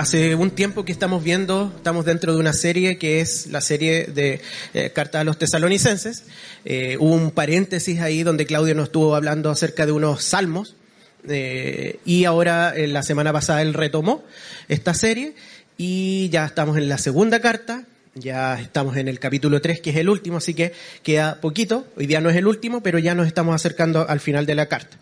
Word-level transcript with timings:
Hace 0.00 0.34
un 0.34 0.50
tiempo 0.50 0.86
que 0.86 0.92
estamos 0.92 1.22
viendo, 1.22 1.70
estamos 1.76 2.06
dentro 2.06 2.32
de 2.32 2.40
una 2.40 2.54
serie 2.54 2.96
que 2.96 3.20
es 3.20 3.48
la 3.48 3.60
serie 3.60 4.06
de 4.06 4.40
eh, 4.72 4.92
Carta 4.94 5.20
a 5.20 5.24
los 5.24 5.38
Tesalonicenses. 5.38 6.24
Eh, 6.64 6.96
hubo 6.98 7.14
un 7.14 7.30
paréntesis 7.30 8.00
ahí 8.00 8.22
donde 8.22 8.46
Claudio 8.46 8.74
nos 8.74 8.84
estuvo 8.84 9.14
hablando 9.14 9.50
acerca 9.50 9.84
de 9.84 9.92
unos 9.92 10.24
salmos. 10.24 10.74
Eh, 11.28 11.98
y 12.04 12.24
ahora, 12.24 12.72
en 12.74 12.92
la 12.92 13.02
semana 13.02 13.32
pasada, 13.32 13.62
él 13.62 13.74
retomó 13.74 14.24
esta 14.68 14.94
serie 14.94 15.34
y 15.76 16.28
ya 16.30 16.46
estamos 16.46 16.76
en 16.76 16.88
la 16.88 16.98
segunda 16.98 17.40
carta. 17.40 17.84
Ya 18.14 18.60
estamos 18.60 18.96
en 18.96 19.06
el 19.06 19.20
capítulo 19.20 19.60
3, 19.60 19.80
que 19.80 19.90
es 19.90 19.96
el 19.96 20.08
último, 20.08 20.38
así 20.38 20.54
que 20.54 20.72
queda 21.02 21.40
poquito. 21.40 21.86
Hoy 21.96 22.06
día 22.06 22.20
no 22.20 22.28
es 22.28 22.36
el 22.36 22.46
último, 22.46 22.82
pero 22.82 22.98
ya 22.98 23.14
nos 23.14 23.26
estamos 23.26 23.54
acercando 23.54 24.08
al 24.08 24.20
final 24.20 24.46
de 24.46 24.54
la 24.56 24.66
carta. 24.66 24.96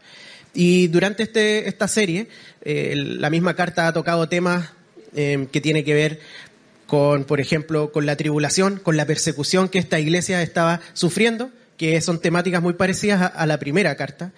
Y 0.53 0.89
durante 0.89 1.23
este, 1.23 1.69
esta 1.69 1.89
serie, 1.89 2.29
la 2.65 3.31
misma 3.31 3.55
carta 3.55 3.87
ha 3.87 3.93
tocado 3.93 4.29
temas 4.29 4.71
Em, 5.15 5.47
que 5.47 5.61
tiene 5.61 5.85
que 5.85 5.95
ver 5.95 6.21
con, 6.87 7.25
por 7.25 7.41
ejemplo, 7.41 7.93
con 7.93 8.07
la 8.07 8.17
tribulación, 8.17 8.79
con 8.79 8.97
la 8.97 9.07
persecución 9.07 9.69
que 9.69 9.79
esta 9.79 9.99
iglesia 9.99 10.43
estaba 10.43 10.81
sufriendo, 10.93 11.51
que 11.77 12.01
son 12.01 12.21
temáticas 12.21 12.63
muy 12.63 12.75
parecidas 12.75 13.33
a, 13.35 13.47
la 13.47 13.59
primera 13.59 13.97
carta. 13.97 14.33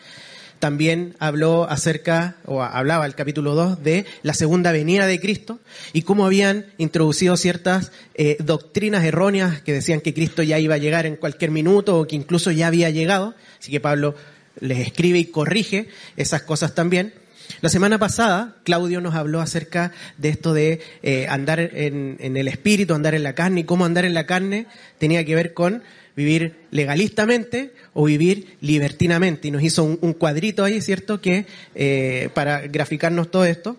También 0.61 1.17
habló 1.19 1.69
acerca, 1.69 2.37
o 2.45 2.63
hablaba 2.63 3.07
el 3.07 3.15
capítulo 3.15 3.55
2, 3.55 3.83
de 3.83 4.07
la 4.23 4.35
segunda 4.35 4.73
venida 4.73 5.07
de 5.07 5.19
Cristo 5.19 5.59
y 5.93 6.03
cómo 6.03 6.27
habían 6.27 6.67
introducido 6.77 7.37
ciertas 7.39 7.93
eh, 8.15 8.37
doctrinas 8.39 9.03
erróneas 9.03 9.63
que 9.63 9.73
decían 9.73 10.03
que 10.03 10.15
Cristo 10.15 10.43
ya 10.43 10.59
iba 10.59 10.75
a 10.75 10.79
llegar 10.79 11.07
en 11.07 11.17
cualquier 11.17 11.51
minuto 11.51 11.99
o 11.99 12.07
que 12.07 12.15
incluso 12.15 12.51
ya 12.51 12.67
había 12.67 12.91
llegado. 12.91 13.35
Así 13.59 13.73
que 13.73 13.81
Pablo 13.81 14.15
les 14.61 14.81
escribe 14.81 15.19
y 15.19 15.25
corrige 15.25 15.89
esas 16.17 16.43
cosas 16.43 16.75
también. 16.75 17.15
La 17.63 17.69
semana 17.69 17.99
pasada, 17.99 18.57
Claudio 18.65 19.01
nos 19.01 19.15
habló 19.15 19.41
acerca 19.41 19.93
de 20.19 20.29
esto 20.29 20.53
de 20.55 20.81
eh, 21.03 21.27
andar 21.29 21.59
en, 21.61 22.19
el 22.21 22.49
espíritu, 22.49 22.95
andar 22.95 23.15
en 23.15 23.23
la 23.23 23.35
carne, 23.35 23.63
y 23.63 23.65
cómo 23.65 23.85
andar 23.85 24.05
en 24.05 24.15
la 24.15 24.27
carne 24.27 24.67
tenía 24.99 25.25
que 25.25 25.35
ver 25.35 25.53
con 25.53 25.83
vivir 26.21 26.67
legalistamente 26.71 27.73
o 27.95 28.05
vivir 28.05 28.57
libertinamente. 28.61 29.49
Y 29.49 29.51
nos 29.51 29.63
hizo 29.63 29.85
un, 29.85 30.13
cuadrito 30.13 30.65
ahí, 30.65 30.81
¿cierto?, 30.81 31.21
que 31.21 31.47
eh, 31.75 32.29
para 32.35 32.61
graficarnos 32.61 33.31
todo 33.31 33.45
esto. 33.45 33.77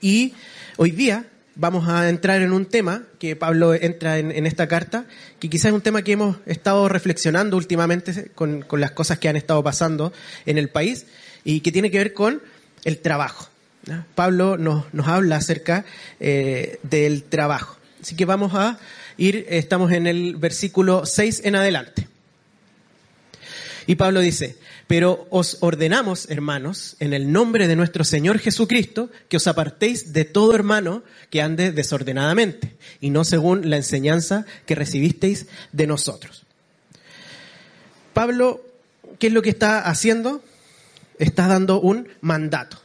Y 0.00 0.34
hoy 0.76 0.90
día 0.90 1.26
vamos 1.54 1.88
a 1.88 2.08
entrar 2.08 2.42
en 2.42 2.52
un 2.52 2.66
tema 2.66 3.04
que 3.18 3.34
Pablo 3.34 3.74
entra 3.74 4.18
en, 4.18 4.46
esta 4.46 4.68
carta, 4.68 5.06
que 5.40 5.48
quizás 5.48 5.66
es 5.66 5.72
un 5.72 5.80
tema 5.80 6.02
que 6.02 6.12
hemos 6.12 6.36
estado 6.46 6.88
reflexionando 6.88 7.56
últimamente 7.56 8.30
con, 8.34 8.62
con 8.62 8.80
las 8.80 8.92
cosas 8.92 9.18
que 9.18 9.28
han 9.28 9.36
estado 9.36 9.62
pasando 9.64 10.12
en 10.46 10.58
el 10.58 10.68
país 10.68 11.06
y 11.42 11.60
que 11.60 11.72
tiene 11.72 11.90
que 11.90 11.98
ver 11.98 12.12
con 12.12 12.42
el 12.84 12.98
trabajo. 12.98 13.48
Pablo 14.14 14.58
nos, 14.58 14.92
nos, 14.92 15.08
habla 15.08 15.36
acerca 15.36 15.84
eh, 16.20 16.78
del 16.82 17.24
trabajo. 17.24 17.78
Así 18.00 18.14
que 18.14 18.24
vamos 18.24 18.52
a 18.54 18.78
ir, 19.18 19.46
estamos 19.50 19.92
en 19.92 20.06
el 20.06 20.36
versículo 20.36 21.04
6 21.04 21.42
en 21.44 21.56
adelante. 21.56 22.08
Y 23.86 23.96
Pablo 23.96 24.20
dice, 24.20 24.56
pero 24.86 25.26
os 25.30 25.58
ordenamos, 25.60 26.30
hermanos, 26.30 26.96
en 27.00 27.12
el 27.12 27.30
nombre 27.30 27.68
de 27.68 27.76
nuestro 27.76 28.04
Señor 28.04 28.38
Jesucristo, 28.38 29.10
que 29.28 29.36
os 29.36 29.46
apartéis 29.46 30.14
de 30.14 30.24
todo 30.24 30.54
hermano 30.54 31.02
que 31.28 31.42
ande 31.42 31.72
desordenadamente, 31.72 32.74
y 33.00 33.10
no 33.10 33.24
según 33.24 33.68
la 33.68 33.76
enseñanza 33.76 34.46
que 34.64 34.74
recibisteis 34.74 35.46
de 35.72 35.86
nosotros. 35.86 36.44
Pablo, 38.14 38.62
¿qué 39.18 39.26
es 39.26 39.32
lo 39.32 39.42
que 39.42 39.50
está 39.50 39.80
haciendo? 39.80 40.42
está 41.18 41.46
dando 41.46 41.80
un 41.80 42.08
mandato. 42.20 42.78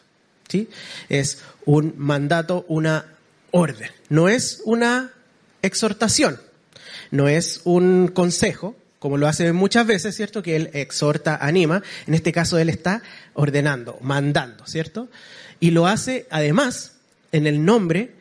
¿sí? 0.48 0.70
Es 1.10 1.40
un 1.66 1.94
mandato, 1.98 2.66
una 2.68 3.06
orden. 3.52 3.92
No 4.10 4.30
es 4.30 4.62
una 4.66 5.13
exhortación, 5.64 6.40
no 7.10 7.28
es 7.28 7.62
un 7.64 8.10
consejo, 8.10 8.76
como 9.00 9.18
lo 9.18 9.28
hace 9.28 9.52
muchas 9.52 9.88
veces, 9.88 10.16
¿cierto? 10.16 10.44
Que 10.44 10.56
él 10.56 10.70
exhorta, 10.74 11.36
anima. 11.36 11.84
En 12.08 12.14
este 12.14 12.32
caso 12.32 12.58
él 12.58 12.70
está 12.70 13.02
ordenando, 13.34 13.98
mandando, 14.02 14.66
¿cierto? 14.66 15.10
Y 15.60 15.72
lo 15.72 15.88
hace 15.88 16.28
además 16.30 16.94
en 17.32 17.48
el 17.48 17.66
nombre 17.66 18.12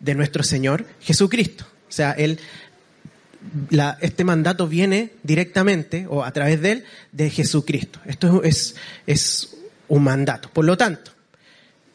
de 0.00 0.14
nuestro 0.14 0.42
Señor 0.42 0.86
Jesucristo. 1.00 1.66
O 1.88 1.92
sea, 1.92 2.12
él 2.12 2.40
este 4.00 4.24
mandato 4.24 4.66
viene 4.66 5.10
directamente 5.22 6.06
o 6.08 6.24
a 6.24 6.32
través 6.32 6.60
de 6.62 6.72
él 6.72 6.84
de 7.12 7.30
Jesucristo. 7.30 8.00
Esto 8.06 8.42
es, 8.42 8.76
es 9.06 9.56
un 9.88 10.02
mandato. 10.02 10.50
Por 10.50 10.64
lo 10.64 10.76
tanto, 10.76 11.10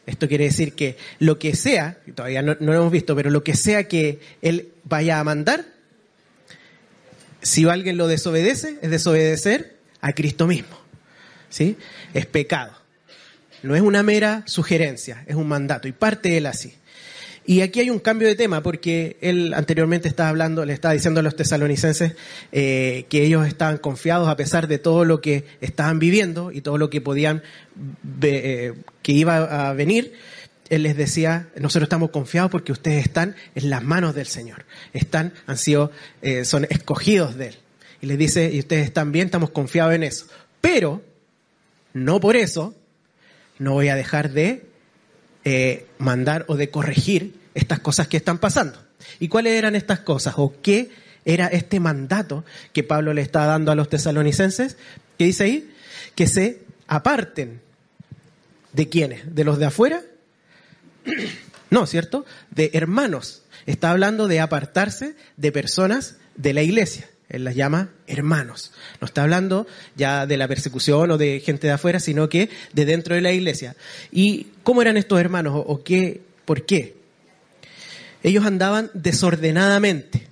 esto 0.06 0.28
quiere 0.28 0.44
decir 0.44 0.74
que 0.74 0.96
lo 1.18 1.38
que 1.38 1.54
sea, 1.54 1.98
todavía 2.14 2.42
no, 2.42 2.56
no, 2.60 2.72
lo 2.72 2.78
hemos 2.78 2.92
visto, 2.92 3.14
pero 3.16 3.30
lo 3.30 3.44
que 3.44 3.54
sea 3.54 3.88
que 3.88 4.20
él 4.42 4.69
vaya 4.90 5.18
a 5.18 5.24
mandar, 5.24 5.64
si 7.40 7.66
alguien 7.66 7.96
lo 7.96 8.06
desobedece, 8.06 8.76
es 8.82 8.90
desobedecer 8.90 9.78
a 10.02 10.12
Cristo 10.12 10.46
mismo. 10.46 10.78
¿Sí? 11.48 11.78
Es 12.12 12.26
pecado. 12.26 12.72
No 13.62 13.74
es 13.74 13.80
una 13.80 14.02
mera 14.02 14.42
sugerencia, 14.46 15.24
es 15.26 15.36
un 15.36 15.48
mandato. 15.48 15.88
Y 15.88 15.92
parte 15.92 16.36
él 16.36 16.46
así. 16.46 16.74
Y 17.46 17.62
aquí 17.62 17.80
hay 17.80 17.90
un 17.90 17.98
cambio 17.98 18.28
de 18.28 18.36
tema 18.36 18.62
porque 18.62 19.16
él 19.22 19.54
anteriormente 19.54 20.06
estaba 20.08 20.28
hablando, 20.28 20.64
le 20.64 20.72
estaba 20.72 20.94
diciendo 20.94 21.20
a 21.20 21.22
los 21.22 21.34
tesalonicenses 21.34 22.12
eh, 22.52 23.06
que 23.08 23.24
ellos 23.24 23.46
estaban 23.46 23.78
confiados 23.78 24.28
a 24.28 24.36
pesar 24.36 24.68
de 24.68 24.78
todo 24.78 25.04
lo 25.04 25.20
que 25.20 25.44
estaban 25.60 25.98
viviendo 25.98 26.52
y 26.52 26.60
todo 26.60 26.78
lo 26.78 26.90
que 26.90 27.00
podían, 27.00 27.42
eh, 28.22 28.74
que 29.02 29.12
iba 29.12 29.68
a 29.68 29.72
venir. 29.72 30.12
Él 30.70 30.84
les 30.84 30.96
decía, 30.96 31.48
nosotros 31.56 31.84
estamos 31.84 32.10
confiados 32.10 32.50
porque 32.50 32.72
ustedes 32.72 33.04
están 33.04 33.36
en 33.54 33.68
las 33.68 33.82
manos 33.82 34.14
del 34.14 34.26
Señor. 34.26 34.64
Están, 34.94 35.34
han 35.46 35.58
sido, 35.58 35.92
eh, 36.22 36.44
son 36.44 36.66
escogidos 36.70 37.36
de 37.36 37.48
Él. 37.48 37.56
Y 38.00 38.06
les 38.06 38.16
dice, 38.16 38.50
y 38.50 38.60
ustedes 38.60 38.86
están 38.86 39.12
bien, 39.12 39.26
estamos 39.26 39.50
confiados 39.50 39.94
en 39.94 40.04
eso. 40.04 40.26
Pero, 40.62 41.02
no 41.92 42.20
por 42.20 42.36
eso, 42.36 42.74
no 43.58 43.72
voy 43.72 43.88
a 43.88 43.94
dejar 43.96 44.30
de 44.30 44.64
mandar 45.98 46.44
o 46.48 46.56
de 46.56 46.70
corregir 46.70 47.34
estas 47.54 47.80
cosas 47.80 48.08
que 48.08 48.16
están 48.16 48.38
pasando. 48.38 48.78
¿Y 49.18 49.28
cuáles 49.28 49.54
eran 49.54 49.76
estas 49.76 50.00
cosas? 50.00 50.34
¿O 50.36 50.54
qué 50.62 50.90
era 51.24 51.46
este 51.46 51.80
mandato 51.80 52.44
que 52.72 52.82
Pablo 52.82 53.12
le 53.12 53.22
está 53.22 53.46
dando 53.46 53.72
a 53.72 53.74
los 53.74 53.88
tesalonicenses? 53.88 54.76
¿Qué 55.18 55.24
dice 55.24 55.44
ahí? 55.44 55.70
Que 56.14 56.26
se 56.26 56.62
aparten. 56.86 57.60
¿De 58.72 58.88
quiénes? 58.88 59.34
¿De 59.34 59.44
los 59.44 59.58
de 59.58 59.66
afuera? 59.66 60.00
No, 61.70 61.86
¿cierto? 61.86 62.26
De 62.50 62.72
hermanos. 62.74 63.42
Está 63.64 63.92
hablando 63.92 64.26
de 64.26 64.40
apartarse 64.40 65.14
de 65.36 65.52
personas 65.52 66.16
de 66.34 66.52
la 66.52 66.62
iglesia. 66.62 67.08
Él 67.28 67.44
las 67.44 67.54
llama 67.54 67.90
hermanos. 68.08 68.72
No 69.00 69.04
está 69.04 69.22
hablando 69.22 69.68
ya 69.94 70.26
de 70.26 70.36
la 70.36 70.48
persecución 70.48 71.12
o 71.12 71.16
de 71.16 71.38
gente 71.38 71.68
de 71.68 71.74
afuera, 71.74 72.00
sino 72.00 72.28
que 72.28 72.50
de 72.72 72.84
dentro 72.86 73.14
de 73.14 73.20
la 73.20 73.30
iglesia. 73.30 73.76
¿Y 74.10 74.48
cómo 74.64 74.82
eran 74.82 74.96
estos 74.96 75.20
hermanos? 75.20 75.62
¿O 75.64 75.84
qué? 75.84 76.22
¿Por 76.44 76.66
qué? 76.66 77.00
ellos 78.22 78.44
andaban 78.44 78.90
desordenadamente 78.94 80.26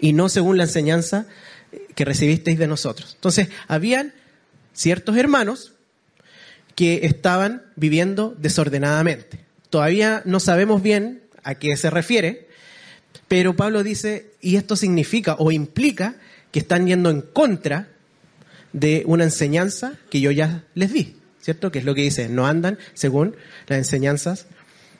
y 0.00 0.12
no 0.12 0.28
según 0.28 0.56
la 0.56 0.64
enseñanza 0.64 1.26
que 1.94 2.04
recibisteis 2.04 2.58
de 2.58 2.66
nosotros. 2.66 3.12
Entonces, 3.14 3.48
habían 3.66 4.14
ciertos 4.72 5.16
hermanos 5.16 5.72
que 6.78 7.06
estaban 7.06 7.64
viviendo 7.74 8.36
desordenadamente. 8.38 9.40
Todavía 9.68 10.22
no 10.24 10.38
sabemos 10.38 10.80
bien 10.80 11.22
a 11.42 11.56
qué 11.56 11.76
se 11.76 11.90
refiere, 11.90 12.46
pero 13.26 13.56
Pablo 13.56 13.82
dice, 13.82 14.30
y 14.40 14.54
esto 14.54 14.76
significa 14.76 15.34
o 15.40 15.50
implica 15.50 16.14
que 16.52 16.60
están 16.60 16.86
yendo 16.86 17.10
en 17.10 17.22
contra 17.22 17.88
de 18.72 19.02
una 19.06 19.24
enseñanza 19.24 19.94
que 20.08 20.20
yo 20.20 20.30
ya 20.30 20.66
les 20.74 20.92
di, 20.92 21.16
¿cierto? 21.40 21.72
Que 21.72 21.80
es 21.80 21.84
lo 21.84 21.96
que 21.96 22.02
dice, 22.02 22.28
no 22.28 22.46
andan 22.46 22.78
según 22.94 23.34
las 23.66 23.78
enseñanzas 23.78 24.46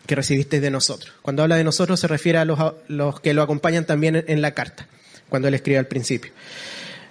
que 0.05 0.17
recibisteis 0.17 0.61
de 0.61 0.73
nosotros. 0.73 1.15
Cuando 1.23 1.45
habla 1.45 1.55
de 1.55 1.63
nosotros 1.63 2.01
se 2.01 2.09
refiere 2.09 2.39
a 2.39 2.45
los, 2.45 3.21
que 3.21 3.35
lo 3.35 3.43
acompañan 3.43 3.85
también 3.85 4.25
en 4.27 4.43
la 4.43 4.51
carta, 4.51 4.89
cuando 5.29 5.47
él 5.47 5.55
escribe 5.55 5.79
al 5.79 5.87
principio. 5.87 6.33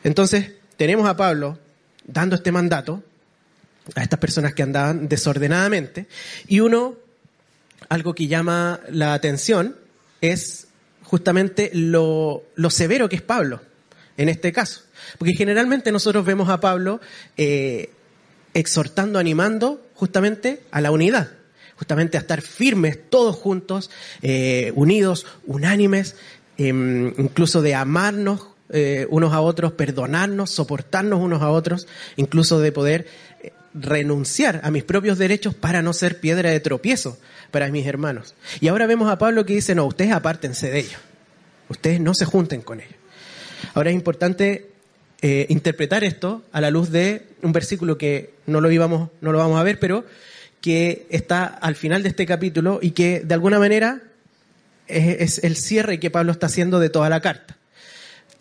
Entonces, 0.03 0.51
tenemos 0.75 1.07
a 1.07 1.15
Pablo 1.15 1.57
dando 2.05 2.35
este 2.35 2.51
mandato 2.51 3.01
a 3.95 4.03
estas 4.03 4.19
personas 4.19 4.53
que 4.53 4.63
andaban 4.63 5.07
desordenadamente 5.07 6.07
y 6.47 6.59
uno, 6.59 6.95
algo 7.89 8.13
que 8.13 8.27
llama 8.27 8.79
la 8.89 9.13
atención 9.13 9.75
es 10.21 10.67
justamente 11.03 11.71
lo, 11.73 12.43
severo 12.69 13.09
que 13.09 13.17
es 13.17 13.21
Pablo 13.21 13.61
en 14.17 14.29
este 14.29 14.51
caso. 14.51 14.81
Porque 15.17 15.33
generalmente 15.33 15.91
nosotros 15.91 16.25
vemos 16.25 16.49
a 16.49 16.59
Pablo 16.59 16.99
eh, 17.37 17.91
exhortando, 18.53 19.19
animando 19.19 19.85
justamente 19.93 20.63
a 20.71 20.81
la 20.81 20.91
unidad, 20.91 21.29
justamente 21.75 22.17
a 22.17 22.21
estar 22.21 22.41
firmes 22.41 22.97
todos 23.09 23.35
juntos, 23.35 23.89
eh, 24.21 24.71
unidos, 24.75 25.27
unánimes, 25.45 26.15
em, 26.57 27.13
incluso 27.17 27.61
de 27.61 27.75
amarnos 27.75 28.47
eh, 28.69 29.07
unos 29.09 29.33
a 29.33 29.39
otros, 29.39 29.71
perdonarnos, 29.71 30.49
soportarnos 30.49 31.21
unos 31.21 31.41
a 31.41 31.49
otros, 31.51 31.87
incluso 32.17 32.59
de 32.59 32.73
poder 32.73 33.07
renunciar 33.79 34.61
a 34.63 34.71
mis 34.71 34.83
propios 34.83 35.17
derechos 35.17 35.53
para 35.53 35.81
no 35.81 35.93
ser 35.93 36.19
piedra 36.19 36.49
de 36.49 36.59
tropiezo 36.59 37.17
para 37.51 37.69
mis 37.69 37.85
hermanos. 37.85 38.35
Y 38.59 38.67
ahora 38.67 38.87
vemos 38.87 39.09
a 39.09 39.17
Pablo 39.17 39.45
que 39.45 39.53
dice, 39.53 39.75
no, 39.75 39.85
ustedes 39.85 40.11
apártense 40.11 40.69
de 40.69 40.79
ellos, 40.79 40.99
ustedes 41.69 41.99
no 41.99 42.13
se 42.13 42.25
junten 42.25 42.61
con 42.61 42.79
ellos. 42.79 42.95
Ahora 43.73 43.89
es 43.89 43.95
importante 43.95 44.71
eh, 45.21 45.45
interpretar 45.49 46.03
esto 46.03 46.43
a 46.51 46.61
la 46.61 46.69
luz 46.69 46.91
de 46.91 47.27
un 47.41 47.51
versículo 47.51 47.97
que 47.97 48.33
no 48.45 48.61
lo, 48.61 48.71
íbamos, 48.71 49.09
no 49.21 49.31
lo 49.31 49.37
vamos 49.37 49.59
a 49.59 49.63
ver, 49.63 49.79
pero 49.79 50.05
que 50.61 51.07
está 51.09 51.45
al 51.45 51.75
final 51.75 52.03
de 52.03 52.09
este 52.09 52.25
capítulo 52.25 52.79
y 52.81 52.91
que 52.91 53.21
de 53.21 53.33
alguna 53.33 53.59
manera 53.59 54.01
es, 54.87 55.37
es 55.37 55.43
el 55.43 55.55
cierre 55.55 55.99
que 55.99 56.11
Pablo 56.11 56.31
está 56.31 56.47
haciendo 56.47 56.79
de 56.79 56.89
toda 56.89 57.09
la 57.09 57.21
carta. 57.21 57.56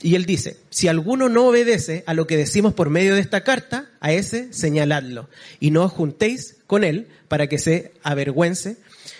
Y 0.02 0.14
él 0.14 0.26
dice, 0.26 0.58
si 0.70 0.88
alguno 0.88 1.28
no 1.28 1.48
obedece 1.48 2.04
a 2.06 2.14
lo 2.14 2.26
que 2.26 2.36
decimos 2.36 2.74
por 2.74 2.90
medio 2.90 3.14
de 3.14 3.20
esta 3.20 3.42
carta, 3.44 3.90
a 4.00 4.12
ese 4.12 4.52
señaladlo, 4.52 5.28
y 5.58 5.70
no 5.70 5.84
os 5.84 5.92
juntéis 5.92 6.56
con 6.66 6.84
él 6.84 7.08
para 7.28 7.48
que 7.48 7.58
se 7.58 7.92
avergüence, 8.02 8.76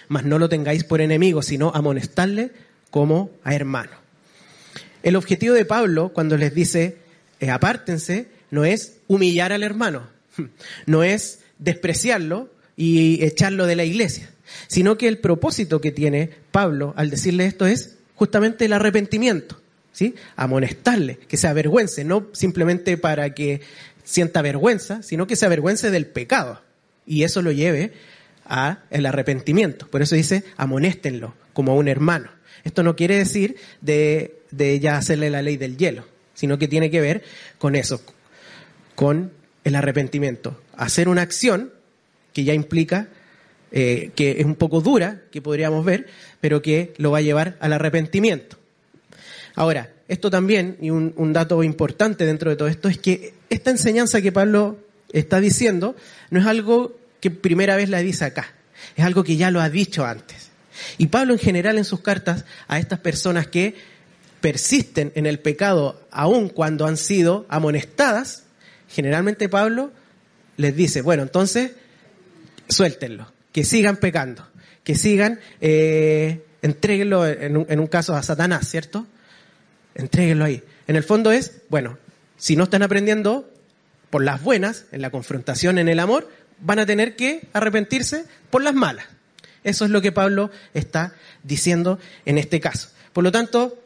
mas 0.09 0.25
no 0.25 0.39
lo 0.39 0.49
tengáis 0.49 0.85
por 0.85 1.01
enemigo, 1.01 1.43
sino 1.43 1.73
amonestarle 1.75 2.51
como 2.91 3.31
a 3.43 3.55
hermano. 3.55 3.93
El 5.03 5.17
objetivo 5.17 5.55
de 5.55 5.65
Pablo, 5.65 6.13
cuando 6.13 6.37
les 6.37 6.55
dice, 6.55 6.99
eh, 7.41 7.51
apártense, 7.51 8.29
no 8.51 8.65
es 8.65 8.99
humillar 9.09 9.53
al 9.53 9.63
hermano, 9.63 10.09
no 10.87 11.03
es 11.03 11.41
despreciarlo 11.59 12.51
y 12.77 13.25
echarlo 13.25 13.67
de 13.67 13.77
la 13.77 13.85
iglesia, 13.85 14.31
sino 14.67 14.99
que 14.99 15.09
el 15.09 15.19
propósito 15.19 15.81
que 15.81 15.93
tiene 15.93 16.31
Pablo 16.51 16.93
al 16.97 17.11
decirle 17.11 17.47
esto 17.47 17.67
es 17.67 17.97
justamente 18.15 18.67
el 18.67 18.73
arrepentimiento, 18.73 19.61
¿sí? 19.97 20.15
Amonestarle, 20.37 21.17
que 21.27 21.39
se 21.39 21.49
avergüence, 21.49 22.05
no 22.05 22.27
simplemente 22.33 22.99
para 22.99 23.33
que 23.33 23.63
sienta 24.05 24.43
vergüenza, 24.43 25.03
sino 25.03 25.27
que 25.27 25.37
se 25.37 25.47
avergüence 25.47 25.91
del 25.91 26.05
pecado 26.05 26.61
y 27.07 27.23
eso 27.23 27.41
lo 27.41 27.51
lleve 27.51 27.93
a 28.45 28.81
el 28.91 29.07
arrepentimiento. 29.07 29.89
Por 29.89 30.03
eso 30.03 30.15
dice, 30.15 30.45
amonéstenlo 30.59 31.35
como 31.55 31.73
a 31.73 31.77
un 31.77 31.89
hermano. 31.89 32.29
Esto 32.63 32.83
no 32.83 32.95
quiere 32.95 33.17
decir 33.17 33.57
de, 33.81 34.39
de 34.51 34.79
ya 34.81 34.99
hacerle 34.99 35.31
la 35.31 35.41
ley 35.41 35.57
del 35.57 35.79
hielo, 35.79 36.05
sino 36.35 36.59
que 36.59 36.69
tiene 36.69 36.91
que 36.91 37.01
ver 37.01 37.23
con 37.57 37.75
eso, 37.75 38.03
con 38.95 39.33
el 39.65 39.77
arrepentimiento. 39.77 40.61
Hacer 40.77 41.09
una 41.09 41.23
acción 41.23 41.73
que 42.35 42.45
ya 42.45 42.53
implica, 42.53 43.09
eh, 43.73 44.11
que 44.15 44.33
es 44.41 44.45
un 44.45 44.57
poco 44.57 44.83
dura, 44.83 45.23
que 45.31 45.41
podríamos 45.41 45.87
ver, 45.87 46.07
pero 46.43 46.61
que 46.61 46.93
lo 46.99 47.13
va 47.13 47.19
a 47.19 47.23
llevar 47.23 47.57
al 47.61 47.73
arrepentimiento. 47.73 48.59
Ahora, 49.57 49.91
esto 50.07 50.31
también, 50.31 50.77
y 50.83 50.91
un, 50.91 51.33
dato 51.33 51.65
importante 51.65 52.27
dentro 52.27 52.51
de 52.51 52.57
todo 52.57 52.69
esto, 52.69 52.89
es 52.89 52.99
que 52.99 53.33
esta 53.49 53.71
enseñanza 53.71 54.21
que 54.21 54.31
Pablo 54.31 54.79
está 55.13 55.41
diciendo 55.41 55.97
no 56.31 56.39
es 56.39 56.47
algo 56.47 56.95
que 57.21 57.31
primera 57.31 57.75
vez 57.75 57.89
la 57.89 58.01
dice 58.01 58.27
acá, 58.27 58.53
es 58.97 59.05
algo 59.05 59.25
que 59.25 59.37
ya 59.37 59.51
lo 59.51 59.63
ha 59.63 59.71
dicho 59.71 60.05
antes. 60.05 60.51
Y 60.99 61.07
Pablo 61.07 61.33
en 61.33 61.39
general 61.39 61.79
en 61.79 61.87
sus 61.87 62.01
cartas 62.01 62.45
a 62.69 62.79
estas 62.79 63.01
personas 63.01 63.47
que 63.47 63.75
persisten 64.43 65.11
en 65.15 65.25
el 65.25 65.39
pecado 65.39 66.07
aun 66.11 66.51
cuando 66.51 66.87
han 66.87 66.99
sido 66.99 67.47
amonestadas, 67.49 68.45
generalmente 68.89 69.49
Pablo 69.49 69.91
les 70.59 70.77
dice, 70.77 71.01
bueno, 71.01 71.23
entonces 71.23 71.73
suéltenlo, 72.69 73.33
que 73.53 73.65
sigan 73.65 73.97
pecando, 73.97 74.47
que 74.85 74.95
sigan, 74.97 75.41
eh, 75.63 76.45
entréguenlo 76.61 77.27
en 77.27 77.57
un, 77.57 77.67
en 77.71 77.81
un 77.81 77.87
caso 77.87 78.15
a 78.15 78.23
Satanás, 78.23 78.69
¿cierto? 78.69 79.07
Entréguenlo 79.97 80.45
ahí. 80.45 80.63
En 80.87 80.95
el 80.95 81.03
fondo 81.03 81.33
es, 81.33 81.63
bueno, 81.69 81.99
si 82.37 82.55
no 82.55 82.65
están 82.65 82.83
aprendiendo 82.83 83.51
por 84.11 84.23
las 84.23 84.43
buenas, 84.43 84.85
en 84.93 85.03
la 85.03 85.11
confrontación, 85.11 85.79
en 85.79 85.89
el 85.89 85.99
amor, 85.99 86.31
van 86.61 86.79
a 86.79 86.87
tener 86.87 87.17
que 87.17 87.49
arrepentirse 87.53 88.27
por 88.51 88.63
las 88.63 88.75
malas. 88.75 89.07
Eso 89.65 89.85
es 89.85 89.91
lo 89.91 90.01
que 90.01 90.13
Pablo 90.13 90.51
está 90.75 91.15
diciendo 91.43 91.99
en 92.25 92.39
este 92.39 92.61
caso. 92.61 92.91
Por 93.13 93.25
lo 93.25 93.33
tanto, 93.33 93.83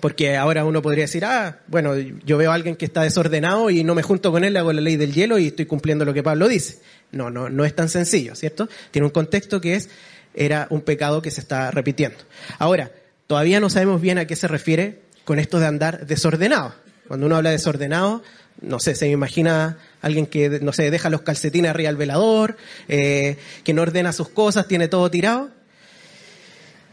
porque 0.00 0.36
ahora 0.36 0.64
uno 0.64 0.82
podría 0.82 1.04
decir, 1.04 1.24
ah, 1.24 1.60
bueno, 1.68 1.96
yo 1.96 2.38
veo 2.38 2.50
a 2.50 2.54
alguien 2.54 2.74
que 2.74 2.86
está 2.86 3.02
desordenado 3.02 3.70
y 3.70 3.84
no 3.84 3.94
me 3.94 4.02
junto 4.02 4.32
con 4.32 4.42
él, 4.42 4.56
hago 4.56 4.72
la 4.72 4.80
ley 4.80 4.96
del 4.96 5.12
hielo 5.12 5.38
y 5.38 5.48
estoy 5.48 5.66
cumpliendo 5.66 6.04
lo 6.04 6.14
que 6.14 6.22
Pablo 6.22 6.48
dice. 6.48 6.78
No, 7.12 7.30
no, 7.30 7.50
no 7.50 7.64
es 7.64 7.76
tan 7.76 7.88
sencillo, 7.88 8.34
¿cierto? 8.34 8.68
Tiene 8.90 9.06
un 9.06 9.12
contexto 9.12 9.60
que 9.60 9.74
es, 9.74 9.90
era 10.34 10.66
un 10.70 10.80
pecado 10.80 11.20
que 11.20 11.30
se 11.30 11.40
está 11.40 11.70
repitiendo. 11.70 12.18
Ahora, 12.58 12.90
todavía 13.26 13.60
no 13.60 13.68
sabemos 13.68 14.00
bien 14.00 14.18
a 14.18 14.26
qué 14.26 14.34
se 14.34 14.48
refiere 14.48 15.09
con 15.24 15.38
esto 15.38 15.60
de 15.60 15.66
andar 15.66 16.06
desordenado. 16.06 16.74
Cuando 17.08 17.26
uno 17.26 17.36
habla 17.36 17.50
de 17.50 17.56
desordenado, 17.56 18.22
no 18.60 18.78
sé, 18.78 18.94
se 18.94 19.06
me 19.06 19.12
imagina 19.12 19.78
alguien 20.02 20.26
que, 20.26 20.60
no 20.60 20.72
sé, 20.72 20.90
deja 20.90 21.10
los 21.10 21.22
calcetines 21.22 21.70
arriba 21.70 21.88
del 21.88 21.96
velador, 21.96 22.56
eh, 22.88 23.36
que 23.64 23.72
no 23.72 23.82
ordena 23.82 24.12
sus 24.12 24.28
cosas, 24.28 24.68
tiene 24.68 24.88
todo 24.88 25.10
tirado. 25.10 25.50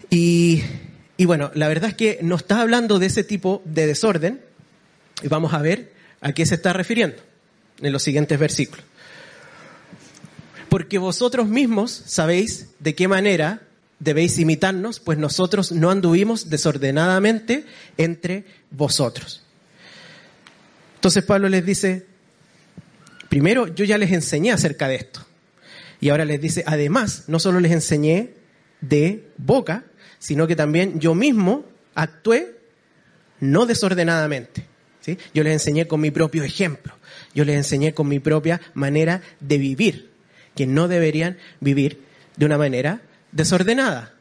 Y, 0.09 0.63
y 1.17 1.25
bueno, 1.25 1.51
la 1.53 1.67
verdad 1.67 1.89
es 1.89 1.95
que 1.95 2.19
no 2.21 2.35
está 2.35 2.61
hablando 2.61 2.99
de 2.99 3.07
ese 3.07 3.23
tipo 3.23 3.61
de 3.65 3.85
desorden, 3.85 4.41
y 5.21 5.27
vamos 5.27 5.53
a 5.53 5.61
ver 5.61 5.91
a 6.21 6.33
qué 6.33 6.45
se 6.45 6.55
está 6.55 6.73
refiriendo 6.73 7.17
en 7.81 7.91
los 7.91 8.03
siguientes 8.03 8.39
versículos. 8.39 8.85
Porque 10.69 10.97
vosotros 10.97 11.47
mismos 11.47 11.91
sabéis 11.91 12.69
de 12.79 12.95
qué 12.95 13.07
manera 13.07 13.61
debéis 13.99 14.37
imitarnos, 14.37 14.99
pues 14.99 15.17
nosotros 15.17 15.71
no 15.71 15.89
anduvimos 15.89 16.49
desordenadamente 16.49 17.65
entre 17.97 18.45
vosotros. 18.71 19.43
Entonces 20.95 21.23
Pablo 21.23 21.49
les 21.49 21.65
dice, 21.65 22.05
primero 23.29 23.67
yo 23.67 23.85
ya 23.85 23.97
les 23.97 24.11
enseñé 24.11 24.51
acerca 24.51 24.87
de 24.87 24.95
esto. 24.95 25.25
Y 25.99 26.09
ahora 26.09 26.25
les 26.25 26.39
dice, 26.39 26.63
además, 26.67 27.23
no 27.27 27.39
solo 27.39 27.59
les 27.59 27.71
enseñé 27.71 28.33
de 28.81 29.27
boca, 29.37 29.85
sino 30.19 30.47
que 30.47 30.55
también 30.55 30.99
yo 30.99 31.15
mismo 31.15 31.65
actué 31.95 32.55
no 33.39 33.65
desordenadamente. 33.65 34.65
¿sí? 35.01 35.17
Yo 35.33 35.43
les 35.43 35.53
enseñé 35.53 35.87
con 35.87 36.01
mi 36.01 36.11
propio 36.11 36.43
ejemplo. 36.43 36.93
Yo 37.33 37.45
les 37.45 37.55
enseñé 37.55 37.93
con 37.93 38.07
mi 38.07 38.19
propia 38.19 38.61
manera 38.73 39.21
de 39.39 39.57
vivir, 39.57 40.11
que 40.55 40.67
no 40.67 40.87
deberían 40.87 41.37
vivir 41.59 42.01
de 42.35 42.45
una 42.45 42.57
manera 42.57 43.01
desordenada. 43.31 44.13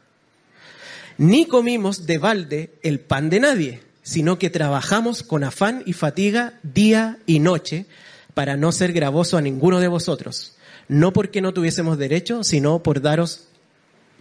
Ni 1.17 1.45
comimos 1.45 2.05
de 2.05 2.17
balde 2.17 2.73
el 2.83 2.99
pan 2.99 3.29
de 3.29 3.39
nadie, 3.39 3.83
sino 4.03 4.39
que 4.39 4.49
trabajamos 4.49 5.23
con 5.23 5.43
afán 5.43 5.83
y 5.85 5.93
fatiga 5.93 6.59
día 6.63 7.17
y 7.25 7.39
noche 7.39 7.87
para 8.33 8.55
no 8.55 8.71
ser 8.71 8.93
gravoso 8.93 9.35
a 9.37 9.41
ninguno 9.41 9.79
de 9.79 9.87
vosotros, 9.87 10.55
no 10.87 11.11
porque 11.11 11.41
no 11.41 11.53
tuviésemos 11.53 11.97
derecho, 11.97 12.43
sino 12.43 12.83
por 12.83 13.01
daros 13.01 13.47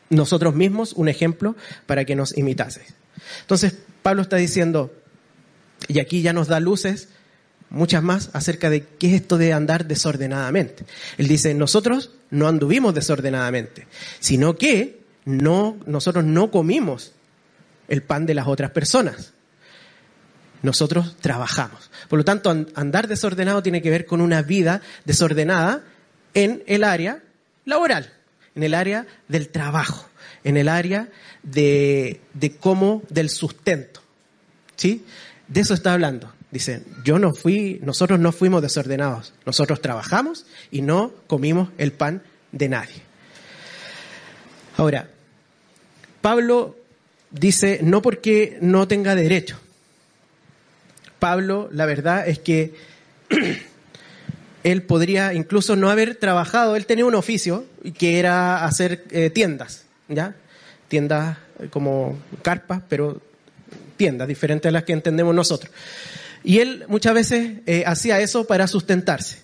nosotros 0.08 0.54
mismos 0.54 0.92
un 0.94 1.08
ejemplo 1.08 1.54
para 1.86 2.04
que 2.04 2.16
nos 2.16 2.36
imitaseis. 2.36 2.94
Entonces, 3.42 3.76
Pablo 4.02 4.22
está 4.22 4.36
diciendo, 4.36 4.92
y 5.88 5.98
aquí 6.00 6.22
ya 6.22 6.32
nos 6.32 6.48
da 6.48 6.60
luces, 6.60 7.08
muchas 7.70 8.02
más, 8.02 8.30
acerca 8.32 8.70
de 8.70 8.86
qué 8.86 9.08
es 9.08 9.20
esto 9.20 9.38
de 9.38 9.52
andar 9.52 9.86
desordenadamente. 9.86 10.84
Él 11.18 11.28
dice, 11.28 11.54
nosotros 11.54 12.12
no 12.30 12.48
anduvimos 12.48 12.94
desordenadamente, 12.94 13.86
sino 14.20 14.56
que 14.56 15.00
no, 15.24 15.76
nosotros 15.86 16.24
no 16.24 16.50
comimos 16.50 17.12
el 17.88 18.02
pan 18.02 18.26
de 18.26 18.34
las 18.34 18.46
otras 18.46 18.70
personas. 18.70 19.32
Nosotros 20.62 21.16
trabajamos. 21.20 21.90
Por 22.08 22.18
lo 22.18 22.24
tanto, 22.24 22.50
andar 22.74 23.08
desordenado 23.08 23.62
tiene 23.62 23.82
que 23.82 23.90
ver 23.90 24.06
con 24.06 24.20
una 24.20 24.42
vida 24.42 24.80
desordenada 25.04 25.82
en 26.34 26.62
el 26.66 26.84
área 26.84 27.22
laboral, 27.64 28.12
en 28.54 28.62
el 28.62 28.74
área 28.74 29.06
del 29.28 29.48
trabajo, 29.48 30.08
en 30.44 30.56
el 30.56 30.68
área 30.68 31.08
de, 31.42 32.20
de 32.34 32.56
cómo, 32.56 33.02
del 33.10 33.30
sustento. 33.30 34.02
¿Sí? 34.76 35.04
De 35.48 35.60
eso 35.60 35.74
está 35.74 35.92
hablando. 35.92 36.32
Dice, 36.56 36.80
yo 37.04 37.18
no 37.18 37.34
fui, 37.34 37.80
nosotros 37.82 38.18
no 38.18 38.32
fuimos 38.32 38.62
desordenados. 38.62 39.34
Nosotros 39.44 39.82
trabajamos 39.82 40.46
y 40.70 40.80
no 40.80 41.12
comimos 41.26 41.68
el 41.76 41.92
pan 41.92 42.22
de 42.50 42.70
nadie. 42.70 43.02
Ahora, 44.78 45.10
Pablo 46.22 46.74
dice, 47.30 47.80
no 47.82 48.00
porque 48.00 48.56
no 48.62 48.88
tenga 48.88 49.14
derecho. 49.14 49.60
Pablo, 51.18 51.68
la 51.72 51.84
verdad 51.84 52.26
es 52.26 52.38
que 52.38 52.72
él 54.62 54.82
podría 54.84 55.34
incluso 55.34 55.76
no 55.76 55.90
haber 55.90 56.14
trabajado, 56.14 56.74
él 56.74 56.86
tenía 56.86 57.04
un 57.04 57.16
oficio 57.16 57.66
que 57.98 58.18
era 58.18 58.64
hacer 58.64 59.04
eh, 59.10 59.28
tiendas, 59.28 59.84
¿ya? 60.08 60.34
Tiendas 60.88 61.36
eh, 61.58 61.68
como 61.68 62.18
carpas, 62.40 62.80
pero 62.88 63.20
tiendas 63.98 64.26
diferentes 64.26 64.70
a 64.70 64.72
las 64.72 64.84
que 64.84 64.94
entendemos 64.94 65.34
nosotros. 65.34 65.70
Y 66.46 66.60
él 66.60 66.84
muchas 66.86 67.12
veces 67.12 67.54
eh, 67.66 67.82
hacía 67.88 68.20
eso 68.20 68.46
para 68.46 68.68
sustentarse. 68.68 69.38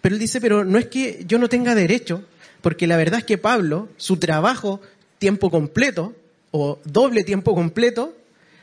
Pero 0.00 0.14
él 0.14 0.18
dice, 0.18 0.40
pero 0.40 0.64
no 0.64 0.78
es 0.78 0.86
que 0.86 1.22
yo 1.28 1.38
no 1.38 1.50
tenga 1.50 1.74
derecho, 1.74 2.24
porque 2.62 2.86
la 2.86 2.96
verdad 2.96 3.18
es 3.18 3.26
que 3.26 3.36
Pablo, 3.36 3.90
su 3.98 4.16
trabajo 4.16 4.80
tiempo 5.18 5.50
completo 5.50 6.16
o 6.52 6.80
doble 6.86 7.24
tiempo 7.24 7.54
completo 7.54 8.16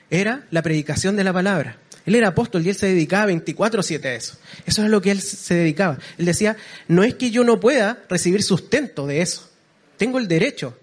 era 0.10 0.48
la 0.50 0.64
predicación 0.64 1.16
de 1.16 1.24
la 1.24 1.34
palabra. 1.34 1.78
Él 2.08 2.16
era 2.16 2.30
apóstol 2.30 2.66
y 2.66 2.70
él 2.70 2.76
se 2.76 2.88
dedicaba 2.88 3.28
24/7 3.28 4.06
a 4.06 4.16
eso. 4.16 4.40
Eso 4.66 4.84
es 4.84 4.90
lo 4.90 5.00
que 5.00 5.12
él 5.12 5.22
se 5.22 5.54
dedicaba. 5.54 6.00
Él 6.18 6.26
decía, 6.26 6.58
no 6.88 7.04
es 7.04 7.14
que 7.14 7.30
yo 7.30 7.44
no 7.44 7.60
pueda 7.60 8.02
recibir 8.10 8.42
sustento 8.42 9.06
de 9.06 9.22
eso. 9.22 9.52
Tengo 9.98 10.18
el 10.18 10.28
derecho 10.28 10.76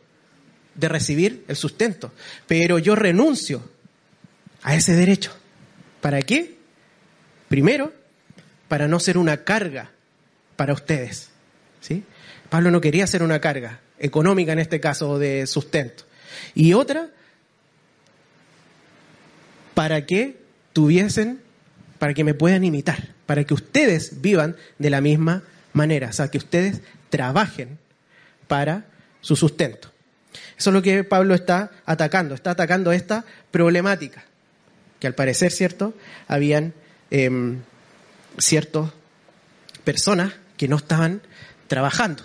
de 0.76 0.88
recibir 0.88 1.44
el 1.48 1.56
sustento, 1.56 2.12
pero 2.46 2.78
yo 2.78 2.94
renuncio 2.94 3.68
a 4.62 4.76
ese 4.76 4.94
derecho. 4.94 5.32
¿Para 6.00 6.22
qué? 6.22 6.59
Primero, 7.50 7.92
para 8.68 8.86
no 8.86 9.00
ser 9.00 9.18
una 9.18 9.38
carga 9.38 9.90
para 10.54 10.72
ustedes. 10.72 11.30
¿sí? 11.80 12.04
Pablo 12.48 12.70
no 12.70 12.80
quería 12.80 13.08
ser 13.08 13.24
una 13.24 13.40
carga 13.40 13.80
económica 13.98 14.52
en 14.52 14.60
este 14.60 14.78
caso 14.78 15.18
de 15.18 15.48
sustento. 15.48 16.04
Y 16.54 16.74
otra, 16.74 17.10
para 19.74 20.06
que 20.06 20.36
tuviesen, 20.72 21.40
para 21.98 22.14
que 22.14 22.22
me 22.22 22.34
puedan 22.34 22.62
imitar, 22.62 23.08
para 23.26 23.42
que 23.42 23.54
ustedes 23.54 24.20
vivan 24.20 24.54
de 24.78 24.90
la 24.90 25.00
misma 25.00 25.42
manera, 25.72 26.10
o 26.10 26.12
sea, 26.12 26.28
que 26.28 26.38
ustedes 26.38 26.82
trabajen 27.08 27.78
para 28.46 28.84
su 29.22 29.34
sustento. 29.34 29.90
Eso 30.56 30.70
es 30.70 30.74
lo 30.74 30.82
que 30.82 31.02
Pablo 31.02 31.34
está 31.34 31.72
atacando, 31.84 32.36
está 32.36 32.52
atacando 32.52 32.92
esta 32.92 33.24
problemática, 33.50 34.22
que 35.00 35.08
al 35.08 35.16
parecer, 35.16 35.50
¿cierto? 35.50 35.94
Habían 36.28 36.74
eh, 37.10 37.56
ciertas 38.38 38.90
personas 39.84 40.32
que 40.56 40.68
no 40.68 40.76
estaban 40.76 41.22
trabajando. 41.68 42.22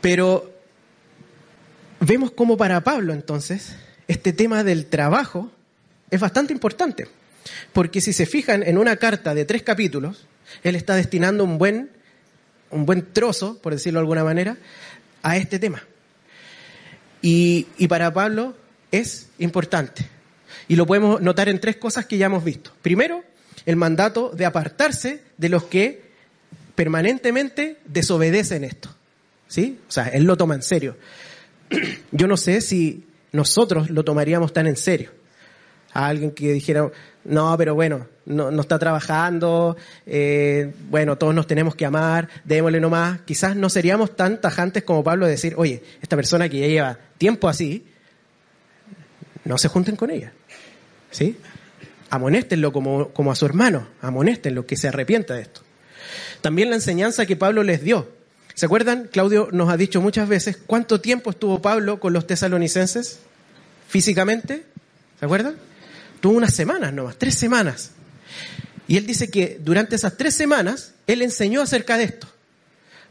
Pero 0.00 0.52
vemos 2.00 2.32
como 2.32 2.56
para 2.56 2.82
Pablo 2.82 3.12
entonces 3.12 3.76
este 4.08 4.32
tema 4.32 4.64
del 4.64 4.86
trabajo 4.86 5.50
es 6.10 6.20
bastante 6.20 6.52
importante, 6.52 7.08
porque 7.72 8.00
si 8.00 8.12
se 8.12 8.26
fijan 8.26 8.62
en 8.62 8.76
una 8.76 8.96
carta 8.96 9.34
de 9.34 9.44
tres 9.44 9.62
capítulos, 9.62 10.26
él 10.62 10.76
está 10.76 10.94
destinando 10.94 11.44
un 11.44 11.56
buen, 11.56 11.90
un 12.70 12.84
buen 12.84 13.12
trozo, 13.12 13.58
por 13.62 13.72
decirlo 13.72 14.00
de 14.00 14.02
alguna 14.02 14.24
manera, 14.24 14.58
a 15.22 15.36
este 15.38 15.58
tema. 15.58 15.82
Y, 17.22 17.68
y 17.78 17.88
para 17.88 18.12
Pablo 18.12 18.54
es 18.90 19.28
importante. 19.38 20.06
Y 20.68 20.76
lo 20.76 20.86
podemos 20.86 21.20
notar 21.20 21.48
en 21.48 21.60
tres 21.60 21.76
cosas 21.76 22.06
que 22.06 22.18
ya 22.18 22.26
hemos 22.26 22.44
visto. 22.44 22.72
Primero, 22.82 23.22
el 23.66 23.76
mandato 23.76 24.30
de 24.30 24.44
apartarse 24.44 25.22
de 25.36 25.48
los 25.48 25.64
que 25.64 26.02
permanentemente 26.74 27.78
desobedecen 27.84 28.64
esto. 28.64 28.94
¿Sí? 29.48 29.78
O 29.88 29.92
sea, 29.92 30.08
él 30.08 30.24
lo 30.24 30.36
toma 30.36 30.54
en 30.54 30.62
serio. 30.62 30.96
Yo 32.10 32.26
no 32.26 32.36
sé 32.36 32.60
si 32.60 33.04
nosotros 33.32 33.90
lo 33.90 34.04
tomaríamos 34.04 34.52
tan 34.52 34.66
en 34.66 34.76
serio 34.76 35.10
a 35.92 36.06
alguien 36.06 36.30
que 36.30 36.52
dijera, 36.52 36.90
no, 37.24 37.56
pero 37.58 37.74
bueno, 37.74 38.06
no, 38.24 38.50
no 38.50 38.62
está 38.62 38.78
trabajando, 38.78 39.76
eh, 40.06 40.72
bueno, 40.88 41.18
todos 41.18 41.34
nos 41.34 41.46
tenemos 41.46 41.74
que 41.74 41.84
amar, 41.84 42.28
démosle 42.44 42.80
nomás. 42.80 43.20
Quizás 43.22 43.56
no 43.56 43.68
seríamos 43.68 44.16
tan 44.16 44.40
tajantes 44.40 44.84
como 44.84 45.04
Pablo 45.04 45.26
de 45.26 45.32
decir, 45.32 45.54
oye, 45.56 45.82
esta 46.00 46.16
persona 46.16 46.48
que 46.48 46.60
ya 46.60 46.66
lleva 46.66 46.98
tiempo 47.18 47.48
así, 47.48 47.86
no 49.44 49.58
se 49.58 49.68
junten 49.68 49.96
con 49.96 50.10
ella. 50.10 50.32
¿Sí? 51.12 51.36
Amonéstenlo 52.10 52.72
como, 52.72 53.10
como 53.10 53.30
a 53.30 53.36
su 53.36 53.46
hermano, 53.46 53.86
amonéstenlo, 54.00 54.66
que 54.66 54.76
se 54.76 54.88
arrepienta 54.88 55.34
de 55.34 55.42
esto. 55.42 55.62
También 56.40 56.70
la 56.70 56.76
enseñanza 56.76 57.24
que 57.24 57.36
Pablo 57.36 57.62
les 57.62 57.82
dio. 57.82 58.10
¿Se 58.54 58.66
acuerdan? 58.66 59.08
Claudio 59.10 59.48
nos 59.52 59.70
ha 59.70 59.76
dicho 59.76 60.00
muchas 60.00 60.28
veces 60.28 60.58
cuánto 60.66 61.00
tiempo 61.00 61.30
estuvo 61.30 61.62
Pablo 61.62 62.00
con 62.00 62.12
los 62.12 62.26
tesalonicenses 62.26 63.20
físicamente. 63.88 64.64
¿Se 65.20 65.24
acuerdan? 65.24 65.54
tuvo 66.22 66.36
unas 66.36 66.54
semanas 66.54 66.94
nomás, 66.94 67.16
tres 67.18 67.34
semanas. 67.34 67.90
Y 68.86 68.96
él 68.96 69.06
dice 69.06 69.28
que 69.28 69.58
durante 69.60 69.96
esas 69.96 70.16
tres 70.16 70.34
semanas 70.34 70.94
él 71.06 71.20
enseñó 71.20 71.60
acerca 71.60 71.98
de 71.98 72.04
esto. 72.04 72.28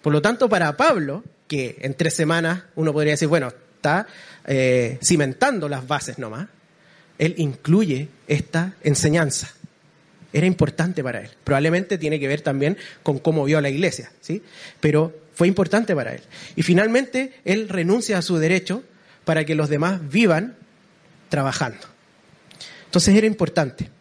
Por 0.01 0.13
lo 0.13 0.21
tanto, 0.21 0.49
para 0.49 0.75
Pablo, 0.77 1.23
que 1.47 1.77
en 1.81 1.93
tres 1.93 2.15
semanas 2.15 2.63
uno 2.75 2.93
podría 2.93 3.13
decir, 3.13 3.27
bueno, 3.27 3.49
está 3.75 4.07
eh, 4.45 4.97
cimentando 5.03 5.67
las 5.67 5.85
bases 5.85 6.17
nomás, 6.17 6.47
él 7.21 7.35
incluye 7.37 8.09
esta 8.27 8.73
enseñanza. 8.83 9.53
Era 10.33 10.47
importante 10.47 11.03
para 11.03 11.21
él. 11.21 11.29
Probablemente 11.43 11.99
tiene 11.99 12.19
que 12.19 12.27
ver 12.27 12.41
también 12.41 12.77
con 13.03 13.19
cómo 13.19 13.43
vio 13.45 13.59
a 13.59 13.61
la 13.61 13.69
iglesia, 13.69 14.11
¿sí? 14.21 14.41
Pero 14.79 15.15
fue 15.35 15.47
importante 15.47 15.95
para 15.95 16.15
él. 16.15 16.21
Y 16.55 16.63
finalmente, 16.63 17.33
él 17.45 17.69
renuncia 17.69 18.17
a 18.17 18.23
su 18.23 18.39
derecho 18.39 18.81
para 19.23 19.45
que 19.45 19.53
los 19.53 19.69
demás 19.69 20.01
vivan 20.09 20.55
trabajando. 21.29 21.85
Entonces 22.85 23.13
era 23.13 23.27
importante, 23.27 23.91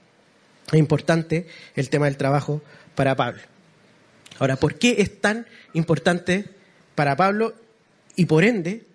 era 0.68 0.78
importante 0.78 1.46
el 1.76 1.90
tema 1.90 2.06
del 2.06 2.16
trabajo 2.16 2.62
para 2.94 3.16
Pablo. 3.16 3.42
Ahora, 4.38 4.56
¿por 4.56 4.76
qué 4.76 4.96
es 4.98 5.20
tan 5.20 5.46
importante 5.74 6.46
para 6.94 7.16
Pablo? 7.16 7.54
Y 8.16 8.24
por 8.24 8.44
ende, 8.44 8.86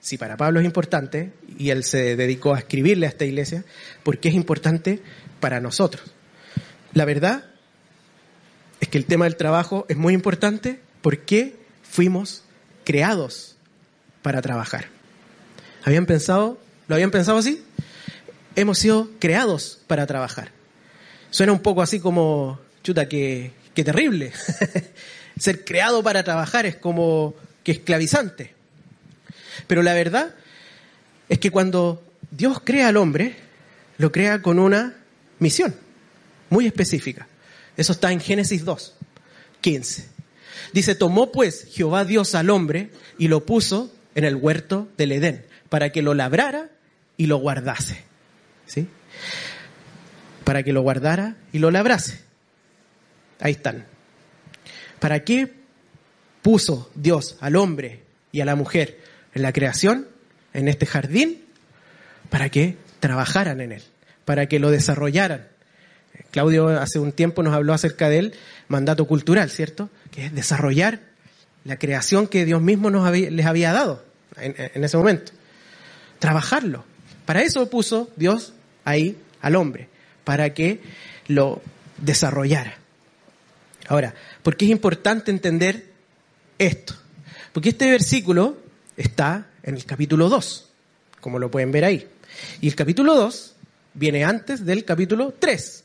si 0.00 0.18
para 0.18 0.36
Pablo 0.36 0.60
es 0.60 0.66
importante, 0.66 1.32
y 1.58 1.70
él 1.70 1.84
se 1.84 2.16
dedicó 2.16 2.54
a 2.54 2.58
escribirle 2.58 3.06
a 3.06 3.10
esta 3.10 3.24
iglesia, 3.24 3.64
¿por 4.02 4.18
qué 4.18 4.28
es 4.28 4.34
importante 4.34 5.00
para 5.40 5.60
nosotros? 5.60 6.02
La 6.94 7.04
verdad 7.04 7.44
es 8.80 8.88
que 8.88 8.98
el 8.98 9.04
tema 9.04 9.24
del 9.24 9.36
trabajo 9.36 9.86
es 9.88 9.96
muy 9.96 10.14
importante 10.14 10.80
porque 11.02 11.56
fuimos 11.82 12.44
creados 12.84 13.56
para 14.22 14.40
trabajar. 14.42 14.86
¿Habían 15.84 16.06
pensado? 16.06 16.58
¿Lo 16.86 16.94
habían 16.94 17.10
pensado 17.10 17.38
así? 17.38 17.62
hemos 18.60 18.78
sido 18.78 19.08
creados 19.20 19.78
para 19.86 20.06
trabajar. 20.06 20.50
Suena 21.30 21.52
un 21.52 21.60
poco 21.60 21.80
así 21.80 22.00
como, 22.00 22.58
chuta, 22.82 23.08
que, 23.08 23.52
terrible. 23.72 24.32
Ser 25.38 25.64
creado 25.64 26.02
para 26.02 26.24
trabajar 26.24 26.66
es 26.66 26.74
como 26.74 27.34
que 27.62 27.72
esclavizante. 27.72 28.54
Pero 29.66 29.82
la 29.82 29.94
verdad 29.94 30.34
es 31.28 31.38
que 31.38 31.50
cuando 31.50 32.02
Dios 32.30 32.60
crea 32.64 32.88
al 32.88 32.96
hombre, 32.96 33.36
lo 33.98 34.12
crea 34.12 34.42
con 34.42 34.58
una 34.58 34.96
misión 35.38 35.74
muy 36.50 36.66
específica. 36.66 37.26
Eso 37.76 37.92
está 37.92 38.12
en 38.12 38.20
Génesis 38.20 38.64
2, 38.64 38.94
15. 39.60 40.08
Dice, 40.72 40.94
tomó 40.94 41.32
pues 41.32 41.66
Jehová 41.70 42.04
Dios 42.04 42.34
al 42.34 42.50
hombre 42.50 42.90
y 43.18 43.28
lo 43.28 43.44
puso 43.46 43.92
en 44.14 44.24
el 44.24 44.36
huerto 44.36 44.88
del 44.96 45.12
Edén, 45.12 45.46
para 45.68 45.90
que 45.92 46.02
lo 46.02 46.14
labrara 46.14 46.70
y 47.16 47.26
lo 47.26 47.38
guardase. 47.38 48.04
¿sí? 48.66 48.86
Para 50.44 50.62
que 50.62 50.72
lo 50.72 50.82
guardara 50.82 51.36
y 51.52 51.58
lo 51.58 51.70
labrase. 51.70 52.20
Ahí 53.40 53.52
están. 53.52 53.86
¿Para 54.98 55.24
qué 55.24 55.52
puso 56.42 56.90
Dios 56.94 57.36
al 57.40 57.56
hombre 57.56 58.02
y 58.32 58.40
a 58.40 58.44
la 58.44 58.56
mujer 58.56 59.00
en 59.38 59.42
la 59.42 59.52
creación, 59.52 60.08
en 60.52 60.68
este 60.68 60.84
jardín? 60.84 61.42
Para 62.28 62.50
que 62.50 62.76
trabajaran 63.00 63.60
en 63.60 63.72
él, 63.72 63.82
para 64.24 64.46
que 64.46 64.58
lo 64.58 64.70
desarrollaran. 64.70 65.46
Claudio 66.30 66.68
hace 66.68 66.98
un 66.98 67.12
tiempo 67.12 67.42
nos 67.42 67.54
habló 67.54 67.72
acerca 67.72 68.08
del 68.08 68.34
mandato 68.66 69.06
cultural, 69.06 69.48
¿cierto? 69.50 69.88
Que 70.10 70.26
es 70.26 70.34
desarrollar 70.34 71.00
la 71.64 71.78
creación 71.78 72.26
que 72.26 72.44
Dios 72.44 72.60
mismo 72.60 72.90
nos 72.90 73.10
les 73.10 73.46
había 73.46 73.72
dado 73.72 74.04
en, 74.36 74.54
en 74.56 74.84
ese 74.84 74.96
momento. 74.96 75.32
Trabajarlo. 76.18 76.84
Para 77.24 77.42
eso 77.42 77.70
puso 77.70 78.10
Dios 78.16 78.52
ahí 78.84 79.16
al 79.40 79.54
hombre, 79.54 79.88
para 80.24 80.52
que 80.52 80.80
lo 81.28 81.62
desarrollara. 81.98 82.76
Ahora, 83.86 84.14
¿por 84.42 84.56
qué 84.56 84.64
es 84.64 84.70
importante 84.70 85.30
entender 85.30 85.86
esto? 86.58 86.94
Porque 87.52 87.70
este 87.70 87.90
versículo 87.90 88.67
está 88.98 89.46
en 89.62 89.76
el 89.76 89.84
capítulo 89.86 90.28
2, 90.28 90.68
como 91.20 91.38
lo 91.38 91.50
pueden 91.50 91.72
ver 91.72 91.84
ahí. 91.84 92.06
Y 92.60 92.68
el 92.68 92.74
capítulo 92.74 93.14
2 93.14 93.54
viene 93.94 94.24
antes 94.24 94.66
del 94.66 94.84
capítulo 94.84 95.32
3. 95.38 95.84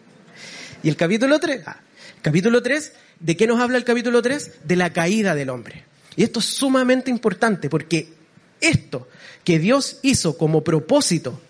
y 0.82 0.88
el 0.88 0.96
capítulo 0.96 1.40
3, 1.40 1.62
ah, 1.66 1.80
capítulo 2.22 2.62
3, 2.62 2.92
¿de 3.18 3.36
qué 3.36 3.46
nos 3.46 3.60
habla 3.60 3.78
el 3.78 3.84
capítulo 3.84 4.20
3? 4.22 4.52
De 4.64 4.76
la 4.76 4.92
caída 4.92 5.34
del 5.34 5.48
hombre. 5.48 5.84
Y 6.16 6.22
esto 6.22 6.38
es 6.38 6.44
sumamente 6.44 7.10
importante 7.10 7.68
porque 7.68 8.12
esto 8.60 9.08
que 9.42 9.58
Dios 9.58 9.98
hizo 10.02 10.38
como 10.38 10.62
propósito 10.62 11.40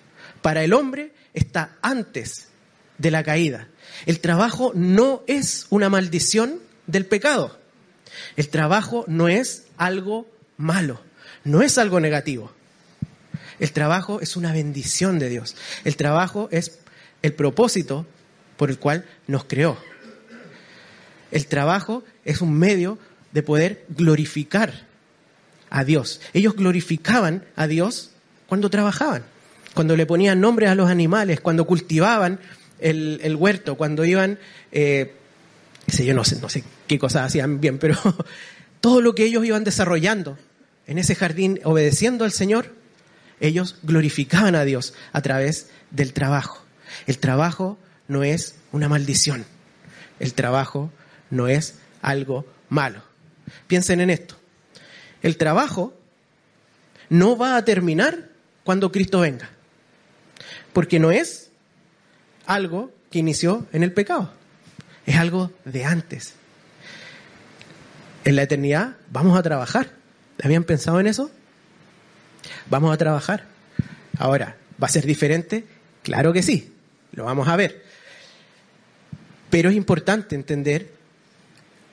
para 0.42 0.62
el 0.62 0.72
hombre 0.72 1.12
está 1.34 1.76
antes 1.82 2.48
de 2.98 3.10
la 3.10 3.24
caída. 3.24 3.68
El 4.06 4.20
trabajo 4.20 4.72
no 4.74 5.22
es 5.26 5.66
una 5.70 5.90
maldición 5.90 6.60
del 6.86 7.04
pecado. 7.06 7.58
El 8.36 8.48
trabajo 8.48 9.04
no 9.08 9.28
es 9.28 9.64
algo 9.76 10.28
malo, 10.56 11.00
no 11.44 11.62
es 11.62 11.78
algo 11.78 12.00
negativo. 12.00 12.52
El 13.58 13.72
trabajo 13.72 14.20
es 14.20 14.36
una 14.36 14.52
bendición 14.52 15.18
de 15.18 15.28
Dios. 15.28 15.56
El 15.84 15.96
trabajo 15.96 16.48
es 16.50 16.78
el 17.22 17.32
propósito 17.32 18.06
por 18.56 18.70
el 18.70 18.78
cual 18.78 19.04
nos 19.26 19.44
creó. 19.44 19.78
El 21.30 21.46
trabajo 21.46 22.04
es 22.24 22.40
un 22.40 22.54
medio 22.54 22.98
de 23.32 23.42
poder 23.42 23.84
glorificar 23.88 24.72
a 25.70 25.84
Dios. 25.84 26.20
Ellos 26.32 26.54
glorificaban 26.54 27.44
a 27.56 27.66
Dios 27.66 28.10
cuando 28.46 28.70
trabajaban, 28.70 29.24
cuando 29.74 29.96
le 29.96 30.06
ponían 30.06 30.40
nombres 30.40 30.70
a 30.70 30.74
los 30.74 30.88
animales, 30.88 31.40
cuando 31.40 31.64
cultivaban 31.64 32.38
el, 32.78 33.36
huerto, 33.36 33.76
cuando 33.76 34.04
iban, 34.04 34.38
eh, 34.70 35.14
yo 35.88 36.14
no 36.14 36.24
sé, 36.24 36.40
no 36.40 36.48
sé 36.48 36.62
qué 36.86 36.98
cosas 36.98 37.26
hacían 37.26 37.60
bien, 37.60 37.78
pero 37.78 37.98
todo 38.80 39.00
lo 39.00 39.14
que 39.14 39.24
ellos 39.24 39.44
iban 39.44 39.64
desarrollando 39.64 40.38
en 40.86 40.98
ese 40.98 41.14
jardín 41.14 41.60
obedeciendo 41.64 42.24
al 42.24 42.32
Señor, 42.32 42.74
ellos 43.40 43.76
glorificaban 43.82 44.54
a 44.54 44.64
Dios 44.64 44.94
a 45.12 45.22
través 45.22 45.68
del 45.90 46.12
trabajo. 46.12 46.64
El 47.06 47.18
trabajo 47.18 47.78
no 48.08 48.22
es 48.22 48.56
una 48.72 48.88
maldición. 48.88 49.44
El 50.20 50.34
trabajo 50.34 50.90
no 51.30 51.48
es 51.48 51.76
algo 52.02 52.46
malo. 52.68 53.02
Piensen 53.66 54.00
en 54.00 54.10
esto. 54.10 54.36
El 55.22 55.36
trabajo 55.36 55.94
no 57.08 57.36
va 57.36 57.56
a 57.56 57.64
terminar 57.64 58.30
cuando 58.62 58.92
Cristo 58.92 59.20
venga. 59.20 59.50
Porque 60.72 60.98
no 60.98 61.10
es 61.10 61.50
algo 62.46 62.92
que 63.10 63.18
inició 63.18 63.66
en 63.72 63.82
el 63.82 63.92
pecado. 63.92 64.32
Es 65.06 65.16
algo 65.16 65.52
de 65.64 65.84
antes. 65.84 66.34
En 68.24 68.36
la 68.36 68.42
eternidad 68.42 68.96
vamos 69.10 69.38
a 69.38 69.42
trabajar. 69.42 70.03
¿Habían 70.42 70.64
pensado 70.64 71.00
en 71.00 71.06
eso? 71.06 71.30
Vamos 72.68 72.92
a 72.92 72.96
trabajar. 72.96 73.44
Ahora, 74.18 74.56
¿va 74.82 74.86
a 74.86 74.90
ser 74.90 75.06
diferente? 75.06 75.64
Claro 76.02 76.32
que 76.32 76.42
sí. 76.42 76.72
Lo 77.12 77.24
vamos 77.24 77.48
a 77.48 77.56
ver. 77.56 77.84
Pero 79.50 79.70
es 79.70 79.76
importante 79.76 80.34
entender 80.34 80.90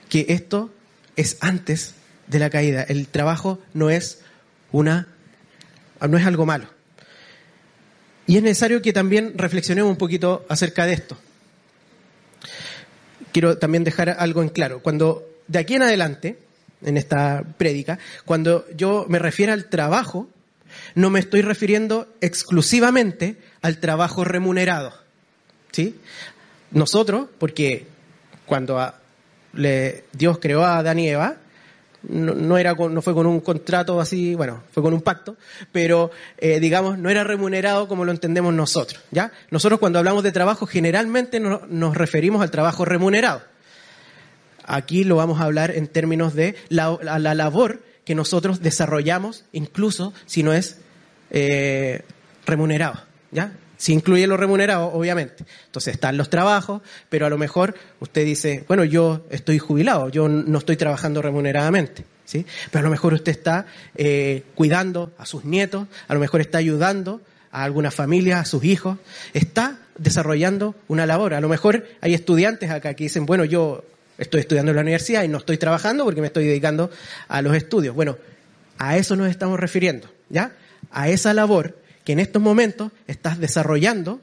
que 0.10 0.25
esto 0.29 0.74
es 1.15 1.38
antes 1.41 1.93
de 2.27 2.39
la 2.39 2.50
caída. 2.50 2.83
El 2.83 3.07
trabajo 3.07 3.60
no 3.74 3.89
es 3.89 4.21
una 4.71 5.07
no 6.07 6.17
es 6.17 6.25
algo 6.25 6.45
malo. 6.45 6.67
Y 8.27 8.38
es 8.38 8.43
necesario 8.43 8.81
que 8.81 8.93
también 8.93 9.33
reflexionemos 9.38 9.91
un 9.91 9.98
poquito 9.98 10.45
acerca 10.50 10.86
de 10.86 10.93
esto. 10.93 11.17
Quiero 13.31 13.57
también 13.57 13.83
dejar 13.83 14.10
algo 14.10 14.41
en 14.41 14.50
claro. 14.50 14.81
Cuando 14.81 15.27
de 15.48 15.60
aquí 15.60 15.75
en 15.75 15.83
adelante, 15.83 16.39
en 16.83 16.97
esta 16.97 17.43
prédica, 17.57 18.00
cuando 18.25 18.65
yo 18.75 19.05
me 19.07 19.19
refiero 19.19 19.53
al 19.53 19.65
trabajo, 19.65 20.29
no 20.95 21.09
me 21.09 21.19
estoy 21.19 21.41
refiriendo 21.41 22.07
exclusivamente 22.21 23.38
al 23.61 23.77
trabajo 23.77 24.23
remunerado. 24.23 24.93
¿Sí? 25.71 26.00
Nosotros, 26.71 27.27
porque 27.38 27.88
cuando 28.45 28.93
Dios 30.13 30.39
creó 30.39 30.63
a 30.63 30.77
Adán 30.77 31.00
y 31.00 31.09
Eva, 31.09 31.38
no, 32.03 32.57
era 32.57 32.73
no 32.73 33.01
fue 33.01 33.13
con 33.13 33.27
un 33.27 33.41
contrato 33.41 34.01
así, 34.01 34.35
bueno, 34.35 34.63
fue 34.71 34.81
con 34.81 34.93
un 34.93 35.01
pacto, 35.01 35.38
pero 35.71 36.11
eh, 36.38 36.59
digamos, 36.59 36.97
no 36.97 37.09
era 37.09 37.23
remunerado 37.23 37.88
como 37.88 38.05
lo 38.05 38.11
entendemos 38.11 38.53
nosotros, 38.53 39.01
¿ya? 39.12 39.32
Nosotros 39.51 39.79
cuando 39.79 39.99
hablamos 39.99 40.23
de 40.23 40.32
trabajo 40.32 40.65
generalmente 40.65 41.39
nos 41.39 41.95
referimos 41.95 42.41
al 42.41 42.51
trabajo 42.51 42.86
remunerado. 42.86 43.50
Aquí 44.73 45.03
lo 45.03 45.17
vamos 45.17 45.41
a 45.41 45.43
hablar 45.43 45.71
en 45.71 45.88
términos 45.88 46.34
de 46.34 46.55
la, 46.69 46.97
la 47.01 47.36
labor 47.36 47.81
que 48.05 48.15
nosotros 48.15 48.62
desarrollamos, 48.62 49.43
incluso 49.51 50.13
si 50.25 50.43
no 50.43 50.53
es 50.53 50.77
eh, 51.29 52.03
remunerado, 52.45 53.01
¿ya? 53.31 53.51
Si 53.75 53.91
incluye 53.91 54.27
lo 54.27 54.38
remunerado, 54.38 54.93
obviamente. 54.93 55.43
Entonces 55.65 55.95
están 55.95 56.15
los 56.15 56.29
trabajos, 56.29 56.81
pero 57.10 57.25
a 57.25 57.29
lo 57.29 57.38
mejor 57.38 57.75
usted 57.99 58.23
dice, 58.23 58.63
bueno, 58.67 58.86
yo 58.86 59.25
estoy 59.29 59.60
jubilado, 59.60 60.07
yo 60.07 60.29
no 60.29 60.60
estoy 60.60 60.77
trabajando 60.77 61.21
remuneradamente. 61.21 62.05
¿sí? 62.23 62.45
Pero 62.69 62.79
a 62.79 62.84
lo 62.84 62.91
mejor 62.91 63.13
usted 63.13 63.31
está 63.31 63.65
eh, 63.95 64.43
cuidando 64.55 65.12
a 65.17 65.25
sus 65.25 65.43
nietos, 65.43 65.88
a 66.07 66.13
lo 66.13 66.19
mejor 66.21 66.39
está 66.39 66.60
ayudando 66.60 67.21
a 67.51 67.63
alguna 67.63 67.91
familia, 67.91 68.39
a 68.39 68.45
sus 68.45 68.63
hijos, 68.63 68.99
está 69.34 69.79
desarrollando 69.97 70.75
una 70.88 71.05
labor. 71.05 71.34
A 71.34 71.41
lo 71.41 71.49
mejor 71.49 71.86
hay 71.99 72.13
estudiantes 72.13 72.69
acá 72.69 72.93
que 72.93 73.05
dicen, 73.05 73.25
bueno, 73.25 73.45
yo 73.45 73.84
estoy 74.21 74.41
estudiando 74.41 74.71
en 74.71 74.75
la 74.75 74.84
universidad 74.84 75.23
y 75.23 75.27
no 75.27 75.39
estoy 75.39 75.57
trabajando 75.57 76.05
porque 76.05 76.21
me 76.21 76.27
estoy 76.27 76.45
dedicando 76.45 76.91
a 77.27 77.41
los 77.41 77.55
estudios. 77.55 77.95
Bueno, 77.95 78.17
a 78.77 78.95
eso 78.95 79.15
nos 79.15 79.29
estamos 79.29 79.60
refiriendo, 79.60 80.13
¿ya? 80.29 80.53
A 80.91 81.10
esa 81.10 81.34
labor 81.34 81.77
que 82.05 82.13
en 82.13 82.19
estos 82.19 82.41
momentos 82.41 82.91
estás 83.07 83.39
desarrollando 83.39 84.21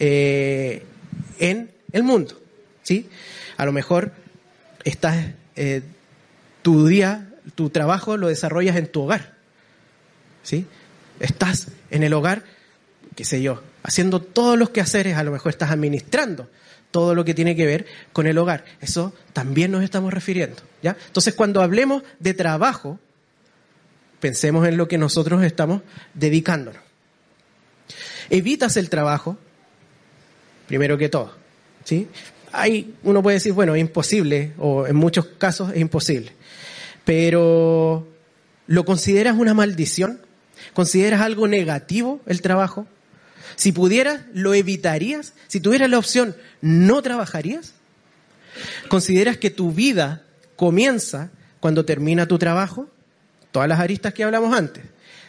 eh, 0.00 0.82
en 1.38 1.70
el 1.92 2.02
mundo. 2.02 2.40
¿sí? 2.82 3.08
A 3.56 3.64
lo 3.64 3.70
mejor 3.70 4.12
estás, 4.82 5.24
eh, 5.54 5.82
tu 6.62 6.88
día, 6.88 7.30
tu 7.54 7.70
trabajo 7.70 8.16
lo 8.16 8.26
desarrollas 8.26 8.74
en 8.74 8.88
tu 8.88 9.02
hogar. 9.02 9.34
¿sí? 10.42 10.66
Estás 11.20 11.68
en 11.90 12.02
el 12.02 12.12
hogar, 12.12 12.42
qué 13.14 13.24
sé 13.24 13.40
yo, 13.40 13.62
haciendo 13.84 14.20
todos 14.20 14.58
los 14.58 14.70
quehaceres, 14.70 15.16
a 15.16 15.22
lo 15.22 15.30
mejor 15.30 15.50
estás 15.50 15.70
administrando 15.70 16.48
todo 16.92 17.16
lo 17.16 17.24
que 17.24 17.34
tiene 17.34 17.56
que 17.56 17.66
ver 17.66 17.86
con 18.12 18.28
el 18.28 18.38
hogar. 18.38 18.64
Eso 18.80 19.12
también 19.32 19.72
nos 19.72 19.82
estamos 19.82 20.14
refiriendo. 20.14 20.62
¿ya? 20.82 20.96
Entonces, 21.08 21.34
cuando 21.34 21.60
hablemos 21.60 22.04
de 22.20 22.34
trabajo, 22.34 23.00
pensemos 24.20 24.68
en 24.68 24.76
lo 24.76 24.86
que 24.86 24.98
nosotros 24.98 25.42
estamos 25.42 25.82
dedicándonos 26.14 26.92
evitas 28.30 28.76
el 28.76 28.88
trabajo, 28.88 29.36
primero 30.66 30.98
que 30.98 31.08
todo. 31.08 31.32
¿sí? 31.84 32.08
Hay, 32.52 32.94
uno 33.02 33.22
puede 33.22 33.36
decir, 33.36 33.52
bueno, 33.52 33.76
imposible, 33.76 34.52
o 34.58 34.86
en 34.86 34.96
muchos 34.96 35.26
casos 35.38 35.70
es 35.72 35.80
imposible. 35.80 36.32
Pero, 37.04 38.08
¿lo 38.66 38.84
consideras 38.84 39.36
una 39.36 39.54
maldición? 39.54 40.20
¿Consideras 40.72 41.20
algo 41.20 41.46
negativo 41.46 42.20
el 42.26 42.40
trabajo? 42.40 42.86
Si 43.62 43.70
pudieras, 43.70 44.22
¿lo 44.34 44.54
evitarías? 44.54 45.34
Si 45.46 45.60
tuvieras 45.60 45.88
la 45.88 45.96
opción, 45.96 46.34
¿no 46.62 47.00
trabajarías? 47.00 47.74
¿Consideras 48.88 49.36
que 49.36 49.50
tu 49.50 49.70
vida 49.70 50.24
comienza 50.56 51.30
cuando 51.60 51.84
termina 51.84 52.26
tu 52.26 52.40
trabajo? 52.40 52.90
Todas 53.52 53.68
las 53.68 53.78
aristas 53.78 54.14
que 54.14 54.24
hablamos 54.24 54.52
antes. 54.52 54.82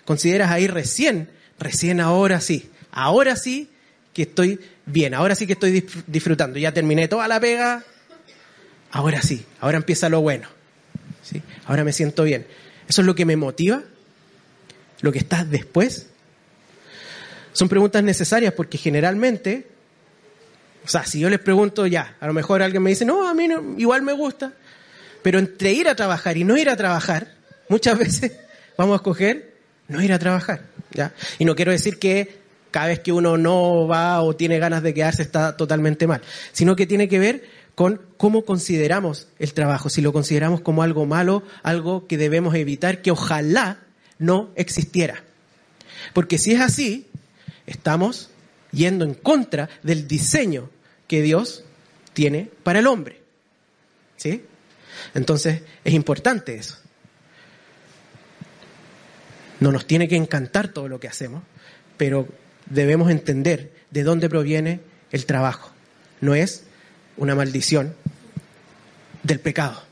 ¿Consideras 0.03 0.49
ahí 0.49 0.65
recién, 0.65 1.29
recién 1.59 2.01
ahora 2.01 2.41
sí? 2.41 2.71
ahora 2.91 3.35
sí 3.35 3.69
que 4.13 4.23
estoy 4.23 4.59
bien, 4.87 5.13
ahora 5.13 5.35
sí 5.35 5.45
que 5.45 5.53
estoy 5.53 5.85
disfrutando, 6.07 6.57
ya 6.57 6.73
terminé 6.73 7.07
toda 7.07 7.27
la 7.27 7.39
pega, 7.39 7.83
ahora 8.89 9.21
sí, 9.21 9.45
ahora 9.59 9.77
empieza 9.77 10.09
lo 10.09 10.21
bueno, 10.21 10.47
¿sí? 11.21 11.43
ahora 11.65 11.83
me 11.83 11.93
siento 11.93 12.23
bien. 12.23 12.47
¿Eso 12.87 13.01
es 13.01 13.05
lo 13.05 13.13
que 13.13 13.25
me 13.25 13.35
motiva? 13.35 13.83
¿Lo 15.01 15.11
que 15.11 15.19
está 15.19 15.45
después? 15.45 16.07
Son 17.53 17.69
preguntas 17.69 18.03
necesarias 18.03 18.53
porque 18.53 18.77
generalmente, 18.77 19.67
o 20.85 20.87
sea, 20.87 21.05
si 21.05 21.19
yo 21.19 21.29
les 21.29 21.39
pregunto 21.39 21.87
ya, 21.87 22.17
a 22.19 22.27
lo 22.27 22.33
mejor 22.33 22.61
alguien 22.61 22.83
me 22.83 22.89
dice, 22.89 23.05
no, 23.05 23.27
a 23.27 23.33
mí 23.33 23.47
igual 23.77 24.01
me 24.01 24.13
gusta, 24.13 24.53
pero 25.21 25.39
entre 25.39 25.71
ir 25.71 25.87
a 25.87 25.95
trabajar 25.95 26.35
y 26.37 26.43
no 26.43 26.57
ir 26.57 26.69
a 26.69 26.75
trabajar, 26.75 27.35
muchas 27.69 27.97
veces 27.99 28.33
vamos 28.77 28.93
a 28.93 28.97
escoger 28.97 29.53
no 29.87 30.01
ir 30.01 30.13
a 30.13 30.19
trabajar. 30.19 30.65
¿ya? 30.91 31.13
Y 31.39 31.45
no 31.45 31.55
quiero 31.55 31.71
decir 31.71 31.99
que 31.99 32.43
cada 32.71 32.87
vez 32.87 32.99
que 32.99 33.11
uno 33.11 33.37
no 33.37 33.87
va 33.87 34.21
o 34.21 34.35
tiene 34.35 34.57
ganas 34.57 34.81
de 34.81 34.93
quedarse 34.93 35.21
está 35.21 35.55
totalmente 35.55 36.07
mal, 36.07 36.21
sino 36.51 36.75
que 36.75 36.87
tiene 36.87 37.07
que 37.07 37.19
ver 37.19 37.43
con 37.75 38.01
cómo 38.17 38.45
consideramos 38.45 39.27
el 39.39 39.53
trabajo, 39.53 39.89
si 39.89 40.01
lo 40.01 40.13
consideramos 40.13 40.61
como 40.61 40.83
algo 40.83 41.05
malo, 41.05 41.43
algo 41.63 42.07
que 42.07 42.17
debemos 42.17 42.55
evitar, 42.55 43.01
que 43.01 43.11
ojalá 43.11 43.79
no 44.19 44.49
existiera. 44.55 45.23
Porque 46.13 46.37
si 46.37 46.53
es 46.53 46.61
así, 46.61 47.07
estamos 47.65 48.29
yendo 48.71 49.05
en 49.05 49.13
contra 49.13 49.69
del 49.83 50.07
diseño 50.07 50.69
que 51.07 51.21
Dios 51.21 51.63
tiene 52.13 52.49
para 52.63 52.79
el 52.79 52.87
hombre. 52.87 53.21
¿Sí? 54.17 54.45
Entonces, 55.13 55.61
es 55.83 55.93
importante 55.93 56.55
eso. 56.55 56.77
No 59.59 59.71
nos 59.71 59.87
tiene 59.87 60.07
que 60.07 60.15
encantar 60.15 60.69
todo 60.69 60.87
lo 60.87 60.99
que 60.99 61.07
hacemos, 61.07 61.43
pero 61.97 62.27
debemos 62.65 63.11
entender 63.11 63.71
de 63.91 64.03
dónde 64.03 64.29
proviene 64.29 64.81
el 65.11 65.25
trabajo. 65.25 65.71
No 66.21 66.35
es 66.35 66.63
una 67.17 67.35
maldición 67.35 67.95
del 69.23 69.39
pecado. 69.39 69.83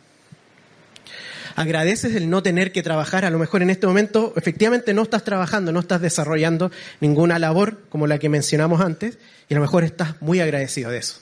Agradeces 1.56 2.16
el 2.16 2.30
no 2.30 2.44
tener 2.44 2.72
que 2.72 2.84
trabajar. 2.84 3.26
A 3.26 3.30
lo 3.30 3.40
mejor 3.40 3.62
en 3.62 3.70
este 3.70 3.88
momento 3.88 4.34
efectivamente 4.36 4.94
no 4.94 5.04
estás 5.04 5.24
trabajando, 5.24 5.72
no 5.72 5.80
estás 5.80 6.02
desarrollando 6.02 6.72
ninguna 7.00 7.40
labor 7.40 7.82
como 7.90 8.08
la 8.08 8.20
que 8.20 8.30
mencionamos 8.30 8.82
antes 8.82 9.18
y 9.50 9.54
a 9.54 9.58
lo 9.58 9.62
mejor 9.62 9.84
estás 9.84 10.22
muy 10.22 10.40
agradecido 10.40 10.92
de 10.92 11.00
eso. 11.00 11.20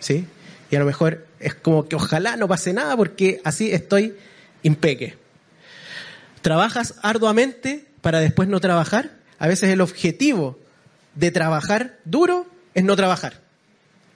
¿Sí? 0.00 0.26
Y 0.70 0.76
a 0.76 0.78
lo 0.80 0.86
mejor 0.86 1.26
es 1.40 1.54
como 1.54 1.88
que 1.88 1.96
ojalá 1.96 2.36
no 2.36 2.48
pase 2.48 2.72
nada 2.72 2.96
porque 2.96 3.40
así 3.44 3.72
estoy 3.72 4.14
impeque. 4.62 5.16
¿Trabajas 6.42 6.94
arduamente 7.02 7.86
para 8.00 8.20
después 8.20 8.48
no 8.48 8.60
trabajar? 8.60 9.12
A 9.38 9.48
veces 9.48 9.70
el 9.70 9.80
objetivo 9.80 10.58
de 11.14 11.30
trabajar 11.30 11.98
duro 12.04 12.46
es 12.74 12.84
no 12.84 12.96
trabajar. 12.96 13.43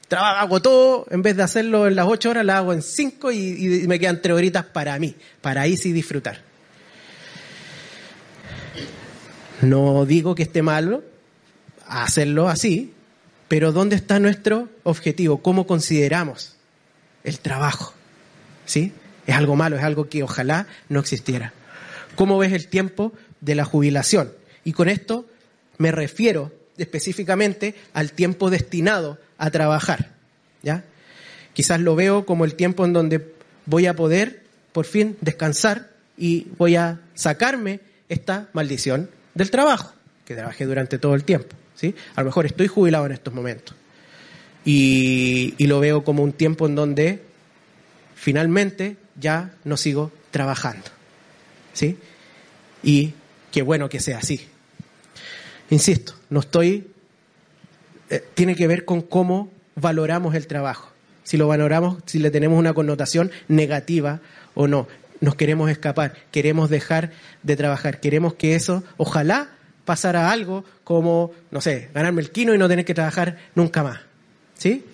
Trabajo, 0.09 0.39
hago 0.39 0.63
todo, 0.63 1.07
en 1.11 1.21
vez 1.21 1.37
de 1.37 1.43
hacerlo 1.43 1.87
en 1.87 1.95
las 1.95 2.07
ocho 2.07 2.31
horas, 2.31 2.45
lo 2.45 2.53
hago 2.55 2.73
en 2.73 2.81
cinco 2.81 3.31
y, 3.31 3.85
me 3.87 4.01
quedan 4.01 4.23
tres 4.23 4.35
horitas 4.35 4.65
para 4.65 4.99
mí, 4.99 5.15
para 5.43 5.63
ahí 5.63 5.77
sí 5.77 5.93
disfrutar. 5.93 6.41
No 9.61 10.07
digo 10.07 10.35
que 10.35 10.45
esté 10.45 10.63
malo 10.63 11.03
hacerlo 11.87 12.49
así, 12.49 12.95
pero 13.49 13.73
¿dónde 13.73 13.97
está 13.97 14.19
nuestro 14.19 14.69
objetivo? 14.83 15.43
¿Cómo 15.43 15.67
consideramos 15.67 16.55
el 17.25 17.41
trabajo? 17.41 17.93
¿Sí? 18.65 18.93
Es 19.27 19.37
algo 19.37 19.57
malo, 19.57 19.77
es 19.77 19.83
algo 19.83 20.09
que 20.09 20.23
ojalá 20.23 20.67
no 20.89 21.01
existiera. 21.01 21.53
¿Cómo 22.15 22.39
ves 22.39 22.53
el 22.53 22.69
tiempo 22.69 23.13
de 23.41 23.55
la 23.55 23.65
jubilación? 23.65 24.33
Y 24.65 24.73
con 24.73 24.89
esto 24.89 25.27
me 25.77 25.93
refiero 25.93 26.53
específicamente 26.79 27.75
al 27.93 28.13
tiempo 28.13 28.51
destinado 28.51 29.19
a 29.39 29.51
trabajar. 29.51 30.11
¿ya? 30.63 30.85
Quizás 31.55 31.81
lo 31.81 31.97
veo 31.97 32.27
como 32.27 32.45
el 32.45 32.55
tiempo 32.55 32.85
en 32.85 32.93
donde 32.93 33.33
voy 33.67 33.87
a 33.87 33.95
poder 33.95 34.43
por 34.73 34.85
fin 34.85 35.17
descansar 35.21 35.91
y 36.17 36.49
voy 36.59 36.77
a 36.77 37.01
sacarme 37.15 37.81
esta 38.09 38.49
maldición 38.53 39.11
del 39.35 39.51
trabajo, 39.51 39.93
que 40.25 40.35
trabajé 40.35 40.67
durante 40.67 40.99
todo 40.99 41.15
el 41.15 41.25
tiempo. 41.25 41.57
¿sí? 41.75 41.95
A 42.17 42.21
lo 42.21 42.27
mejor 42.27 42.47
estoy 42.47 42.67
jubilado 42.69 43.07
en 43.07 43.13
estos 43.13 43.33
momentos. 43.33 43.75
Y, 44.65 45.55
lo 45.67 45.81
veo 45.81 46.05
como 46.05 46.23
un 46.23 46.33
tiempo 46.33 46.67
en 46.67 46.75
donde 46.75 47.23
finalmente 48.15 48.97
ya 49.19 49.55
no 49.65 49.77
sigo 49.77 50.13
trabajando. 50.31 50.87
¿sí? 51.73 51.97
Y 52.83 53.15
qué 53.51 53.63
bueno 53.63 53.89
que 53.89 54.01
sea 54.01 54.19
así. 54.19 54.47
Insisto, 55.71 56.15
no 56.31 56.41
estoy 56.41 56.89
eh, 58.11 58.25
tiene 58.35 58.55
que 58.55 58.67
ver 58.67 58.85
con 58.85 59.03
cómo 59.03 59.51
valoramos 59.75 60.35
el 60.35 60.47
trabajo. 60.47 60.91
Si 61.25 61.37
lo 61.37 61.47
valoramos, 61.47 61.99
si 62.07 62.19
le 62.19 62.31
tenemos 62.31 62.59
una 62.59 62.73
connotación 62.73 63.31
negativa 63.49 64.21
o 64.55 64.67
no. 64.67 64.89
Nos 65.21 65.35
queremos 65.35 65.71
escapar, 65.71 66.15
queremos 66.31 66.71
dejar 66.71 67.11
de 67.43 67.57
trabajar, 67.57 68.01
queremos 68.01 68.35
que 68.35 68.55
eso, 68.55 68.85
ojalá 68.97 69.51
pasara 69.85 70.31
algo 70.31 70.65
como, 70.85 71.33
no 71.51 71.61
sé, 71.61 71.91
ganarme 71.93 72.23
el 72.23 72.31
quino 72.31 72.55
y 72.55 72.59
no 72.59 72.69
tener 72.69 72.85
que 72.85 72.95
trabajar 72.95 73.39
nunca 73.55 73.83
más. 73.83 74.01
¿Sí? 74.57 74.85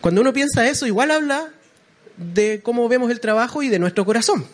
Cuando 0.00 0.20
uno 0.20 0.32
piensa 0.32 0.68
eso, 0.68 0.86
igual 0.86 1.10
habla 1.10 1.48
de 2.16 2.60
cómo 2.62 2.88
vemos 2.88 3.10
el 3.10 3.20
trabajo 3.20 3.62
y 3.62 3.68
de 3.68 3.78
nuestro 3.78 4.04
corazón. 4.04 4.46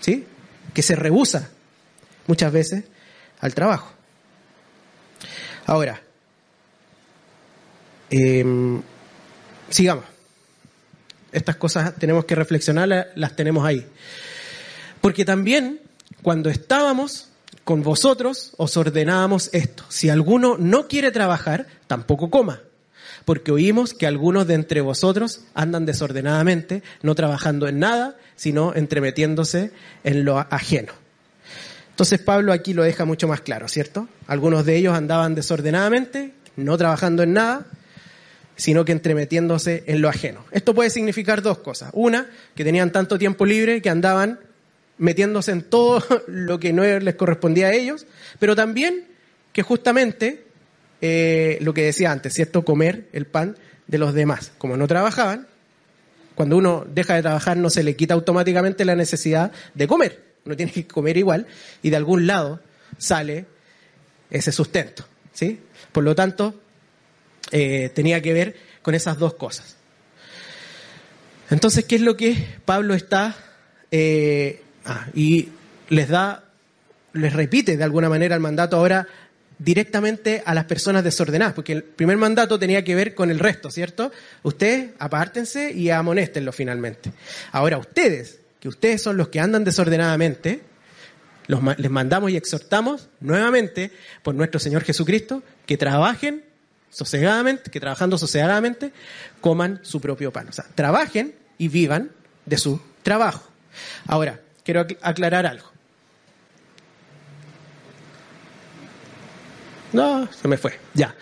¿Sí? 0.00 0.26
Que 0.74 0.82
se 0.82 0.96
rehúsa 0.96 1.50
muchas 2.26 2.52
veces 2.52 2.84
al 3.40 3.54
trabajo. 3.54 3.93
Ahora, 5.66 6.00
Em, 8.16 8.80
sigamos. 9.70 10.04
Estas 11.32 11.56
cosas 11.56 11.96
tenemos 11.96 12.26
que 12.26 12.36
reflexionar, 12.36 13.08
las 13.16 13.34
tenemos 13.34 13.66
ahí. 13.66 13.84
Porque 15.00 15.24
también 15.24 15.80
cuando 16.22 16.48
estábamos 16.48 17.30
con 17.64 17.82
vosotros 17.82 18.52
os 18.56 18.76
ordenábamos 18.76 19.50
esto. 19.52 19.84
Si 19.88 20.10
alguno 20.10 20.56
no 20.58 20.86
quiere 20.86 21.10
trabajar, 21.10 21.66
tampoco 21.88 22.30
coma. 22.30 22.60
Porque 23.24 23.50
oímos 23.50 23.94
que 23.94 24.06
algunos 24.06 24.46
de 24.46 24.54
entre 24.54 24.80
vosotros 24.80 25.40
andan 25.54 25.84
desordenadamente, 25.84 26.84
no 27.02 27.16
trabajando 27.16 27.66
en 27.66 27.80
nada, 27.80 28.16
sino 28.36 28.76
entremetiéndose 28.76 29.72
en 30.04 30.24
lo 30.24 30.38
ajeno. 30.38 30.92
Entonces 31.94 32.18
Pablo 32.18 32.52
aquí 32.52 32.74
lo 32.74 32.82
deja 32.82 33.04
mucho 33.04 33.28
más 33.28 33.40
claro, 33.40 33.68
¿cierto? 33.68 34.08
Algunos 34.26 34.66
de 34.66 34.74
ellos 34.74 34.96
andaban 34.96 35.36
desordenadamente, 35.36 36.34
no 36.56 36.76
trabajando 36.76 37.22
en 37.22 37.34
nada, 37.34 37.66
sino 38.56 38.84
que 38.84 38.90
entremetiéndose 38.90 39.84
en 39.86 40.02
lo 40.02 40.08
ajeno. 40.08 40.44
Esto 40.50 40.74
puede 40.74 40.90
significar 40.90 41.40
dos 41.40 41.58
cosas. 41.58 41.90
Una, 41.92 42.26
que 42.56 42.64
tenían 42.64 42.90
tanto 42.90 43.16
tiempo 43.16 43.46
libre 43.46 43.80
que 43.80 43.90
andaban 43.90 44.40
metiéndose 44.98 45.52
en 45.52 45.62
todo 45.62 46.02
lo 46.26 46.58
que 46.58 46.72
no 46.72 46.82
les 46.82 47.14
correspondía 47.14 47.68
a 47.68 47.72
ellos, 47.72 48.08
pero 48.40 48.56
también 48.56 49.04
que 49.52 49.62
justamente 49.62 50.46
eh, 51.00 51.58
lo 51.60 51.74
que 51.74 51.84
decía 51.84 52.10
antes, 52.10 52.34
¿cierto? 52.34 52.64
Comer 52.64 53.06
el 53.12 53.26
pan 53.26 53.56
de 53.86 53.98
los 53.98 54.14
demás. 54.14 54.50
Como 54.58 54.76
no 54.76 54.88
trabajaban, 54.88 55.46
cuando 56.34 56.56
uno 56.56 56.84
deja 56.92 57.14
de 57.14 57.22
trabajar 57.22 57.56
no 57.56 57.70
se 57.70 57.84
le 57.84 57.94
quita 57.94 58.14
automáticamente 58.14 58.84
la 58.84 58.96
necesidad 58.96 59.52
de 59.74 59.86
comer. 59.86 60.33
Uno 60.44 60.56
tiene 60.56 60.72
que 60.72 60.86
comer 60.86 61.16
igual 61.16 61.46
y 61.82 61.90
de 61.90 61.96
algún 61.96 62.26
lado 62.26 62.60
sale 62.98 63.46
ese 64.30 64.52
sustento. 64.52 65.04
¿sí? 65.32 65.60
Por 65.92 66.04
lo 66.04 66.14
tanto, 66.14 66.60
eh, 67.50 67.90
tenía 67.94 68.20
que 68.20 68.32
ver 68.32 68.56
con 68.82 68.94
esas 68.94 69.18
dos 69.18 69.34
cosas. 69.34 69.76
Entonces, 71.50 71.84
¿qué 71.84 71.96
es 71.96 72.02
lo 72.02 72.16
que 72.16 72.36
Pablo 72.64 72.94
está 72.94 73.36
eh, 73.90 74.62
ah, 74.84 75.06
y 75.14 75.50
les 75.88 76.08
da, 76.08 76.44
les 77.12 77.32
repite 77.32 77.76
de 77.76 77.84
alguna 77.84 78.08
manera 78.08 78.34
el 78.34 78.40
mandato 78.40 78.76
ahora 78.76 79.06
directamente 79.58 80.42
a 80.44 80.54
las 80.54 80.64
personas 80.64 81.04
desordenadas, 81.04 81.54
porque 81.54 81.72
el 81.72 81.84
primer 81.84 82.16
mandato 82.16 82.58
tenía 82.58 82.82
que 82.82 82.94
ver 82.94 83.14
con 83.14 83.30
el 83.30 83.38
resto, 83.38 83.70
¿cierto? 83.70 84.10
Ustedes 84.42 84.90
apártense 84.98 85.72
y 85.72 85.90
amonéstenlo 85.90 86.52
finalmente. 86.52 87.12
Ahora 87.52 87.78
ustedes, 87.78 88.40
que 88.64 88.68
ustedes 88.68 89.02
son 89.02 89.18
los 89.18 89.28
que 89.28 89.40
andan 89.40 89.62
desordenadamente, 89.62 90.62
les 91.48 91.90
mandamos 91.90 92.30
y 92.30 92.38
exhortamos 92.38 93.10
nuevamente 93.20 93.92
por 94.22 94.34
nuestro 94.34 94.58
Señor 94.58 94.84
Jesucristo 94.84 95.42
que 95.66 95.76
trabajen 95.76 96.46
sosegadamente, 96.88 97.70
que 97.70 97.78
trabajando 97.78 98.16
sosegadamente, 98.16 98.90
coman 99.42 99.80
su 99.82 100.00
propio 100.00 100.32
pan. 100.32 100.48
O 100.48 100.52
sea, 100.52 100.64
trabajen 100.74 101.34
y 101.58 101.68
vivan 101.68 102.12
de 102.46 102.56
su 102.56 102.80
trabajo. 103.02 103.46
Ahora, 104.06 104.40
quiero 104.64 104.86
aclarar 105.02 105.44
algo. 105.44 105.70
No, 109.92 110.26
se 110.32 110.48
me 110.48 110.56
fue, 110.56 110.80
ya. 110.94 111.14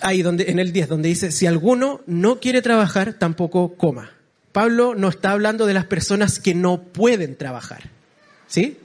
Ahí 0.00 0.22
donde, 0.22 0.50
en 0.50 0.60
el 0.60 0.72
10, 0.72 0.88
donde 0.88 1.10
dice, 1.10 1.30
si 1.30 1.44
alguno 1.46 2.00
no 2.06 2.40
quiere 2.40 2.62
trabajar, 2.62 3.12
tampoco 3.12 3.74
coma. 3.74 4.12
Pablo 4.58 4.96
no 4.96 5.08
está 5.08 5.30
hablando 5.30 5.66
de 5.66 5.72
las 5.72 5.84
personas 5.84 6.40
que 6.40 6.52
no 6.52 6.82
pueden 6.82 7.36
trabajar. 7.36 7.90
¿Sí? 8.48 8.76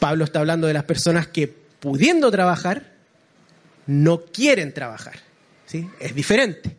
Pablo 0.00 0.24
está 0.24 0.40
hablando 0.40 0.66
de 0.66 0.72
las 0.72 0.82
personas 0.82 1.28
que 1.28 1.46
pudiendo 1.46 2.28
trabajar, 2.32 2.94
no 3.86 4.22
quieren 4.22 4.74
trabajar. 4.74 5.20
¿sí? 5.66 5.88
Es 6.00 6.16
diferente. 6.16 6.74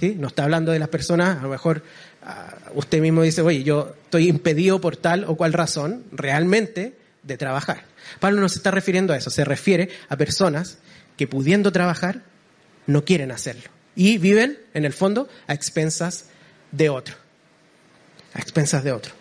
¿sí? 0.00 0.14
No 0.18 0.28
está 0.28 0.44
hablando 0.44 0.72
de 0.72 0.78
las 0.78 0.88
personas, 0.88 1.36
a 1.36 1.42
lo 1.42 1.50
mejor 1.50 1.82
ah, 2.22 2.56
usted 2.72 3.02
mismo 3.02 3.20
dice, 3.20 3.42
oye, 3.42 3.62
yo 3.62 3.94
estoy 4.04 4.30
impedido 4.30 4.80
por 4.80 4.96
tal 4.96 5.24
o 5.24 5.36
cual 5.36 5.52
razón 5.52 6.04
realmente 6.12 6.96
de 7.24 7.36
trabajar. 7.36 7.84
Pablo 8.20 8.40
no 8.40 8.48
se 8.48 8.56
está 8.56 8.70
refiriendo 8.70 9.12
a 9.12 9.18
eso, 9.18 9.28
se 9.28 9.44
refiere 9.44 9.90
a 10.08 10.16
personas 10.16 10.78
que 11.18 11.26
pudiendo 11.26 11.72
trabajar 11.72 12.22
no 12.86 13.04
quieren 13.04 13.32
hacerlo 13.32 13.68
y 13.96 14.16
viven, 14.16 14.58
en 14.72 14.86
el 14.86 14.94
fondo, 14.94 15.28
a 15.46 15.52
expensas 15.52 16.30
de 16.76 16.88
otro. 16.88 17.14
A 18.34 18.40
expensas 18.40 18.82
de 18.82 18.92
otro. 18.92 19.12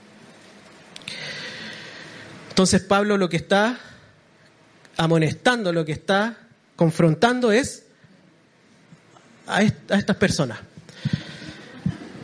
Entonces 2.49 2.81
Pablo 2.81 3.17
lo 3.17 3.29
que 3.29 3.37
está 3.37 3.79
amonestando, 4.97 5.73
lo 5.73 5.85
que 5.85 5.91
está 5.91 6.37
confrontando 6.75 7.51
es 7.51 7.83
a, 9.47 9.63
estas 9.63 10.15
personas. 10.17 10.59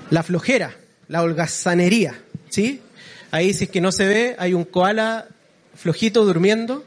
La 0.10 0.24
flojera, 0.24 0.76
la 1.08 1.22
holgazanería, 1.22 2.20
¿sí? 2.50 2.82
Ahí 3.32 3.54
si 3.54 3.66
es 3.66 3.70
que 3.70 3.82
no 3.82 3.92
se 3.92 4.08
ve, 4.08 4.36
hay 4.40 4.54
un 4.54 4.66
koala 4.66 5.28
flojito 5.76 6.26
durmiendo, 6.26 6.84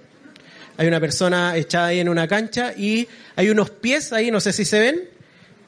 hay 0.77 0.89
una 0.89 1.01
persona 1.01 1.57
echada 1.57 1.87
ahí 1.87 2.01
en 2.01 2.09
una 2.09 2.27
cancha 2.27 2.73
y 2.77 3.09
hay 3.37 3.51
unos 3.51 3.71
pies 3.71 4.13
ahí, 4.13 4.31
no 4.31 4.41
sé 4.41 4.53
si 4.53 4.65
se 4.65 4.81
ven, 4.81 5.12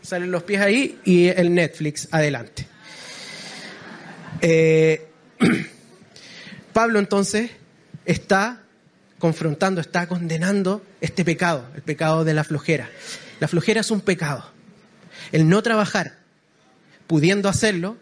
salen 0.04 0.30
los 0.30 0.42
pies 0.42 0.60
ahí 0.60 1.00
y 1.04 1.28
el 1.28 1.54
Netflix 1.54 2.08
adelante. 2.10 2.66
Eh, 4.40 5.08
Pablo 6.72 6.98
entonces 6.98 7.50
está 8.04 8.60
confrontando, 9.18 9.80
está 9.80 10.06
condenando 10.06 10.84
este 11.00 11.24
pecado, 11.24 11.66
el 11.74 11.82
pecado 11.82 12.24
de 12.24 12.34
la 12.34 12.44
flojera. 12.44 12.90
La 13.40 13.48
flojera 13.48 13.80
es 13.80 13.90
un 13.90 14.02
pecado. 14.02 14.44
El 15.32 15.48
no 15.48 15.62
trabajar, 15.62 16.18
pudiendo 17.06 17.48
hacerlo, 17.48 17.96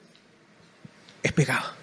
es 1.23 1.33
pecado. 1.33 1.82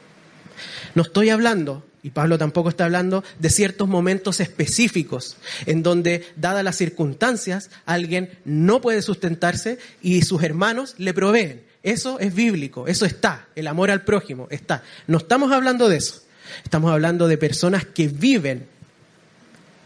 No 0.96 1.04
estoy 1.04 1.30
hablando, 1.30 1.86
y 2.04 2.12
Pablo 2.12 2.38
tampoco 2.38 2.70
está 2.70 2.86
hablando, 2.86 3.24
de 3.40 3.50
ciertos 3.50 3.88
momentos 3.88 4.40
específicos 4.40 5.38
en 5.66 5.84
donde, 5.84 6.26
dadas 6.36 6.64
las 6.64 6.78
circunstancias, 6.78 7.70
alguien 7.86 8.30
no 8.46 8.82
puede 8.82 9.02
sustentarse 9.02 9.80
y 10.02 10.22
sus 10.22 10.44
hermanos 10.44 10.96
le 10.98 11.14
proveen. 11.14 11.64
Eso 11.84 12.20
es 12.20 12.34
bíblico, 12.34 12.88
eso 12.88 13.06
está, 13.06 13.48
el 13.56 13.68
amor 13.68 13.92
al 13.92 14.04
prójimo 14.04 14.48
está. 14.50 14.84
No 15.08 15.18
estamos 15.18 15.52
hablando 15.52 15.88
de 15.88 15.98
eso, 15.98 16.24
estamos 16.64 16.92
hablando 16.92 17.28
de 17.28 17.38
personas 17.38 17.86
que 17.86 18.08
viven 18.08 18.66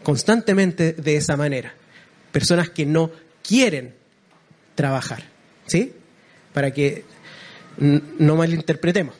constantemente 0.02 0.92
de 0.92 1.16
esa 1.16 1.36
manera, 1.36 1.74
personas 2.32 2.70
que 2.70 2.84
no 2.84 3.10
quieren 3.42 3.94
trabajar, 4.74 5.24
¿sí? 5.66 5.92
Para 6.52 6.72
que 6.72 7.04
no 7.78 8.36
malinterpretemos. 8.36 9.14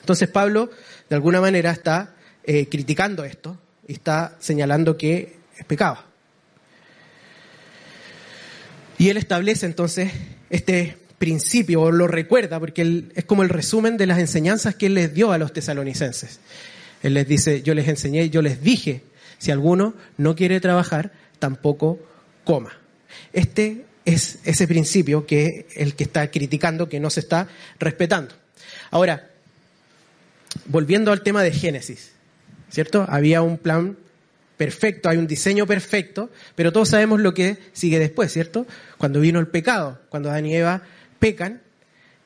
Entonces 0.00 0.28
Pablo, 0.28 0.70
de 1.08 1.16
alguna 1.16 1.40
manera, 1.40 1.70
está 1.70 2.14
eh, 2.44 2.68
criticando 2.68 3.24
esto 3.24 3.58
y 3.86 3.94
está 3.94 4.36
señalando 4.38 4.96
que 4.96 5.36
es 5.56 5.64
pecado. 5.64 5.98
Y 8.98 9.08
él 9.08 9.16
establece 9.16 9.66
entonces 9.66 10.12
este 10.50 10.98
principio, 11.18 11.82
o 11.82 11.90
lo 11.90 12.06
recuerda, 12.06 12.60
porque 12.60 13.04
es 13.14 13.24
como 13.24 13.42
el 13.42 13.48
resumen 13.48 13.96
de 13.96 14.06
las 14.06 14.18
enseñanzas 14.18 14.74
que 14.74 14.86
él 14.86 14.94
les 14.94 15.14
dio 15.14 15.32
a 15.32 15.38
los 15.38 15.52
tesalonicenses. 15.52 16.40
Él 17.02 17.14
les 17.14 17.26
dice, 17.26 17.62
yo 17.62 17.74
les 17.74 17.88
enseñé, 17.88 18.30
yo 18.30 18.42
les 18.42 18.60
dije, 18.60 19.02
si 19.38 19.50
alguno 19.50 19.94
no 20.16 20.34
quiere 20.34 20.60
trabajar, 20.60 21.12
tampoco 21.38 21.98
coma. 22.44 22.72
Este 23.32 23.84
es 24.04 24.38
ese 24.44 24.66
principio 24.66 25.26
que 25.26 25.66
el 25.76 25.94
que 25.94 26.04
está 26.04 26.30
criticando, 26.30 26.88
que 26.88 27.00
no 27.00 27.10
se 27.10 27.20
está 27.20 27.48
respetando. 27.78 28.34
Ahora, 28.90 29.30
volviendo 30.66 31.12
al 31.12 31.22
tema 31.22 31.42
de 31.42 31.52
Génesis, 31.52 32.12
¿cierto? 32.70 33.06
Había 33.08 33.42
un 33.42 33.58
plan 33.58 33.96
perfecto, 34.56 35.08
hay 35.08 35.16
un 35.16 35.26
diseño 35.26 35.66
perfecto, 35.66 36.30
pero 36.54 36.72
todos 36.72 36.90
sabemos 36.90 37.20
lo 37.20 37.32
que 37.32 37.58
sigue 37.72 37.98
después, 37.98 38.32
¿cierto? 38.32 38.66
Cuando 38.98 39.20
vino 39.20 39.40
el 39.40 39.46
pecado, 39.46 40.00
cuando 40.10 40.30
Adán 40.30 40.46
y 40.46 40.56
Eva 40.56 40.82
pecan 41.18 41.62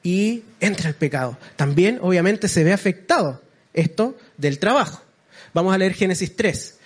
y 0.03 0.43
entra 0.61 0.89
el 0.89 0.95
pecado. 0.95 1.39
También, 1.57 1.99
obviamente, 2.01 2.49
se 2.49 2.65
ve 2.65 2.73
afectado 2.73 3.43
esto 3.75 4.17
del 4.37 4.59
trabajo. 4.59 5.03
Vamos 5.55 5.75
a 5.75 5.79
leer 5.79 5.95
Génesis 5.95 6.35
3, 6.35 6.79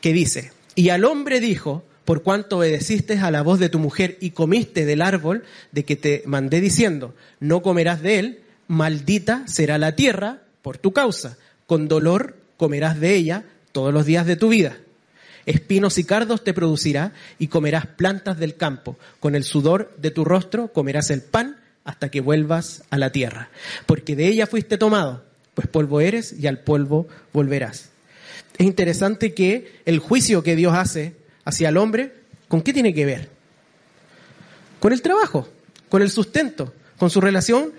que 0.00 0.12
dice, 0.12 0.52
y 0.74 0.90
al 0.90 1.04
hombre 1.04 1.40
dijo, 1.40 1.84
por 2.04 2.22
cuanto 2.22 2.58
obedeciste 2.58 3.18
a 3.18 3.30
la 3.30 3.42
voz 3.42 3.58
de 3.58 3.68
tu 3.68 3.78
mujer 3.78 4.18
y 4.20 4.30
comiste 4.30 4.84
del 4.84 5.02
árbol 5.02 5.44
de 5.72 5.84
que 5.84 5.96
te 5.96 6.22
mandé 6.26 6.60
diciendo, 6.60 7.14
no 7.40 7.62
comerás 7.62 8.02
de 8.02 8.18
él, 8.18 8.40
maldita 8.68 9.44
será 9.46 9.78
la 9.78 9.96
tierra 9.96 10.42
por 10.66 10.78
tu 10.78 10.92
causa, 10.92 11.38
con 11.68 11.86
dolor 11.86 12.34
comerás 12.56 12.98
de 12.98 13.14
ella 13.14 13.44
todos 13.70 13.94
los 13.94 14.04
días 14.04 14.26
de 14.26 14.34
tu 14.34 14.48
vida. 14.48 14.76
Espinos 15.44 15.96
y 15.96 16.02
cardos 16.02 16.42
te 16.42 16.52
producirá 16.52 17.12
y 17.38 17.46
comerás 17.46 17.86
plantas 17.86 18.36
del 18.36 18.56
campo. 18.56 18.98
Con 19.20 19.36
el 19.36 19.44
sudor 19.44 19.94
de 19.98 20.10
tu 20.10 20.24
rostro 20.24 20.72
comerás 20.72 21.10
el 21.10 21.22
pan 21.22 21.60
hasta 21.84 22.08
que 22.08 22.20
vuelvas 22.20 22.82
a 22.90 22.98
la 22.98 23.12
tierra. 23.12 23.48
Porque 23.86 24.16
de 24.16 24.26
ella 24.26 24.48
fuiste 24.48 24.76
tomado, 24.76 25.24
pues 25.54 25.68
polvo 25.68 26.00
eres 26.00 26.34
y 26.36 26.48
al 26.48 26.58
polvo 26.58 27.06
volverás. 27.32 27.90
Es 28.58 28.66
interesante 28.66 29.34
que 29.34 29.82
el 29.84 30.00
juicio 30.00 30.42
que 30.42 30.56
Dios 30.56 30.74
hace 30.74 31.14
hacia 31.44 31.68
el 31.68 31.76
hombre, 31.76 32.12
¿con 32.48 32.62
qué 32.62 32.72
tiene 32.72 32.92
que 32.92 33.06
ver? 33.06 33.28
Con 34.80 34.92
el 34.92 35.00
trabajo, 35.00 35.48
con 35.88 36.02
el 36.02 36.10
sustento, 36.10 36.74
con 36.98 37.08
su 37.08 37.20
relación 37.20 37.72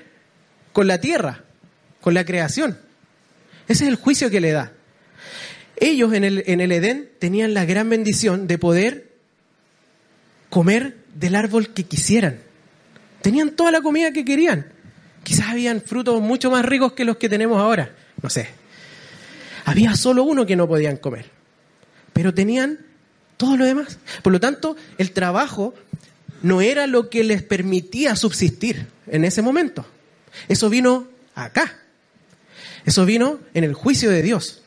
con 0.71 0.87
la 0.87 1.01
tierra, 1.01 1.43
con 2.07 2.13
la 2.13 2.23
creación. 2.23 2.77
Ese 3.67 3.83
es 3.83 3.89
el 3.89 3.97
juicio 3.97 4.29
que 4.29 4.39
le 4.39 4.53
da. 4.53 4.71
Ellos 5.75 6.13
en 6.13 6.23
el, 6.23 6.41
en 6.47 6.61
el 6.61 6.71
Edén 6.71 7.09
tenían 7.19 7.53
la 7.53 7.65
gran 7.65 7.89
bendición 7.89 8.47
de 8.47 8.57
poder 8.57 9.11
comer 10.49 10.95
del 11.15 11.35
árbol 11.35 11.73
que 11.73 11.83
quisieran. 11.83 12.39
Tenían 13.21 13.57
toda 13.57 13.71
la 13.71 13.81
comida 13.81 14.13
que 14.13 14.23
querían. 14.23 14.71
Quizás 15.25 15.49
habían 15.49 15.81
frutos 15.81 16.21
mucho 16.21 16.49
más 16.49 16.63
ricos 16.63 16.93
que 16.93 17.03
los 17.03 17.17
que 17.17 17.27
tenemos 17.27 17.59
ahora. 17.59 17.93
No 18.21 18.29
sé. 18.29 18.47
Había 19.65 19.93
solo 19.97 20.23
uno 20.23 20.45
que 20.45 20.55
no 20.55 20.65
podían 20.65 20.95
comer. 20.95 21.25
Pero 22.13 22.33
tenían 22.33 22.85
todo 23.35 23.57
lo 23.57 23.65
demás. 23.65 23.99
Por 24.21 24.31
lo 24.31 24.39
tanto, 24.39 24.77
el 24.97 25.11
trabajo 25.11 25.73
no 26.41 26.61
era 26.61 26.87
lo 26.87 27.09
que 27.09 27.25
les 27.25 27.43
permitía 27.43 28.15
subsistir 28.15 28.87
en 29.07 29.25
ese 29.25 29.41
momento. 29.41 29.85
Eso 30.47 30.69
vino 30.69 31.09
acá. 31.35 31.81
Eso 32.87 33.05
vino 33.05 33.41
en 33.53 33.65
el 33.65 33.73
juicio 33.73 34.09
de 34.09 34.21
Dios. 34.21 34.61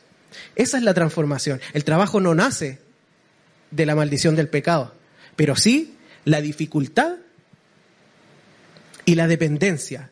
Esa 0.55 0.77
es 0.77 0.83
la 0.83 0.93
transformación. 0.93 1.59
El 1.73 1.83
trabajo 1.83 2.21
no 2.21 2.35
nace 2.35 2.77
de 3.71 3.85
la 3.87 3.95
maldición 3.95 4.35
del 4.35 4.47
pecado, 4.47 4.93
pero 5.35 5.55
sí 5.55 5.95
la 6.23 6.39
dificultad 6.39 7.15
y 9.05 9.15
la 9.15 9.27
dependencia 9.27 10.11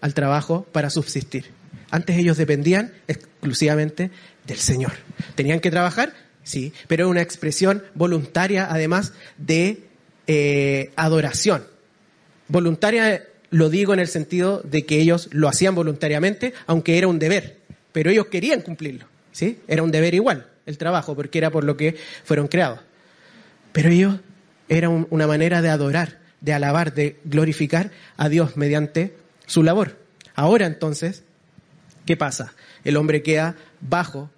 al 0.00 0.14
trabajo 0.14 0.66
para 0.72 0.88
subsistir. 0.88 1.50
Antes 1.90 2.16
ellos 2.16 2.38
dependían 2.38 2.94
exclusivamente 3.08 4.10
del 4.46 4.58
Señor. 4.58 4.92
¿Tenían 5.34 5.60
que 5.60 5.70
trabajar? 5.70 6.14
Sí, 6.44 6.72
pero 6.88 7.10
una 7.10 7.20
expresión 7.20 7.84
voluntaria 7.94 8.68
además 8.70 9.12
de 9.36 9.82
eh, 10.26 10.92
adoración. 10.96 11.66
Voluntaria 12.48 13.22
lo 13.50 13.70
digo 13.70 13.94
en 13.94 14.00
el 14.00 14.08
sentido 14.08 14.60
de 14.64 14.84
que 14.84 15.00
ellos 15.00 15.28
lo 15.32 15.48
hacían 15.48 15.74
voluntariamente, 15.74 16.54
aunque 16.66 16.98
era 16.98 17.08
un 17.08 17.18
deber, 17.18 17.58
pero 17.92 18.10
ellos 18.10 18.26
querían 18.26 18.62
cumplirlo, 18.62 19.06
¿sí? 19.32 19.60
Era 19.68 19.82
un 19.82 19.90
deber 19.90 20.14
igual, 20.14 20.48
el 20.66 20.78
trabajo, 20.78 21.14
porque 21.14 21.38
era 21.38 21.50
por 21.50 21.64
lo 21.64 21.76
que 21.76 21.96
fueron 22.24 22.48
creados. 22.48 22.80
Pero 23.72 23.90
ellos 23.90 24.20
era 24.68 24.88
una 24.88 25.26
manera 25.26 25.62
de 25.62 25.68
adorar, 25.68 26.18
de 26.40 26.52
alabar, 26.52 26.94
de 26.94 27.18
glorificar 27.24 27.90
a 28.16 28.28
Dios 28.28 28.56
mediante 28.56 29.14
su 29.46 29.62
labor. 29.62 29.98
Ahora 30.34 30.66
entonces, 30.66 31.22
¿qué 32.06 32.16
pasa? 32.16 32.54
El 32.84 32.96
hombre 32.96 33.22
queda 33.22 33.56
bajo 33.80 34.30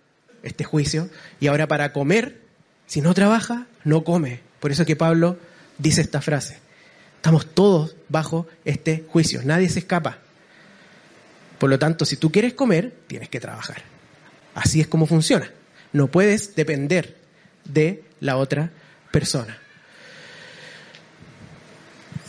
este 0.42 0.64
juicio 0.64 1.08
y 1.40 1.48
ahora 1.48 1.66
para 1.68 1.92
comer, 1.92 2.40
si 2.86 3.00
no 3.00 3.14
trabaja, 3.14 3.66
no 3.84 4.04
come. 4.04 4.40
Por 4.60 4.70
eso 4.70 4.84
que 4.84 4.96
Pablo 4.96 5.38
dice 5.78 6.00
esta 6.00 6.20
frase. 6.20 6.65
Estamos 7.16 7.46
todos 7.54 7.96
bajo 8.08 8.46
este 8.64 9.04
juicio, 9.08 9.40
nadie 9.44 9.68
se 9.68 9.80
escapa. 9.80 10.18
Por 11.58 11.70
lo 11.70 11.78
tanto, 11.78 12.04
si 12.04 12.16
tú 12.16 12.30
quieres 12.30 12.54
comer, 12.54 12.94
tienes 13.06 13.28
que 13.28 13.40
trabajar. 13.40 13.82
Así 14.54 14.80
es 14.80 14.86
como 14.86 15.06
funciona. 15.06 15.50
No 15.92 16.08
puedes 16.08 16.54
depender 16.54 17.16
de 17.64 18.04
la 18.20 18.36
otra 18.36 18.70
persona. 19.10 19.58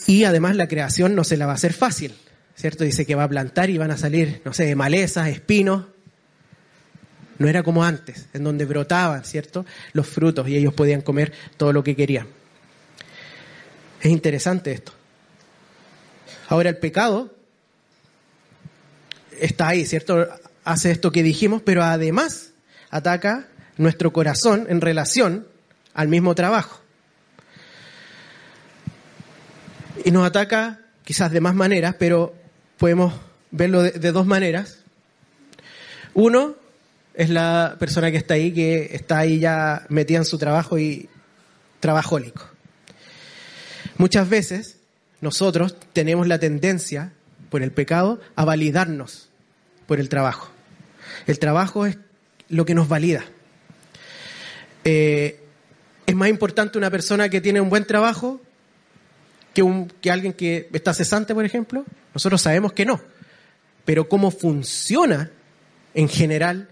Y 0.05 0.23
además 0.23 0.55
la 0.55 0.67
creación 0.67 1.15
no 1.15 1.23
se 1.23 1.35
la 1.35 1.45
va 1.45 1.51
a 1.51 1.55
hacer 1.55 1.73
fácil, 1.73 2.15
¿cierto? 2.55 2.85
Dice 2.85 3.05
que 3.05 3.15
va 3.15 3.23
a 3.23 3.29
plantar 3.29 3.69
y 3.69 3.77
van 3.77 3.91
a 3.91 3.97
salir, 3.97 4.41
no 4.45 4.53
sé, 4.53 4.73
malezas, 4.73 5.27
espinos, 5.27 5.85
no 7.39 7.47
era 7.47 7.61
como 7.61 7.83
antes, 7.83 8.27
en 8.33 8.43
donde 8.43 8.65
brotaban, 8.65 9.25
¿cierto? 9.25 9.65
Los 9.93 10.07
frutos 10.07 10.47
y 10.47 10.55
ellos 10.55 10.73
podían 10.73 11.01
comer 11.01 11.33
todo 11.57 11.73
lo 11.73 11.83
que 11.83 11.95
querían. 11.95 12.27
Es 14.01 14.11
interesante 14.11 14.71
esto. 14.71 14.93
Ahora 16.49 16.69
el 16.69 16.77
pecado 16.77 17.33
está 19.39 19.69
ahí, 19.69 19.85
¿cierto? 19.85 20.27
Hace 20.63 20.91
esto 20.91 21.11
que 21.11 21.23
dijimos, 21.23 21.61
pero 21.63 21.83
además 21.83 22.51
ataca 22.89 23.47
nuestro 23.77 24.11
corazón 24.13 24.65
en 24.69 24.81
relación 24.81 25.47
al 25.93 26.07
mismo 26.07 26.35
trabajo. 26.35 26.81
Y 30.05 30.11
nos 30.11 30.25
ataca 30.25 30.79
quizás 31.03 31.31
de 31.31 31.41
más 31.41 31.55
maneras, 31.55 31.95
pero 31.97 32.33
podemos 32.77 33.13
verlo 33.51 33.81
de, 33.81 34.11
dos 34.11 34.25
maneras. 34.25 34.79
Uno, 36.13 36.55
es 37.13 37.29
la 37.29 37.75
persona 37.79 38.11
que 38.11 38.17
está 38.17 38.35
ahí, 38.35 38.53
que 38.53 38.89
está 38.91 39.19
ahí 39.19 39.39
ya 39.39 39.85
metida 39.89 40.19
en 40.19 40.25
su 40.25 40.37
trabajo 40.37 40.77
y 40.77 41.09
trabajólico. 41.79 42.56
Muchas 43.97 44.29
veces 44.29 44.77
nosotros 45.21 45.75
tenemos 45.93 46.27
la 46.27 46.39
tendencia, 46.39 47.13
por 47.49 47.63
el 47.63 47.71
pecado, 47.71 48.19
a 48.35 48.45
validarnos 48.45 49.29
por 49.87 49.99
el 49.99 50.09
trabajo. 50.09 50.51
El 51.25 51.39
trabajo 51.39 51.85
es 51.85 51.97
lo 52.49 52.65
que 52.65 52.75
nos 52.75 52.87
valida. 52.87 53.23
Eh, 54.83 55.43
¿Es 56.05 56.15
más 56.15 56.29
importante 56.29 56.77
una 56.77 56.91
persona 56.91 57.29
que 57.29 57.41
tiene 57.41 57.59
un 57.59 57.69
buen 57.69 57.85
trabajo 57.85 58.41
que, 59.53 59.87
que 60.01 60.11
alguien 60.11 60.33
que 60.33 60.69
está 60.71 60.93
cesante, 60.93 61.33
por 61.33 61.45
ejemplo? 61.45 61.85
Nosotros 62.13 62.41
sabemos 62.41 62.73
que 62.73 62.85
no. 62.85 63.01
Pero 63.85 64.07
cómo 64.07 64.31
funciona 64.31 65.31
en 65.93 66.07
general 66.07 66.69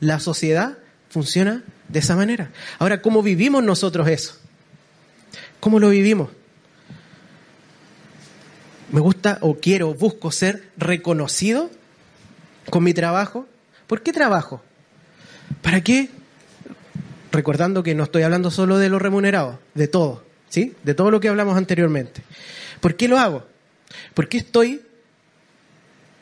la 0.00 0.18
sociedad 0.18 0.78
funciona 1.08 1.62
de 1.88 1.98
esa 2.00 2.16
manera. 2.16 2.50
Ahora, 2.78 3.00
¿cómo 3.00 3.22
vivimos 3.22 3.62
nosotros 3.62 4.08
eso? 4.08 4.43
¿Cómo 5.64 5.80
lo 5.80 5.88
vivimos? 5.88 6.28
Me 8.92 9.00
gusta 9.00 9.38
o 9.40 9.54
quiero, 9.54 9.94
busco 9.94 10.30
ser 10.30 10.68
reconocido 10.76 11.70
con 12.68 12.84
mi 12.84 12.92
trabajo. 12.92 13.46
¿Por 13.86 14.02
qué 14.02 14.12
trabajo? 14.12 14.60
¿Para 15.62 15.80
qué? 15.80 16.10
Recordando 17.32 17.82
que 17.82 17.94
no 17.94 18.04
estoy 18.04 18.24
hablando 18.24 18.50
solo 18.50 18.76
de 18.76 18.90
lo 18.90 18.98
remunerado, 18.98 19.58
de 19.72 19.88
todo, 19.88 20.22
¿sí? 20.50 20.74
De 20.82 20.92
todo 20.92 21.10
lo 21.10 21.18
que 21.18 21.30
hablamos 21.30 21.56
anteriormente. 21.56 22.22
¿Por 22.80 22.94
qué 22.94 23.08
lo 23.08 23.18
hago? 23.18 23.46
¿Por 24.12 24.28
qué 24.28 24.36
estoy 24.36 24.82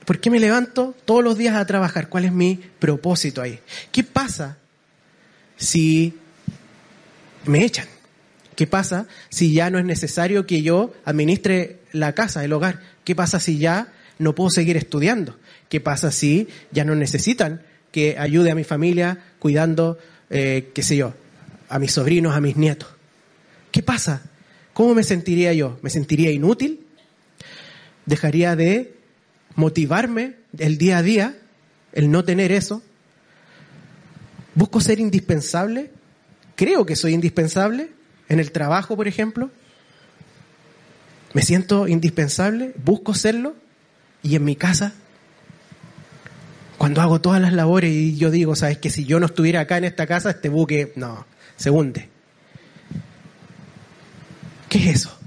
¿Por 0.05 0.20
qué 0.20 0.31
me 0.31 0.38
levanto 0.38 0.94
todos 1.05 1.24
los 1.24 1.37
días 1.37 1.57
a 1.57 1.66
trabajar? 1.66 2.09
¿Cuál 2.09 2.26
es 2.26 2.33
mi 2.33 2.61
propósito 2.78 3.42
ahí? 3.42 3.59
¿Qué 3.90 4.05
pasa 4.05 4.57
si 5.57 6.16
me 7.44 7.64
echan? 7.64 7.91
¿Qué 8.62 8.68
pasa 8.68 9.09
si 9.29 9.53
ya 9.53 9.70
no 9.70 9.81
es 9.81 9.85
necesario 9.85 10.46
que 10.46 10.62
yo 10.62 10.94
administre 11.05 11.81
la 11.90 12.14
casa, 12.14 12.44
el 12.44 12.53
hogar? 12.53 12.79
¿Qué 13.03 13.16
pasa 13.16 13.40
si 13.40 13.59
ya 13.59 13.92
no 14.20 14.37
puedo 14.37 14.51
seguir 14.51 14.77
estudiando? 14.77 15.37
¿Qué 15.68 15.81
pasa 15.81 16.12
si 16.12 16.46
ya 16.70 16.85
no 16.85 16.94
necesitan 16.94 17.62
que 17.90 18.16
ayude 18.20 18.53
a 18.53 18.55
mi 18.55 18.62
familia 18.62 19.18
cuidando, 19.40 19.98
eh, 20.31 20.70
qué 20.77 20.85
sé 20.85 20.96
yo, 20.96 21.12
a 21.68 21.81
mis 21.81 21.90
sobrinos, 21.90 22.37
a 22.37 22.40
mis 22.40 22.57
nietos? 22.57 22.88
¿Qué 23.72 23.83
pasa? 23.83 24.22
¿Cómo 24.75 24.94
me 24.94 25.03
sentiría 25.03 25.53
yo? 25.53 25.81
¿Me 25.83 25.90
sentiría 25.90 26.31
inútil? 26.31 26.87
¿Dejaría 28.07 28.55
de 28.55 28.94
motivarme 29.57 30.37
el 30.57 30.79
día 30.79 30.98
a 30.98 31.03
día, 31.03 31.37
el 31.94 32.12
no 32.12 32.25
tener 32.25 32.53
eso. 32.53 32.81
Busco 34.55 34.81
ser 34.81 35.01
indispensable. 35.01 35.90
Creo 36.55 36.87
que 36.87 36.94
soy 36.94 37.12
indispensable 37.12 37.90
en 38.28 38.40
el 38.40 38.52
trabajo, 38.52 38.96
por 38.96 39.08
ejemplo. 39.08 39.50
Me 41.35 41.42
siento 41.42 41.88
indispensable, 41.88 42.74
busco 42.85 43.14
serlo. 43.14 43.54
Y 44.22 44.37
en 44.37 44.44
mi 44.44 44.54
casa, 44.54 44.92
cuando 46.78 47.00
hago 47.00 47.20
todas 47.20 47.40
las 47.40 47.52
labores 47.52 47.92
y 47.92 48.16
yo 48.16 48.30
digo, 48.30 48.54
sabes 48.54 48.78
que 48.78 48.90
si 48.90 49.04
yo 49.04 49.18
no 49.18 49.26
estuviera 49.26 49.61
acá 49.61 49.78
en 49.78 49.85
esta 49.85 50.06
casa, 50.06 50.30
este 50.30 50.48
buque, 50.48 50.92
no, 50.96 51.26
se 51.56 51.70
hunde. 51.70 52.08
¿Qué 54.68 54.78
es 54.78 54.96
eso? 54.96 55.18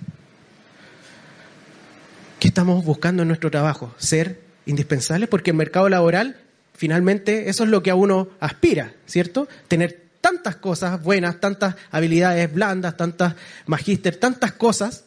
¿Qué 2.40 2.48
estamos 2.48 2.84
buscando 2.86 3.24
en 3.24 3.28
nuestro 3.28 3.52
trabajo? 3.52 3.94
Ser 3.98 4.42
indispensables 4.66 5.30
porque 5.30 5.52
el 5.52 5.58
mercado 5.58 5.90
laboral 5.90 6.38
finalmente 6.74 7.50
eso 7.50 7.64
es 7.64 7.70
lo 7.70 7.84
que 7.84 7.92
a 7.92 7.96
uno 7.96 8.30
aspira, 8.40 8.94
¿cierto? 9.06 9.48
Tener 9.68 10.05
tantas 10.26 10.56
cosas 10.56 11.04
buenas, 11.04 11.40
tantas 11.40 11.76
habilidades 11.92 12.52
blandas, 12.52 12.98
tantas 12.98 13.36
magíster, 13.68 14.16
tantas 14.16 14.54
cosas 14.54 15.04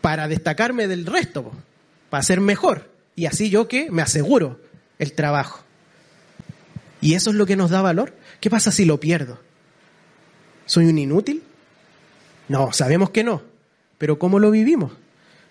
para 0.00 0.28
destacarme 0.28 0.86
del 0.86 1.04
resto, 1.04 1.50
para 2.08 2.22
ser 2.22 2.40
mejor. 2.40 2.88
Y 3.16 3.26
así 3.26 3.50
yo 3.50 3.66
que 3.66 3.90
me 3.90 4.02
aseguro 4.02 4.60
el 5.00 5.14
trabajo. 5.14 5.64
¿Y 7.00 7.14
eso 7.14 7.30
es 7.30 7.36
lo 7.36 7.44
que 7.44 7.56
nos 7.56 7.70
da 7.70 7.82
valor? 7.82 8.14
¿Qué 8.38 8.50
pasa 8.50 8.70
si 8.70 8.84
lo 8.84 9.00
pierdo? 9.00 9.40
¿Soy 10.66 10.84
un 10.86 10.98
inútil? 11.00 11.42
No, 12.46 12.72
sabemos 12.72 13.10
que 13.10 13.24
no. 13.24 13.42
Pero 13.98 14.16
¿cómo 14.16 14.38
lo 14.38 14.52
vivimos? 14.52 14.92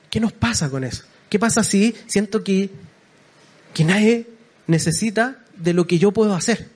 ¿Qué 0.10 0.22
nos 0.22 0.32
pasa 0.32 0.70
con 0.70 0.86
eso? 0.86 1.04
¿Qué 1.28 1.38
pasa 1.38 1.66
si 1.66 1.94
siento 2.08 2.46
que, 2.46 2.70
que 3.74 3.84
nadie 3.84 4.30
necesita 4.68 5.44
de 5.58 5.74
lo 5.74 5.86
que 5.86 6.00
yo 6.00 6.14
puedo 6.14 6.34
hacer? 6.34 6.75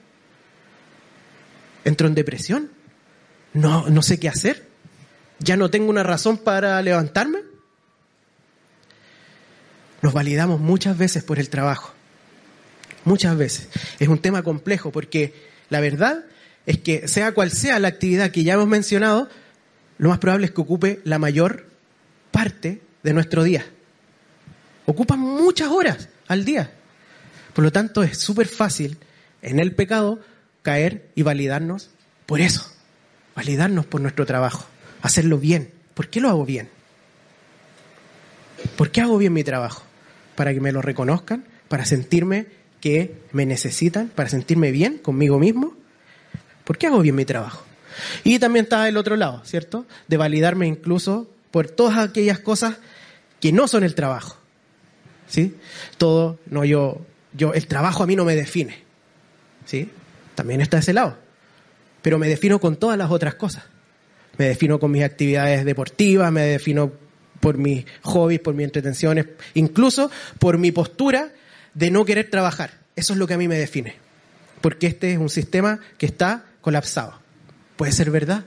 ¿Entro 1.86 2.08
en 2.08 2.16
depresión? 2.16 2.72
No, 3.54 3.90
no 3.90 4.02
sé 4.02 4.20
qué 4.20 4.30
hacer. 4.30 4.68
¿Ya 5.40 5.58
no 5.58 5.70
tengo 5.70 5.90
una 5.90 6.04
razón 6.04 6.38
para 6.38 6.82
levantarme? 6.82 7.40
Nos 10.02 10.14
validamos 10.14 10.60
muchas 10.60 10.98
veces 10.98 11.24
por 11.24 11.40
el 11.40 11.50
trabajo. 11.50 11.94
Muchas 13.06 13.38
veces. 13.38 13.70
Es 14.00 14.08
un 14.08 14.20
tema 14.20 14.44
complejo 14.44 14.92
porque 14.92 15.34
la 15.70 15.80
verdad 15.80 16.26
es 16.66 16.78
que 16.78 17.08
sea 17.08 17.34
cual 17.34 17.52
sea 17.52 17.80
la 17.80 17.88
actividad 17.88 18.32
que 18.32 18.44
ya 18.44 18.54
hemos 18.54 18.68
mencionado, 18.68 19.30
lo 19.98 20.10
más 20.10 20.20
probable 20.20 20.48
es 20.48 20.52
que 20.52 20.62
ocupe 20.62 21.02
la 21.04 21.20
mayor 21.20 21.68
parte 22.32 22.82
de 23.04 23.14
nuestro 23.14 23.44
día. 23.44 23.66
Ocupan 24.86 25.20
muchas 25.20 25.70
horas 25.70 26.10
al 26.28 26.46
día. 26.46 26.72
Por 27.54 27.64
lo 27.64 27.72
tanto, 27.72 28.04
es 28.04 28.18
súper 28.18 28.48
fácil 28.48 28.98
en 29.42 29.60
el 29.60 29.74
pecado 29.74 30.20
caer 30.62 31.10
y 31.16 31.24
validarnos 31.24 31.90
por 32.26 32.42
eso. 32.42 32.66
Validarnos 33.36 33.86
por 33.86 34.02
nuestro 34.02 34.26
trabajo. 34.26 34.66
Hacerlo 35.02 35.38
bien. 35.38 35.72
¿Por 35.94 36.10
qué 36.10 36.20
lo 36.20 36.30
hago 36.30 36.46
bien? 36.46 36.70
¿Por 38.78 38.92
qué 38.92 39.02
hago 39.02 39.18
bien 39.18 39.34
mi 39.34 39.44
trabajo? 39.44 39.84
Para 40.36 40.54
que 40.54 40.62
me 40.62 40.72
lo 40.72 40.82
reconozcan, 40.82 41.46
para 41.68 41.86
sentirme 41.86 42.48
que 42.82 43.16
me 43.32 43.46
necesitan, 43.46 44.10
para 44.10 44.30
sentirme 44.30 44.72
bien 44.72 44.98
conmigo 44.98 45.40
mismo. 45.40 45.76
¿Por 46.64 46.78
qué 46.78 46.88
hago 46.88 47.02
bien 47.02 47.16
mi 47.16 47.26
trabajo? 47.26 47.66
Y 48.24 48.40
también 48.40 48.64
está 48.64 48.88
el 48.88 48.98
otro 48.98 49.16
lado, 49.16 49.42
¿cierto? 49.46 49.86
De 50.08 50.18
validarme 50.18 50.68
incluso 50.68 51.30
por 51.52 51.68
todas 51.68 51.98
aquellas 51.98 52.40
cosas 52.40 52.78
que 53.40 53.52
no 53.52 53.68
son 53.68 53.84
el 53.84 53.96
trabajo. 53.96 54.38
¿Sí? 55.28 55.56
Todo, 55.98 56.40
no 56.48 56.66
yo, 56.66 57.02
yo, 57.34 57.54
el 57.54 57.68
trabajo 57.68 58.04
a 58.04 58.08
mí 58.08 58.16
no 58.16 58.26
me 58.26 58.36
define. 58.36 58.84
¿Sí? 59.66 59.90
También 60.40 60.62
está 60.62 60.78
ese 60.78 60.94
lado. 60.94 61.18
Pero 62.02 62.18
me 62.18 62.30
defino 62.30 62.62
con 62.62 62.78
todas 62.78 62.98
las 62.98 63.12
otras 63.12 63.36
cosas. 63.36 63.66
Me 64.38 64.46
defino 64.46 64.80
con 64.80 64.90
mis 64.90 65.04
actividades 65.04 65.66
deportivas, 65.66 66.32
me 66.32 66.44
defino 66.44 66.94
por 67.42 67.58
mis 67.58 67.84
hobbies, 68.04 68.40
por 68.40 68.54
mis 68.54 68.64
entretenciones, 68.64 69.26
incluso 69.54 70.10
por 70.40 70.58
mi 70.58 70.72
postura 70.72 71.34
de 71.74 71.92
no 71.92 72.06
querer 72.06 72.30
trabajar. 72.30 72.72
Eso 72.96 73.12
es 73.12 73.20
lo 73.20 73.28
que 73.28 73.34
a 73.34 73.38
mí 73.38 73.50
me 73.50 73.60
define. 73.60 73.98
Porque 74.62 74.88
este 74.88 75.12
es 75.12 75.18
un 75.18 75.30
sistema 75.30 75.82
que 75.98 76.06
está 76.06 76.46
colapsado. 76.62 77.20
¿Puede 77.76 77.92
ser 77.92 78.10
verdad? 78.10 78.46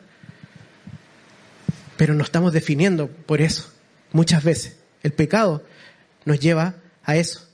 Pero 1.99 2.15
nos 2.15 2.29
estamos 2.29 2.55
definiendo 2.55 3.09
por 3.09 3.43
eso, 3.43 3.71
muchas 4.13 4.43
veces. 4.43 4.79
El 5.03 5.13
pecado 5.13 5.63
nos 6.25 6.41
lleva 6.41 6.77
a 7.05 7.17
eso. 7.17 7.47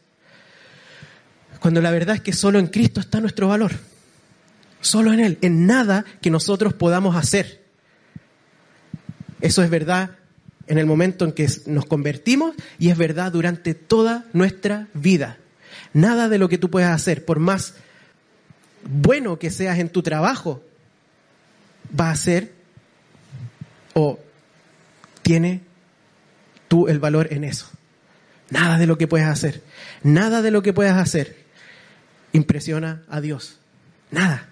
Cuando 1.58 1.80
la 1.80 1.90
verdad 1.90 2.14
es 2.14 2.20
que 2.20 2.32
solo 2.32 2.60
en 2.60 2.68
Cristo 2.68 3.00
está 3.00 3.20
nuestro 3.20 3.48
valor. 3.48 3.72
Solo 4.80 5.12
en 5.12 5.20
Él, 5.20 5.38
en 5.42 5.66
nada 5.66 6.04
que 6.20 6.30
nosotros 6.30 6.74
podamos 6.74 7.16
hacer. 7.16 7.64
Eso 9.40 9.62
es 9.62 9.70
verdad 9.70 10.10
en 10.66 10.78
el 10.78 10.86
momento 10.86 11.24
en 11.24 11.32
que 11.32 11.48
nos 11.66 11.86
convertimos 11.86 12.54
y 12.78 12.90
es 12.90 12.98
verdad 12.98 13.32
durante 13.32 13.74
toda 13.74 14.26
nuestra 14.32 14.88
vida. 14.94 15.38
Nada 15.94 16.28
de 16.28 16.38
lo 16.38 16.48
que 16.48 16.58
tú 16.58 16.70
puedas 16.70 16.94
hacer, 16.94 17.24
por 17.24 17.38
más 17.38 17.74
bueno 18.84 19.38
que 19.38 19.50
seas 19.50 19.78
en 19.78 19.88
tu 19.88 20.02
trabajo, 20.02 20.62
va 21.98 22.10
a 22.10 22.16
ser 22.16 22.52
o 23.94 24.18
tiene 25.22 25.62
tú 26.68 26.88
el 26.88 26.98
valor 26.98 27.28
en 27.32 27.44
eso. 27.44 27.66
Nada 28.50 28.78
de 28.78 28.86
lo 28.86 28.98
que 28.98 29.08
puedes 29.08 29.26
hacer, 29.26 29.62
nada 30.02 30.42
de 30.42 30.50
lo 30.50 30.62
que 30.62 30.72
puedas 30.72 30.98
hacer 30.98 31.44
impresiona 32.32 33.02
a 33.08 33.20
Dios. 33.20 33.58
Nada. 34.10 34.48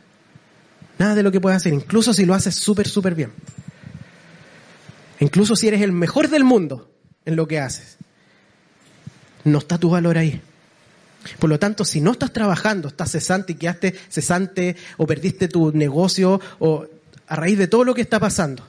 Nada 0.99 1.15
de 1.15 1.23
lo 1.23 1.31
que 1.31 1.41
puedas 1.41 1.59
hacer, 1.59 1.75
incluso 1.75 2.15
si 2.15 2.25
lo 2.25 2.35
haces 2.35 2.55
súper, 2.55 2.89
súper 2.89 3.15
bien. 3.15 3.33
Incluso 5.21 5.57
si 5.57 5.69
eres 5.69 5.83
el 5.83 5.93
mejor 5.93 6.29
del 6.29 6.45
mundo 6.45 6.91
en 7.25 7.37
lo 7.37 7.47
que 7.47 7.61
haces. 7.61 7.97
No 9.45 9.59
está 9.59 9.79
tu 9.79 9.91
valor 9.91 10.19
ahí. 10.19 10.41
Por 11.39 11.51
lo 11.51 11.59
tanto, 11.59 11.85
si 11.85 12.01
no 12.01 12.13
estás 12.13 12.33
trabajando, 12.33 12.89
estás 12.89 13.11
cesante 13.11 13.53
y 13.53 13.57
quedaste 13.57 13.95
cesante 14.09 14.77
o 14.97 15.07
perdiste 15.07 15.49
tu 15.49 15.73
negocio 15.73 16.41
o 16.59 16.87
a 17.27 17.37
raíz 17.37 17.59
de 17.59 17.67
todo 17.67 17.85
lo 17.85 17.95
que 17.95 18.03
está 18.03 18.21
pasando, 18.21 18.67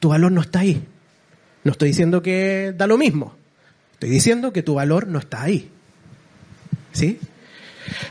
tu 0.00 0.08
valor 0.08 0.32
no 0.32 0.40
está 0.40 0.60
ahí. 0.60 0.82
No 1.62 1.72
estoy 1.72 1.88
diciendo 1.88 2.22
que 2.22 2.74
da 2.76 2.86
lo 2.86 2.98
mismo. 2.98 3.34
Estoy 3.94 4.10
diciendo 4.10 4.52
que 4.52 4.62
tu 4.62 4.74
valor 4.74 5.06
no 5.06 5.18
está 5.18 5.42
ahí. 5.42 5.70
¿Sí? 6.92 7.20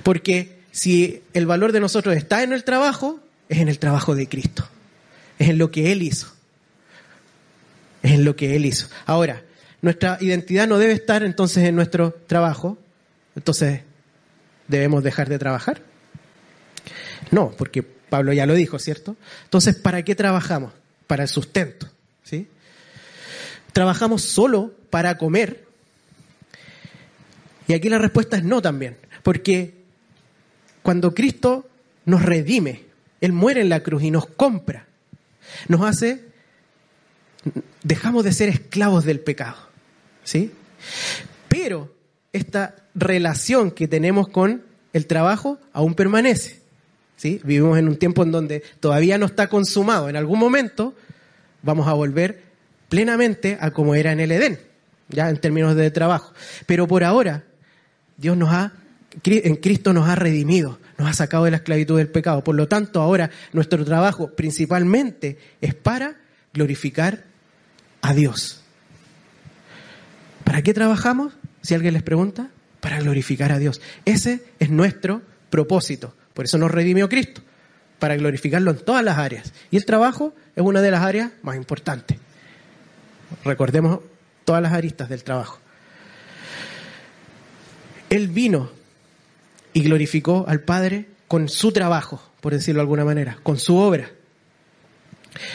Porque 0.03 0.59
si 0.71 1.23
el 1.33 1.45
valor 1.45 1.71
de 1.71 1.79
nosotros 1.79 2.15
está 2.15 2.43
en 2.43 2.53
el 2.53 2.63
trabajo, 2.63 3.19
es 3.49 3.57
en 3.57 3.67
el 3.67 3.79
trabajo 3.79 4.15
de 4.15 4.29
Cristo. 4.29 4.67
Es 5.37 5.49
en 5.49 5.57
lo 5.57 5.71
que 5.71 5.91
Él 5.91 6.03
hizo. 6.03 6.27
Es 8.03 8.11
en 8.13 8.23
lo 8.23 8.35
que 8.35 8.55
Él 8.55 8.65
hizo. 8.65 8.87
Ahora, 9.05 9.43
nuestra 9.81 10.17
identidad 10.21 10.67
no 10.67 10.77
debe 10.77 10.93
estar 10.93 11.23
entonces 11.23 11.65
en 11.65 11.75
nuestro 11.75 12.11
trabajo. 12.27 12.77
Entonces, 13.35 13.81
¿debemos 14.67 15.03
dejar 15.03 15.27
de 15.27 15.39
trabajar? 15.39 15.81
No, 17.31 17.51
porque 17.51 17.83
Pablo 17.83 18.33
ya 18.33 18.45
lo 18.45 18.53
dijo, 18.53 18.79
¿cierto? 18.79 19.15
Entonces, 19.43 19.75
¿para 19.75 20.03
qué 20.03 20.15
trabajamos? 20.15 20.71
Para 21.07 21.23
el 21.23 21.29
sustento. 21.29 21.89
¿Sí? 22.23 22.47
¿Trabajamos 23.73 24.21
solo 24.23 24.73
para 24.89 25.17
comer? 25.17 25.65
Y 27.67 27.73
aquí 27.73 27.89
la 27.89 27.99
respuesta 27.99 28.37
es 28.37 28.43
no 28.43 28.61
también, 28.61 28.97
porque 29.21 29.75
cuando 30.81 31.13
Cristo 31.13 31.69
nos 32.05 32.23
redime, 32.23 32.88
Él 33.21 33.31
muere 33.33 33.61
en 33.61 33.69
la 33.69 33.81
cruz 33.81 34.03
y 34.03 34.11
nos 34.11 34.25
compra, 34.27 34.87
nos 35.67 35.81
hace, 35.81 36.23
dejamos 37.83 38.23
de 38.23 38.33
ser 38.33 38.49
esclavos 38.49 39.05
del 39.05 39.19
pecado, 39.19 39.57
¿sí? 40.23 40.51
Pero 41.47 41.93
esta 42.33 42.75
relación 42.95 43.71
que 43.71 43.87
tenemos 43.87 44.27
con 44.29 44.63
el 44.93 45.05
trabajo 45.05 45.59
aún 45.73 45.93
permanece. 45.95 46.59
¿sí? 47.17 47.41
Vivimos 47.43 47.77
en 47.77 47.87
un 47.87 47.97
tiempo 47.97 48.23
en 48.23 48.31
donde 48.31 48.63
todavía 48.79 49.17
no 49.17 49.25
está 49.25 49.47
consumado. 49.47 50.09
En 50.09 50.15
algún 50.15 50.39
momento 50.39 50.93
vamos 51.61 51.87
a 51.87 51.93
volver 51.93 52.43
plenamente 52.87 53.57
a 53.59 53.71
como 53.71 53.95
era 53.95 54.11
en 54.11 54.19
el 54.19 54.31
Edén, 54.31 54.59
ya 55.09 55.29
en 55.29 55.37
términos 55.37 55.75
de 55.75 55.91
trabajo. 55.91 56.33
Pero 56.65 56.87
por 56.87 57.03
ahora, 57.03 57.43
Dios 58.17 58.35
nos 58.35 58.49
ha, 58.49 58.73
en 59.23 59.55
Cristo 59.57 59.93
nos 59.93 60.07
ha 60.07 60.15
redimido, 60.15 60.79
nos 60.99 61.09
ha 61.09 61.13
sacado 61.13 61.45
de 61.45 61.51
la 61.51 61.57
esclavitud 61.57 61.97
del 61.97 62.09
pecado. 62.09 62.43
Por 62.43 62.55
lo 62.55 62.67
tanto, 62.67 63.01
ahora 63.01 63.31
nuestro 63.53 63.83
trabajo 63.85 64.35
principalmente 64.35 65.37
es 65.61 65.73
para 65.73 66.17
glorificar 66.53 67.23
a 68.01 68.13
Dios. 68.13 68.61
¿Para 70.43 70.61
qué 70.61 70.73
trabajamos? 70.73 71.33
Si 71.61 71.73
alguien 71.73 71.93
les 71.93 72.03
pregunta, 72.03 72.49
para 72.81 72.99
glorificar 72.99 73.51
a 73.53 73.59
Dios. 73.59 73.81
Ese 74.03 74.43
es 74.59 74.69
nuestro 74.69 75.21
propósito. 75.49 76.15
Por 76.33 76.45
eso 76.45 76.57
nos 76.57 76.69
redimió 76.69 77.07
Cristo, 77.07 77.41
para 77.97 78.17
glorificarlo 78.17 78.71
en 78.71 78.77
todas 78.77 79.03
las 79.03 79.17
áreas. 79.17 79.53
Y 79.71 79.77
el 79.77 79.85
trabajo 79.85 80.33
es 80.55 80.63
una 80.63 80.81
de 80.81 80.91
las 80.91 81.01
áreas 81.01 81.31
más 81.43 81.55
importantes. 81.55 82.17
Recordemos 83.45 84.01
todas 84.43 84.61
las 84.61 84.73
aristas 84.73 85.07
del 85.07 85.23
trabajo. 85.23 85.59
Él 88.09 88.27
vino 88.27 88.78
y 89.79 89.83
glorificó 89.83 90.43
al 90.45 90.59
Padre 90.59 91.05
con 91.29 91.47
su 91.47 91.71
trabajo, 91.71 92.21
por 92.41 92.51
decirlo 92.51 92.79
de 92.79 92.81
alguna 92.81 93.05
manera, 93.05 93.39
con 93.43 93.57
su 93.57 93.77
obra. 93.77 94.11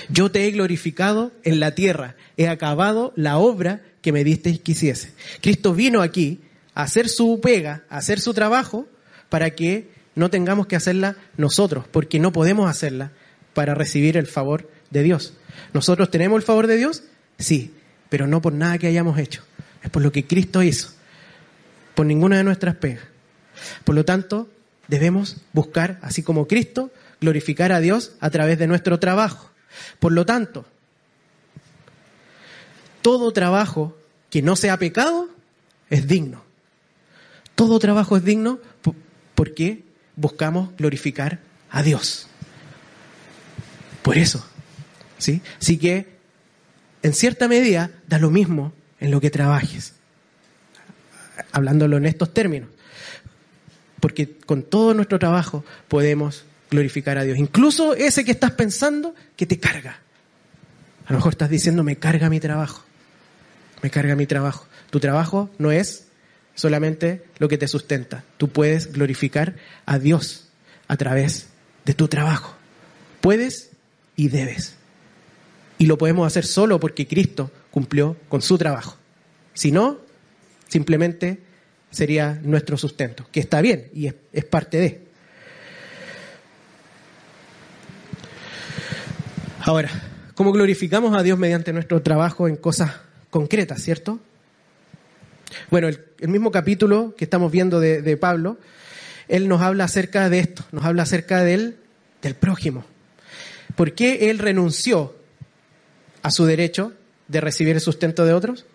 Yo 0.08 0.30
te 0.30 0.46
he 0.46 0.50
glorificado 0.50 1.30
en 1.42 1.60
la 1.60 1.74
tierra, 1.74 2.16
he 2.38 2.48
acabado 2.48 3.12
la 3.16 3.36
obra 3.36 3.82
que 4.00 4.12
me 4.12 4.24
disteis 4.24 4.60
que 4.60 4.72
hiciese. 4.72 5.12
Cristo 5.42 5.74
vino 5.74 6.00
aquí 6.00 6.40
a 6.72 6.84
hacer 6.84 7.10
su 7.10 7.38
pega, 7.42 7.84
a 7.90 7.98
hacer 7.98 8.18
su 8.18 8.32
trabajo, 8.32 8.88
para 9.28 9.50
que 9.50 9.90
no 10.14 10.30
tengamos 10.30 10.68
que 10.68 10.76
hacerla 10.76 11.16
nosotros, 11.36 11.84
porque 11.92 12.18
no 12.18 12.32
podemos 12.32 12.70
hacerla 12.70 13.12
para 13.52 13.74
recibir 13.74 14.16
el 14.16 14.26
favor 14.26 14.70
de 14.88 15.02
Dios. 15.02 15.34
¿Nosotros 15.74 16.10
tenemos 16.10 16.38
el 16.38 16.44
favor 16.44 16.66
de 16.66 16.78
Dios? 16.78 17.02
Sí, 17.38 17.74
pero 18.08 18.26
no 18.26 18.40
por 18.40 18.54
nada 18.54 18.78
que 18.78 18.86
hayamos 18.86 19.18
hecho. 19.18 19.42
Es 19.82 19.90
por 19.90 20.00
lo 20.00 20.12
que 20.12 20.26
Cristo 20.26 20.62
hizo, 20.62 20.94
por 21.94 22.06
ninguna 22.06 22.38
de 22.38 22.44
nuestras 22.44 22.76
pegas. 22.76 23.13
Por 23.84 23.94
lo 23.94 24.04
tanto, 24.04 24.48
debemos 24.88 25.38
buscar, 25.52 25.98
así 26.02 26.22
como 26.22 26.46
Cristo, 26.46 26.90
glorificar 27.20 27.72
a 27.72 27.80
Dios 27.80 28.12
a 28.20 28.30
través 28.30 28.58
de 28.58 28.66
nuestro 28.66 28.98
trabajo. 28.98 29.50
Por 29.98 30.12
lo 30.12 30.26
tanto, 30.26 30.64
todo 33.02 33.32
trabajo 33.32 33.96
que 34.30 34.42
no 34.42 34.56
sea 34.56 34.78
pecado 34.78 35.28
es 35.90 36.06
digno. 36.06 36.42
Todo 37.54 37.78
trabajo 37.78 38.16
es 38.16 38.24
digno 38.24 38.58
porque 39.34 39.84
buscamos 40.16 40.70
glorificar 40.76 41.40
a 41.70 41.82
Dios. 41.82 42.28
Por 44.02 44.18
eso, 44.18 44.44
¿sí? 45.18 45.40
Así 45.60 45.78
que, 45.78 46.18
en 47.02 47.14
cierta 47.14 47.48
medida, 47.48 47.90
da 48.06 48.18
lo 48.18 48.30
mismo 48.30 48.72
en 49.00 49.10
lo 49.10 49.20
que 49.20 49.30
trabajes. 49.30 49.94
Hablándolo 51.52 51.96
en 51.96 52.06
estos 52.06 52.32
términos. 52.34 52.68
Porque 54.04 54.36
con 54.44 54.64
todo 54.64 54.92
nuestro 54.92 55.18
trabajo 55.18 55.64
podemos 55.88 56.44
glorificar 56.70 57.16
a 57.16 57.22
Dios. 57.22 57.38
Incluso 57.38 57.94
ese 57.94 58.22
que 58.22 58.32
estás 58.32 58.50
pensando 58.50 59.14
que 59.34 59.46
te 59.46 59.58
carga. 59.58 59.98
A 61.06 61.12
lo 61.14 61.20
mejor 61.20 61.32
estás 61.32 61.48
diciendo, 61.48 61.82
me 61.82 61.96
carga 61.96 62.28
mi 62.28 62.38
trabajo. 62.38 62.82
Me 63.80 63.88
carga 63.88 64.14
mi 64.14 64.26
trabajo. 64.26 64.66
Tu 64.90 65.00
trabajo 65.00 65.48
no 65.56 65.72
es 65.72 66.04
solamente 66.54 67.24
lo 67.38 67.48
que 67.48 67.56
te 67.56 67.66
sustenta. 67.66 68.24
Tú 68.36 68.50
puedes 68.50 68.92
glorificar 68.92 69.56
a 69.86 69.98
Dios 69.98 70.48
a 70.86 70.98
través 70.98 71.46
de 71.86 71.94
tu 71.94 72.06
trabajo. 72.06 72.54
Puedes 73.22 73.70
y 74.16 74.28
debes. 74.28 74.74
Y 75.78 75.86
lo 75.86 75.96
podemos 75.96 76.26
hacer 76.26 76.44
solo 76.44 76.78
porque 76.78 77.06
Cristo 77.06 77.50
cumplió 77.70 78.18
con 78.28 78.42
su 78.42 78.58
trabajo. 78.58 78.98
Si 79.54 79.72
no, 79.72 79.96
simplemente 80.68 81.40
sería 81.94 82.40
nuestro 82.42 82.76
sustento, 82.76 83.26
que 83.30 83.40
está 83.40 83.62
bien 83.62 83.88
y 83.94 84.10
es, 84.32 84.44
parte 84.44 84.78
de. 84.78 85.00
Ahora, 89.60 89.90
¿cómo 90.34 90.52
glorificamos 90.52 91.16
a 91.16 91.22
Dios 91.22 91.38
mediante 91.38 91.72
nuestro 91.72 92.02
trabajo 92.02 92.48
en 92.48 92.56
cosas 92.56 92.92
concretas, 93.30 93.80
cierto? 93.80 94.18
Bueno, 95.70 95.88
el, 95.88 96.28
mismo 96.28 96.50
capítulo 96.50 97.14
que 97.16 97.24
estamos 97.24 97.50
viendo 97.52 97.78
de, 97.80 98.16
Pablo, 98.16 98.58
él 99.28 99.48
nos 99.48 99.62
habla 99.62 99.84
acerca 99.84 100.28
de 100.28 100.40
esto, 100.40 100.64
nos 100.72 100.84
habla 100.84 101.04
acerca 101.04 101.44
del, 101.44 101.76
del 102.20 102.34
prójimo. 102.34 102.84
¿Por 103.76 103.92
qué 103.92 104.30
él 104.30 104.38
renunció 104.38 105.14
a 106.22 106.30
su 106.30 106.44
derecho 106.44 106.92
de 107.28 107.40
recibir 107.40 107.76
el 107.76 107.80
sustento 107.80 108.24
de 108.24 108.32
otros? 108.32 108.66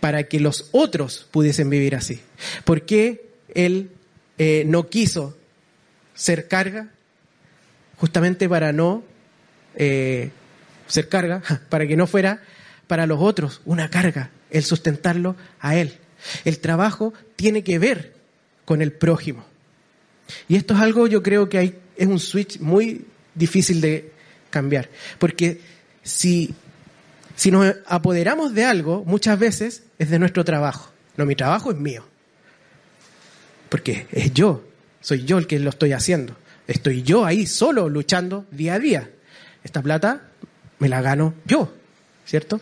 Para 0.00 0.24
que 0.24 0.40
los 0.40 0.68
otros 0.72 1.26
pudiesen 1.30 1.70
vivir 1.70 1.94
así. 1.94 2.20
¿Por 2.64 2.82
qué 2.82 3.28
él 3.54 3.90
eh, 4.38 4.64
no 4.66 4.88
quiso 4.88 5.36
ser 6.14 6.48
carga? 6.48 6.90
Justamente 7.98 8.48
para 8.48 8.72
no 8.72 9.02
eh, 9.74 10.30
ser 10.86 11.08
carga, 11.08 11.42
para 11.68 11.86
que 11.86 11.96
no 11.96 12.06
fuera 12.06 12.42
para 12.86 13.06
los 13.06 13.20
otros 13.20 13.60
una 13.64 13.90
carga, 13.90 14.30
el 14.50 14.64
sustentarlo 14.64 15.36
a 15.60 15.76
Él. 15.76 15.98
El 16.44 16.58
trabajo 16.58 17.12
tiene 17.36 17.62
que 17.62 17.78
ver 17.78 18.14
con 18.64 18.82
el 18.82 18.92
prójimo. 18.92 19.44
Y 20.48 20.56
esto 20.56 20.74
es 20.74 20.80
algo, 20.80 21.06
yo 21.06 21.22
creo 21.22 21.48
que 21.48 21.58
hay, 21.58 21.78
es 21.96 22.06
un 22.06 22.18
switch 22.18 22.58
muy 22.60 23.04
difícil 23.34 23.80
de 23.80 24.12
cambiar. 24.50 24.88
Porque 25.18 25.60
si, 26.02 26.54
si 27.36 27.50
nos 27.50 27.76
apoderamos 27.86 28.54
de 28.54 28.64
algo, 28.64 29.04
muchas 29.04 29.38
veces 29.38 29.84
es 29.98 30.10
de 30.10 30.18
nuestro 30.18 30.44
trabajo. 30.44 30.90
No, 31.16 31.26
mi 31.26 31.36
trabajo 31.36 31.70
es 31.70 31.76
mío. 31.76 32.04
Porque 33.68 34.06
es 34.10 34.32
yo, 34.32 34.64
soy 35.00 35.24
yo 35.24 35.38
el 35.38 35.46
que 35.46 35.58
lo 35.58 35.70
estoy 35.70 35.92
haciendo. 35.92 36.34
Estoy 36.66 37.02
yo 37.02 37.24
ahí 37.24 37.46
solo 37.46 37.88
luchando 37.88 38.46
día 38.50 38.74
a 38.74 38.78
día. 38.78 39.10
Esta 39.62 39.82
plata 39.82 40.22
me 40.78 40.88
la 40.88 41.02
gano 41.02 41.34
yo, 41.44 41.72
¿cierto? 42.24 42.60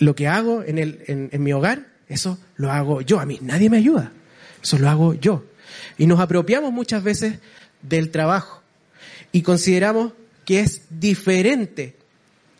lo 0.00 0.16
que 0.16 0.26
hago 0.26 0.62
en, 0.64 0.78
el, 0.78 1.04
en, 1.06 1.42
mi 1.42 1.52
hogar, 1.52 1.86
eso 2.08 2.38
lo 2.56 2.72
hago 2.72 3.00
yo. 3.00 3.20
A 3.20 3.26
mí 3.26 3.38
nadie 3.42 3.70
me 3.70 3.76
ayuda. 3.76 4.12
Eso 4.62 4.76
lo 4.78 4.90
hago 4.90 5.14
yo. 5.14 5.44
Y 5.98 6.06
nos 6.06 6.18
apropiamos 6.18 6.72
muchas 6.72 7.02
veces 7.04 7.38
del 7.80 8.10
trabajo 8.10 8.62
y 9.30 9.42
consideramos 9.42 10.12
que 10.44 10.60
es 10.60 10.82
diferente 10.90 11.96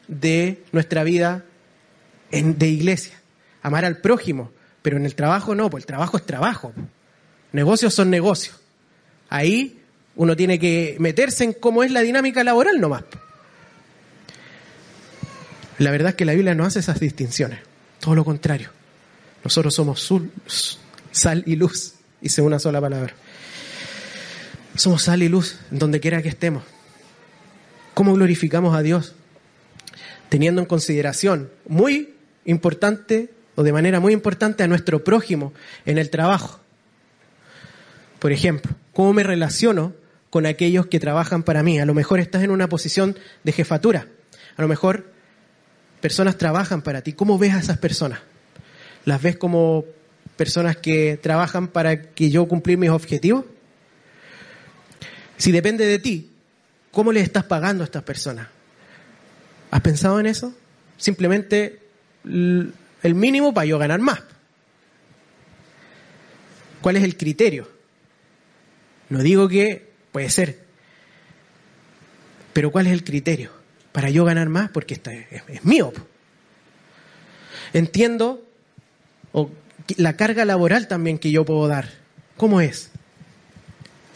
de 0.09 0.62
nuestra 0.72 1.05
vida 1.05 1.44
en, 2.30 2.59
de 2.59 2.68
iglesia. 2.68 3.20
Amar 3.62 3.84
al 3.84 3.98
prójimo, 3.98 4.50
pero 4.82 4.96
en 4.96 5.07
el 5.07 5.14
trabajo 5.14 5.55
no, 5.55 5.70
pues 5.70 5.82
el 5.82 5.86
trabajo 5.86 6.16
es 6.16 6.26
trabajo. 6.26 6.72
Negocios 7.52 7.94
son 7.94 8.11
negocios. 8.11 8.61
Ahí 9.28 9.80
uno 10.16 10.36
tiene 10.36 10.59
que 10.59 10.96
meterse 10.98 11.44
en 11.44 11.52
cómo 11.52 11.82
es 11.82 11.90
la 11.90 12.02
dinámica 12.02 12.44
laboral 12.44 12.80
nomás. 12.80 13.05
La 15.78 15.90
verdad 15.90 16.11
es 16.11 16.14
que 16.14 16.24
la 16.24 16.34
Biblia 16.34 16.55
no 16.55 16.64
hace 16.64 16.78
esas 16.78 17.00
distinciones. 17.00 17.61
Todo 18.00 18.14
lo 18.14 18.24
contrario. 18.24 18.70
Nosotros 19.42 19.74
somos 19.74 20.12
sal 21.11 21.42
y 21.46 21.57
luz, 21.57 21.94
dice 22.20 22.42
una 22.42 22.59
sola 22.59 22.80
palabra. 22.80 23.14
Somos 24.76 25.02
sal 25.02 25.22
y 25.22 25.28
luz 25.28 25.59
donde 25.70 26.00
quiera 26.00 26.22
que 26.22 26.28
estemos. 26.28 26.64
¿Cómo 27.94 28.14
glorificamos 28.14 28.74
a 28.74 28.82
Dios? 28.82 29.14
Teniendo 30.29 30.61
en 30.61 30.66
consideración 30.66 31.51
muy 31.66 32.14
importante 32.45 33.31
o 33.55 33.62
de 33.62 33.72
manera 33.72 34.01
muy 34.01 34.12
importante 34.12 34.62
a 34.62 34.68
nuestro 34.68 35.05
prójimo 35.05 35.53
en 35.87 35.99
el 35.99 36.11
trabajo. 36.11 36.61
Por 38.18 38.33
ejemplo, 38.33 38.72
¿cómo 38.93 39.12
me 39.12 39.22
relaciono 39.22 39.93
con 40.31 40.47
aquellos 40.47 40.87
que 40.87 40.99
trabajan 40.99 41.43
para 41.43 41.62
mí? 41.62 41.79
A 41.79 41.87
lo 41.87 41.95
mejor 41.95 42.20
estás 42.20 42.43
en 42.43 42.51
una 42.51 42.68
posición 42.68 43.16
de 43.45 43.53
jefatura. 43.53 44.09
A 44.57 44.62
lo 44.62 44.68
mejor 44.68 45.12
personas 46.01 46.37
trabajan 46.37 46.83
para 46.83 47.03
ti. 47.03 47.12
¿Cómo 47.12 47.39
ves 47.39 47.55
a 47.55 47.59
esas 47.59 47.79
personas? 47.79 48.20
¿Las 49.05 49.22
ves 49.22 49.37
como 49.37 49.85
personas 50.37 50.77
que 50.77 51.18
trabajan 51.22 51.68
para 51.68 52.11
que 52.11 52.31
yo 52.31 52.47
cumplir 52.49 52.79
mis 52.79 52.91
objetivos? 52.91 53.45
Si 55.37 55.53
depende 55.53 55.87
de 55.87 55.99
ti, 55.99 56.31
¿cómo 56.91 57.12
le 57.12 57.20
estás 57.20 57.45
pagando 57.45 57.83
a 57.83 57.87
estas 57.87 58.03
personas? 58.03 58.49
¿Has 59.75 59.81
pensado 59.81 60.20
en 60.20 60.27
eso? 60.27 60.55
Simplemente 60.97 61.81
el 62.22 63.14
mínimo 63.14 63.53
para 63.53 63.66
yo 63.66 63.77
ganar 63.77 63.99
más. 63.99 64.22
¿Cuál 66.81 66.95
es 66.95 67.03
el 67.03 67.16
criterio? 67.16 67.68
No 69.09 69.18
digo 69.18 69.49
que 69.49 69.91
puede 70.12 70.31
ser, 70.31 70.61
pero 72.53 72.70
¿cuál 72.70 72.87
es 72.87 72.93
el 72.93 73.03
criterio? 73.03 73.51
para 73.91 74.11
yo 74.11 74.25
ganar 74.25 74.49
más 74.49 74.70
porque 74.70 74.95
es, 74.95 75.43
es 75.49 75.64
mío. 75.64 75.93
Entiendo 77.72 78.45
la 79.97 80.16
carga 80.16 80.45
laboral 80.45 80.87
también 80.87 81.18
que 81.18 81.33
yo 81.33 81.45
puedo 81.45 81.66
dar. 81.66 81.89
¿Cómo 82.37 82.61
es? 82.61 82.91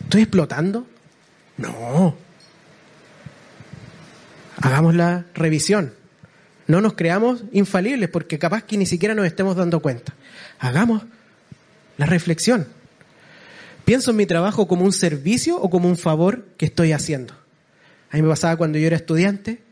¿Estoy 0.04 0.22
explotando? 0.22 0.86
No. 1.56 2.27
Hagamos 4.60 4.94
la 4.94 5.26
revisión. 5.34 5.94
No 6.66 6.80
nos 6.80 6.94
creamos 6.94 7.44
infalibles 7.52 8.08
porque 8.10 8.38
capaz 8.38 8.64
que 8.64 8.76
ni 8.76 8.86
siquiera 8.86 9.14
nos 9.14 9.26
estemos 9.26 9.56
dando 9.56 9.80
cuenta. 9.80 10.14
Hagamos 10.58 11.02
la 11.96 12.06
reflexión. 12.06 12.66
¿Pienso 13.84 14.10
en 14.10 14.18
mi 14.18 14.26
trabajo 14.26 14.68
como 14.68 14.84
un 14.84 14.92
servicio 14.92 15.60
o 15.60 15.70
como 15.70 15.88
un 15.88 15.96
favor 15.96 16.44
que 16.58 16.66
estoy 16.66 16.92
haciendo? 16.92 17.34
A 18.10 18.16
mí 18.16 18.22
me 18.22 18.28
pasaba 18.28 18.56
cuando 18.56 18.78
yo 18.78 18.86
era 18.86 18.96
estudiante 18.96 19.62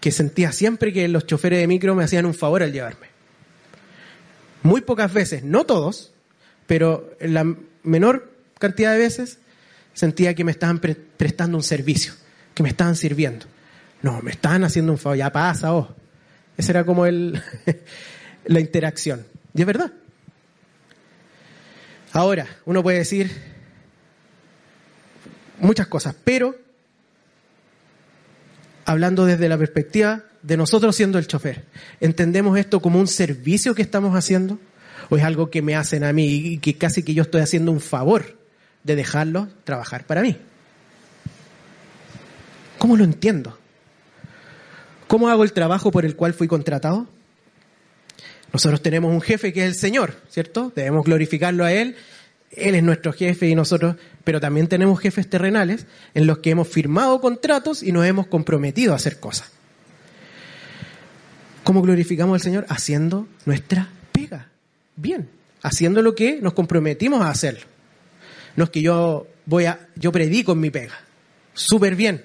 que 0.00 0.10
sentía 0.10 0.52
siempre 0.52 0.92
que 0.92 1.06
los 1.08 1.26
choferes 1.26 1.60
de 1.60 1.66
micro 1.66 1.94
me 1.94 2.04
hacían 2.04 2.26
un 2.26 2.34
favor 2.34 2.62
al 2.62 2.72
llevarme. 2.72 3.08
Muy 4.62 4.80
pocas 4.80 5.12
veces, 5.12 5.44
no 5.44 5.64
todos, 5.66 6.12
pero 6.66 7.12
la 7.20 7.44
menor 7.82 8.32
cantidad 8.58 8.92
de 8.92 8.98
veces 8.98 9.38
sentía 9.94 10.34
que 10.34 10.44
me 10.44 10.50
estaban 10.50 10.80
prestando 10.80 11.56
un 11.56 11.62
servicio, 11.62 12.12
que 12.54 12.62
me 12.62 12.68
estaban 12.68 12.96
sirviendo. 12.96 13.46
No, 14.02 14.20
me 14.22 14.30
estaban 14.30 14.64
haciendo 14.64 14.92
un 14.92 14.98
favor, 14.98 15.18
ya 15.18 15.32
pasa, 15.32 15.74
oh. 15.74 15.94
Esa 16.56 16.72
era 16.72 16.84
como 16.84 17.06
el, 17.06 17.40
la 18.46 18.60
interacción. 18.60 19.26
Y 19.54 19.60
es 19.60 19.66
verdad. 19.66 19.92
Ahora, 22.12 22.46
uno 22.64 22.82
puede 22.82 22.98
decir 22.98 23.30
muchas 25.58 25.86
cosas, 25.86 26.14
pero 26.24 26.56
hablando 28.84 29.26
desde 29.26 29.48
la 29.48 29.58
perspectiva 29.58 30.24
de 30.42 30.56
nosotros 30.56 30.96
siendo 30.96 31.18
el 31.18 31.26
chofer, 31.26 31.64
¿entendemos 32.00 32.58
esto 32.58 32.80
como 32.80 32.98
un 32.98 33.06
servicio 33.06 33.74
que 33.74 33.82
estamos 33.82 34.14
haciendo? 34.14 34.58
¿O 35.10 35.16
es 35.16 35.24
algo 35.24 35.50
que 35.50 35.62
me 35.62 35.76
hacen 35.76 36.04
a 36.04 36.12
mí 36.12 36.26
y 36.26 36.58
que 36.58 36.78
casi 36.78 37.02
que 37.02 37.12
yo 37.14 37.22
estoy 37.22 37.42
haciendo 37.42 37.70
un 37.70 37.80
favor 37.80 38.38
de 38.82 38.96
dejarlo 38.96 39.48
trabajar 39.64 40.06
para 40.06 40.22
mí? 40.22 40.38
¿Cómo 42.78 42.96
lo 42.96 43.04
entiendo? 43.04 43.58
¿Cómo 45.06 45.28
hago 45.28 45.44
el 45.44 45.52
trabajo 45.52 45.90
por 45.90 46.04
el 46.04 46.16
cual 46.16 46.34
fui 46.34 46.48
contratado? 46.48 47.06
Nosotros 48.52 48.82
tenemos 48.82 49.12
un 49.12 49.20
jefe 49.20 49.52
que 49.52 49.60
es 49.60 49.66
el 49.66 49.74
Señor, 49.74 50.16
¿cierto? 50.28 50.72
Debemos 50.74 51.04
glorificarlo 51.04 51.64
a 51.64 51.72
Él. 51.72 51.96
Él 52.50 52.74
es 52.74 52.82
nuestro 52.82 53.12
jefe 53.12 53.48
y 53.48 53.54
nosotros, 53.54 53.96
pero 54.24 54.40
también 54.40 54.66
tenemos 54.66 54.98
jefes 54.98 55.28
terrenales 55.28 55.86
en 56.14 56.26
los 56.26 56.38
que 56.38 56.50
hemos 56.50 56.68
firmado 56.68 57.20
contratos 57.20 57.82
y 57.82 57.92
nos 57.92 58.06
hemos 58.06 58.28
comprometido 58.28 58.92
a 58.92 58.96
hacer 58.96 59.20
cosas. 59.20 59.50
¿Cómo 61.64 61.82
glorificamos 61.82 62.34
al 62.34 62.40
Señor? 62.40 62.66
Haciendo 62.68 63.26
nuestra 63.44 63.90
pega. 64.12 64.48
Bien. 64.94 65.28
Haciendo 65.62 66.00
lo 66.00 66.14
que 66.14 66.40
nos 66.40 66.54
comprometimos 66.54 67.20
a 67.22 67.30
hacerlo. 67.30 67.66
No 68.54 68.64
es 68.64 68.70
que 68.70 68.82
yo 68.82 69.26
voy 69.44 69.66
a, 69.66 69.88
yo 69.96 70.12
predico 70.12 70.52
en 70.52 70.60
mi 70.60 70.70
pega. 70.70 70.94
Súper 71.52 71.96
bien. 71.96 72.24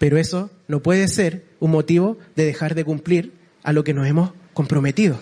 Pero 0.00 0.16
eso 0.16 0.50
no 0.66 0.82
puede 0.82 1.08
ser 1.08 1.44
un 1.60 1.72
motivo 1.72 2.16
de 2.34 2.46
dejar 2.46 2.74
de 2.74 2.86
cumplir 2.86 3.34
a 3.62 3.74
lo 3.74 3.84
que 3.84 3.92
nos 3.92 4.06
hemos 4.06 4.32
comprometido, 4.54 5.20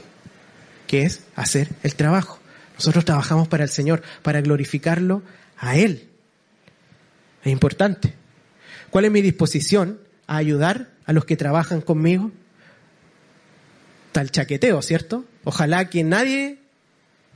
que 0.87 1.03
es 1.03 1.25
hacer 1.35 1.71
el 1.83 1.97
trabajo. 1.97 2.39
Nosotros 2.75 3.05
trabajamos 3.05 3.49
para 3.49 3.65
el 3.65 3.71
Señor, 3.71 4.03
para 4.23 4.41
glorificarlo 4.41 5.25
a 5.57 5.77
Él. 5.77 6.09
Es 7.43 7.51
importante. 7.51 8.15
¿Cuál 8.91 9.07
es 9.07 9.11
mi 9.11 9.21
disposición 9.21 9.99
a 10.29 10.37
ayudar 10.37 10.91
a 11.07 11.13
los 11.13 11.25
que 11.25 11.37
trabajan 11.37 11.81
conmigo? 11.81 12.31
Tal 14.13 14.31
chaqueteo, 14.31 14.81
¿cierto? 14.81 15.25
Ojalá 15.43 15.91
que 15.91 16.05
nadie, 16.05 16.61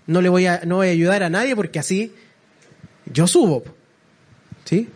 no 0.07 0.21
le 0.21 0.29
voy 0.29 0.47
a, 0.47 0.63
no 0.65 0.77
voy 0.77 0.87
a 0.87 0.93
ayudar 0.93 1.25
a 1.25 1.29
nadie 1.29 1.57
porque 1.57 1.81
así 1.81 2.15
yo 3.13 3.27
subo. 3.27 3.65
¿Sí? 4.65 4.89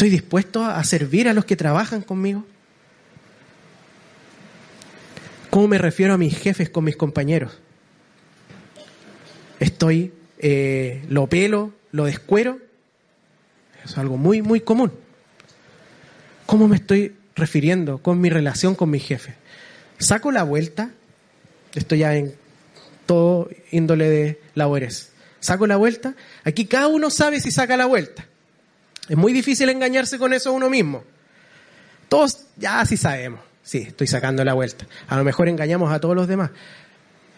¿Estoy 0.00 0.08
dispuesto 0.08 0.64
a 0.64 0.82
servir 0.82 1.28
a 1.28 1.34
los 1.34 1.44
que 1.44 1.56
trabajan 1.56 2.00
conmigo? 2.00 2.46
¿Cómo 5.50 5.68
me 5.68 5.76
refiero 5.76 6.14
a 6.14 6.16
mis 6.16 6.38
jefes 6.38 6.70
con 6.70 6.84
mis 6.84 6.96
compañeros? 6.96 7.52
¿Estoy, 9.58 10.14
eh, 10.38 11.04
lo 11.10 11.26
pelo, 11.26 11.74
lo 11.92 12.06
descuero? 12.06 12.60
Es 13.84 13.98
algo 13.98 14.16
muy, 14.16 14.40
muy 14.40 14.62
común. 14.62 14.90
¿Cómo 16.46 16.66
me 16.66 16.76
estoy 16.76 17.14
refiriendo 17.36 17.98
con 17.98 18.22
mi 18.22 18.30
relación 18.30 18.74
con 18.74 18.88
mi 18.88 19.00
jefe? 19.00 19.34
¿Saco 19.98 20.32
la 20.32 20.44
vuelta? 20.44 20.92
Esto 21.74 21.94
ya 21.94 22.16
en 22.16 22.32
todo 23.04 23.50
índole 23.70 24.08
de 24.08 24.40
labores. 24.54 25.12
¿Saco 25.40 25.66
la 25.66 25.76
vuelta? 25.76 26.14
Aquí 26.44 26.64
cada 26.64 26.86
uno 26.86 27.10
sabe 27.10 27.38
si 27.40 27.50
saca 27.50 27.76
la 27.76 27.84
vuelta. 27.84 28.29
Es 29.08 29.16
muy 29.16 29.32
difícil 29.32 29.68
engañarse 29.68 30.18
con 30.18 30.32
eso 30.32 30.50
a 30.50 30.52
uno 30.52 30.70
mismo. 30.70 31.04
Todos 32.08 32.46
ya 32.56 32.84
sí 32.84 32.96
sabemos. 32.96 33.40
Sí, 33.62 33.78
estoy 33.86 34.06
sacando 34.06 34.44
la 34.44 34.54
vuelta. 34.54 34.86
A 35.08 35.16
lo 35.16 35.24
mejor 35.24 35.48
engañamos 35.48 35.92
a 35.92 36.00
todos 36.00 36.16
los 36.16 36.28
demás. 36.28 36.50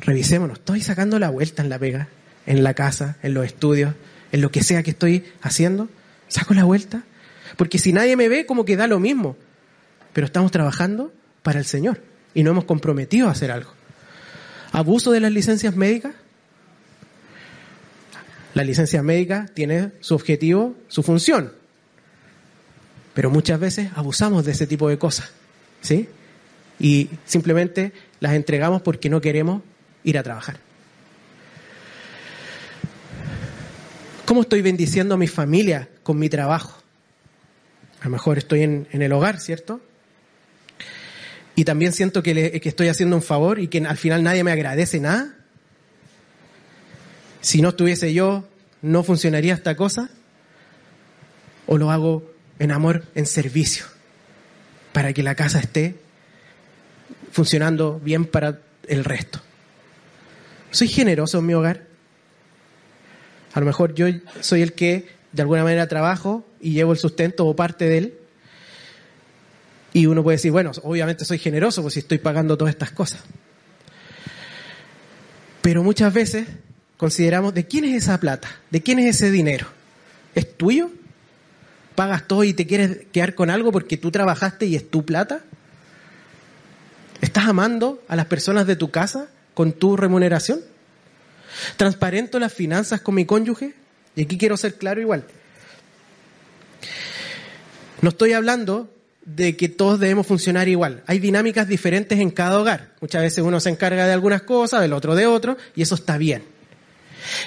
Revisémonos. 0.00 0.58
Estoy 0.58 0.80
sacando 0.80 1.18
la 1.18 1.30
vuelta 1.30 1.62
en 1.62 1.68
la 1.68 1.78
pega, 1.78 2.08
en 2.46 2.64
la 2.64 2.74
casa, 2.74 3.16
en 3.22 3.34
los 3.34 3.44
estudios, 3.44 3.94
en 4.32 4.40
lo 4.40 4.50
que 4.50 4.62
sea 4.62 4.82
que 4.82 4.90
estoy 4.90 5.24
haciendo. 5.42 5.88
¿Saco 6.28 6.54
la 6.54 6.64
vuelta? 6.64 7.02
Porque 7.56 7.78
si 7.78 7.92
nadie 7.92 8.16
me 8.16 8.28
ve, 8.28 8.46
como 8.46 8.64
que 8.64 8.76
da 8.76 8.86
lo 8.86 8.98
mismo. 8.98 9.36
Pero 10.12 10.26
estamos 10.26 10.50
trabajando 10.50 11.12
para 11.42 11.58
el 11.58 11.66
Señor 11.66 12.00
y 12.34 12.42
no 12.42 12.50
hemos 12.50 12.64
comprometido 12.64 13.28
a 13.28 13.32
hacer 13.32 13.50
algo. 13.50 13.72
¿Abuso 14.72 15.10
de 15.10 15.20
las 15.20 15.32
licencias 15.32 15.76
médicas? 15.76 16.14
La 18.62 18.66
licencia 18.66 19.02
médica 19.02 19.46
tiene 19.52 19.90
su 19.98 20.14
objetivo, 20.14 20.76
su 20.86 21.02
función. 21.02 21.52
Pero 23.12 23.28
muchas 23.28 23.58
veces 23.58 23.90
abusamos 23.96 24.44
de 24.44 24.52
ese 24.52 24.68
tipo 24.68 24.88
de 24.88 24.98
cosas, 24.98 25.32
¿sí? 25.80 26.08
Y 26.78 27.10
simplemente 27.26 27.92
las 28.20 28.34
entregamos 28.34 28.80
porque 28.80 29.10
no 29.10 29.20
queremos 29.20 29.62
ir 30.04 30.16
a 30.16 30.22
trabajar. 30.22 30.60
¿Cómo 34.26 34.42
estoy 34.42 34.62
bendiciendo 34.62 35.16
a 35.16 35.18
mi 35.18 35.26
familia 35.26 35.88
con 36.04 36.20
mi 36.20 36.28
trabajo? 36.28 36.80
A 38.00 38.04
lo 38.04 38.10
mejor 38.10 38.38
estoy 38.38 38.62
en, 38.62 38.86
el 38.92 39.12
hogar, 39.12 39.40
¿cierto? 39.40 39.80
Y 41.56 41.64
también 41.64 41.92
siento 41.92 42.22
que, 42.22 42.60
que 42.60 42.68
estoy 42.68 42.86
haciendo 42.86 43.16
un 43.16 43.22
favor 43.22 43.58
y 43.58 43.66
que 43.66 43.78
al 43.78 43.96
final 43.96 44.22
nadie 44.22 44.44
me 44.44 44.52
agradece 44.52 45.00
nada. 45.00 45.34
Si 47.40 47.60
no 47.60 47.70
estuviese 47.70 48.14
yo, 48.14 48.44
¿no 48.82 49.02
funcionaría 49.02 49.54
esta 49.54 49.76
cosa? 49.76 50.10
¿O 51.66 51.78
lo 51.78 51.90
hago 51.90 52.30
en 52.58 52.70
amor, 52.70 53.04
en 53.14 53.26
servicio, 53.26 53.86
para 54.92 55.12
que 55.12 55.22
la 55.22 55.34
casa 55.34 55.58
esté 55.58 55.96
funcionando 57.32 57.98
bien 57.98 58.26
para 58.26 58.60
el 58.86 59.04
resto. 59.04 59.40
¿Soy 60.70 60.88
generoso 60.88 61.38
en 61.38 61.46
mi 61.46 61.54
hogar? 61.54 61.86
A 63.54 63.60
lo 63.60 63.66
mejor 63.66 63.94
yo 63.94 64.06
soy 64.40 64.62
el 64.62 64.74
que 64.74 65.08
de 65.32 65.42
alguna 65.42 65.64
manera 65.64 65.88
trabajo 65.88 66.46
y 66.60 66.72
llevo 66.72 66.92
el 66.92 66.98
sustento 66.98 67.46
o 67.46 67.56
parte 67.56 67.86
de 67.86 67.98
él. 67.98 68.14
Y 69.94 70.06
uno 70.06 70.22
puede 70.22 70.36
decir, 70.36 70.52
bueno, 70.52 70.70
obviamente 70.82 71.24
soy 71.24 71.38
generoso 71.38 71.82
pues 71.82 71.94
si 71.94 72.00
estoy 72.00 72.18
pagando 72.18 72.56
todas 72.56 72.72
estas 72.72 72.92
cosas. 72.92 73.22
Pero 75.60 75.82
muchas 75.82 76.12
veces 76.12 76.46
consideramos, 77.02 77.52
¿de 77.52 77.66
quién 77.66 77.84
es 77.84 78.04
esa 78.04 78.20
plata? 78.20 78.48
¿De 78.70 78.80
quién 78.80 79.00
es 79.00 79.16
ese 79.16 79.32
dinero? 79.32 79.66
¿Es 80.36 80.56
tuyo? 80.56 80.88
pagas 81.96 82.28
todo 82.28 82.44
y 82.44 82.54
te 82.54 82.64
quieres 82.64 82.98
quedar 83.10 83.34
con 83.34 83.50
algo 83.50 83.72
porque 83.72 83.96
tú 83.96 84.12
trabajaste 84.12 84.66
y 84.66 84.76
es 84.76 84.88
tu 84.88 85.04
plata? 85.04 85.40
¿Estás 87.20 87.46
amando 87.48 88.00
a 88.06 88.14
las 88.14 88.26
personas 88.26 88.68
de 88.68 88.76
tu 88.76 88.92
casa 88.92 89.26
con 89.52 89.72
tu 89.72 89.96
remuneración? 89.96 90.60
¿Transparento 91.76 92.38
las 92.38 92.52
finanzas 92.52 93.00
con 93.00 93.16
mi 93.16 93.26
cónyuge? 93.26 93.74
Y 94.14 94.22
aquí 94.22 94.38
quiero 94.38 94.56
ser 94.56 94.76
claro 94.76 95.00
igual. 95.00 95.24
No 98.00 98.10
estoy 98.10 98.32
hablando 98.32 98.94
de 99.24 99.56
que 99.56 99.68
todos 99.68 99.98
debemos 99.98 100.28
funcionar 100.28 100.68
igual. 100.68 101.02
Hay 101.08 101.18
dinámicas 101.18 101.66
diferentes 101.66 102.20
en 102.20 102.30
cada 102.30 102.60
hogar. 102.60 102.92
Muchas 103.00 103.22
veces 103.22 103.42
uno 103.42 103.58
se 103.58 103.70
encarga 103.70 104.06
de 104.06 104.12
algunas 104.12 104.42
cosas, 104.42 104.84
el 104.84 104.92
otro 104.92 105.16
de 105.16 105.26
otro, 105.26 105.56
y 105.74 105.82
eso 105.82 105.96
está 105.96 106.16
bien. 106.16 106.61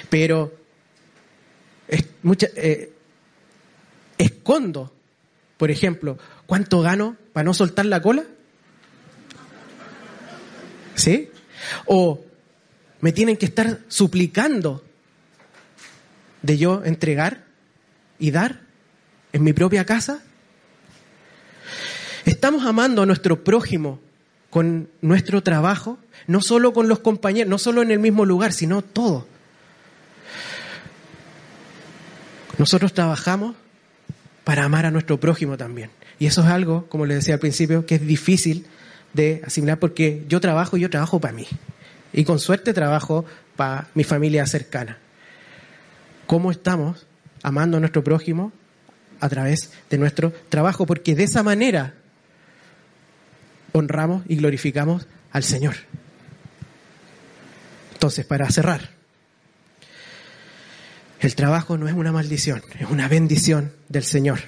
Pero 0.08 0.52
eh, 1.88 2.92
escondo, 4.18 4.92
por 5.56 5.70
ejemplo, 5.70 6.18
cuánto 6.46 6.80
gano 6.80 7.16
para 7.32 7.44
no 7.44 7.54
soltar 7.54 7.86
la 7.86 8.00
cola? 8.00 8.24
¿Sí? 10.94 11.30
O 11.86 12.24
me 13.00 13.12
tienen 13.12 13.36
que 13.36 13.46
estar 13.46 13.80
suplicando 13.88 14.82
de 16.42 16.58
yo 16.58 16.84
entregar 16.84 17.44
y 18.18 18.30
dar 18.30 18.60
en 19.32 19.44
mi 19.44 19.52
propia 19.52 19.84
casa. 19.84 20.22
¿Estamos 22.24 22.64
amando 22.64 23.02
a 23.02 23.06
nuestro 23.06 23.44
prójimo 23.44 24.00
con 24.50 24.88
nuestro 25.02 25.42
trabajo, 25.42 25.98
no 26.26 26.40
solo 26.40 26.72
con 26.72 26.88
los 26.88 27.00
compañeros, 27.00 27.50
no 27.50 27.58
solo 27.58 27.82
en 27.82 27.90
el 27.90 27.98
mismo 27.98 28.24
lugar, 28.24 28.52
sino 28.52 28.82
todo. 28.82 29.26
Nosotros 32.58 32.94
trabajamos 32.94 33.54
para 34.44 34.64
amar 34.64 34.86
a 34.86 34.90
nuestro 34.90 35.18
prójimo 35.18 35.56
también. 35.56 35.90
Y 36.18 36.26
eso 36.26 36.42
es 36.42 36.46
algo, 36.46 36.86
como 36.88 37.04
les 37.04 37.18
decía 37.18 37.34
al 37.34 37.40
principio, 37.40 37.84
que 37.84 37.96
es 37.96 38.06
difícil 38.06 38.66
de 39.12 39.42
asimilar 39.44 39.78
porque 39.78 40.24
yo 40.28 40.40
trabajo 40.40 40.76
y 40.76 40.80
yo 40.80 40.90
trabajo 40.90 41.20
para 41.20 41.34
mí. 41.34 41.46
Y 42.12 42.24
con 42.24 42.38
suerte 42.38 42.72
trabajo 42.72 43.24
para 43.56 43.88
mi 43.94 44.04
familia 44.04 44.46
cercana. 44.46 44.98
¿Cómo 46.26 46.50
estamos 46.50 47.06
amando 47.42 47.76
a 47.76 47.80
nuestro 47.80 48.02
prójimo? 48.02 48.52
A 49.20 49.28
través 49.28 49.72
de 49.90 49.98
nuestro 49.98 50.32
trabajo, 50.48 50.86
porque 50.86 51.14
de 51.14 51.24
esa 51.24 51.42
manera 51.42 51.94
honramos 53.72 54.22
y 54.28 54.36
glorificamos 54.36 55.06
al 55.32 55.42
Señor. 55.42 55.74
Entonces, 57.94 58.24
para 58.24 58.48
cerrar, 58.50 58.95
el 61.20 61.34
trabajo 61.34 61.78
no 61.78 61.88
es 61.88 61.94
una 61.94 62.12
maldición, 62.12 62.62
es 62.78 62.88
una 62.88 63.08
bendición 63.08 63.72
del 63.88 64.04
Señor. 64.04 64.40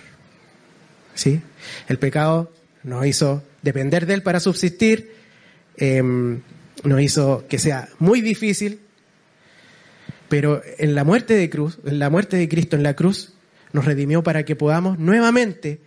¿Sí? 1.15 1.41
El 1.89 1.99
pecado 1.99 2.53
nos 2.85 3.07
hizo 3.07 3.43
depender 3.63 4.07
de 4.07 4.15
Él 4.15 4.23
para 4.23 4.41
subsistir, 4.41 5.13
em, 5.77 6.41
nos 6.85 7.01
hizo 7.01 7.47
que 7.49 7.59
sea 7.59 7.89
muy 7.99 8.21
difícil, 8.21 8.81
pero 10.29 10.63
en 10.79 10.95
la 10.95 11.05
muerte 11.05 11.35
de 11.35 11.51
cruz, 11.51 11.79
en 11.85 11.99
la 11.99 12.11
muerte 12.11 12.37
de 12.37 12.49
Cristo 12.49 12.77
en 12.77 12.83
la 12.83 12.95
cruz, 12.95 13.33
nos 13.73 13.85
redimió 13.85 14.23
para 14.23 14.45
que 14.45 14.57
podamos 14.57 14.99
nuevamente 14.99 15.81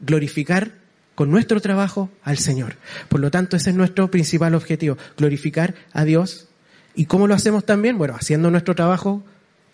glorificar 0.00 0.72
con 1.14 1.30
nuestro 1.30 1.60
trabajo 1.60 2.10
al 2.22 2.38
Señor. 2.38 2.76
Por 3.08 3.20
lo 3.20 3.30
tanto, 3.30 3.56
ese 3.56 3.70
es 3.70 3.76
nuestro 3.76 4.10
principal 4.10 4.54
objetivo, 4.54 4.96
glorificar 5.16 5.74
a 5.92 6.04
Dios. 6.04 6.48
¿Y 6.94 7.06
cómo 7.06 7.26
lo 7.26 7.34
hacemos 7.34 7.64
también? 7.64 7.98
Bueno, 7.98 8.14
haciendo 8.14 8.50
nuestro 8.50 8.74
trabajo 8.74 9.24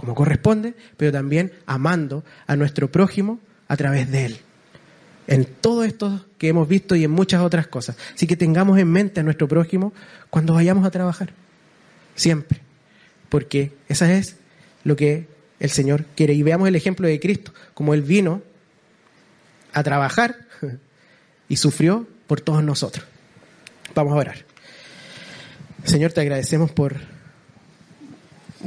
como 0.04 0.14
corresponde, 0.14 0.74
pero 0.98 1.10
también 1.10 1.52
amando 1.64 2.24
a 2.46 2.56
nuestro 2.56 2.92
prójimo 2.92 3.40
a 3.68 3.76
través 3.76 4.10
de 4.10 4.26
Él. 4.26 4.40
En 5.26 5.46
todo 5.46 5.82
esto 5.84 6.26
que 6.36 6.48
hemos 6.48 6.68
visto 6.68 6.94
y 6.94 7.04
en 7.04 7.10
muchas 7.10 7.40
otras 7.40 7.66
cosas. 7.66 7.96
Así 8.14 8.26
que 8.26 8.36
tengamos 8.36 8.78
en 8.78 8.90
mente 8.92 9.20
a 9.20 9.22
nuestro 9.22 9.48
prójimo 9.48 9.94
cuando 10.28 10.52
vayamos 10.52 10.84
a 10.84 10.90
trabajar. 10.90 11.32
Siempre. 12.14 12.60
Porque 13.30 13.72
esa 13.88 14.12
es 14.12 14.36
lo 14.84 14.94
que 14.94 15.26
el 15.58 15.70
Señor 15.70 16.04
quiere. 16.14 16.34
Y 16.34 16.42
veamos 16.42 16.68
el 16.68 16.76
ejemplo 16.76 17.08
de 17.08 17.18
Cristo, 17.18 17.54
como 17.72 17.94
Él 17.94 18.02
vino 18.02 18.42
a 19.72 19.82
trabajar 19.82 20.36
y 21.48 21.56
sufrió 21.56 22.06
por 22.26 22.42
todos 22.42 22.62
nosotros. 22.62 23.06
Vamos 23.94 24.12
a 24.12 24.16
orar. 24.16 24.36
Señor, 25.84 26.12
te 26.12 26.20
agradecemos 26.20 26.70
por 26.70 26.96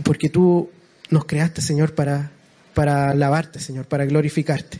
porque 0.04 0.30
tú 0.30 0.70
nos 1.10 1.26
creaste, 1.26 1.62
Señor, 1.62 1.95
para, 1.95 2.32
para 2.74 3.12
alabarte, 3.12 3.60
Señor, 3.60 3.86
para 3.86 4.05
glorificarte. 4.05 4.80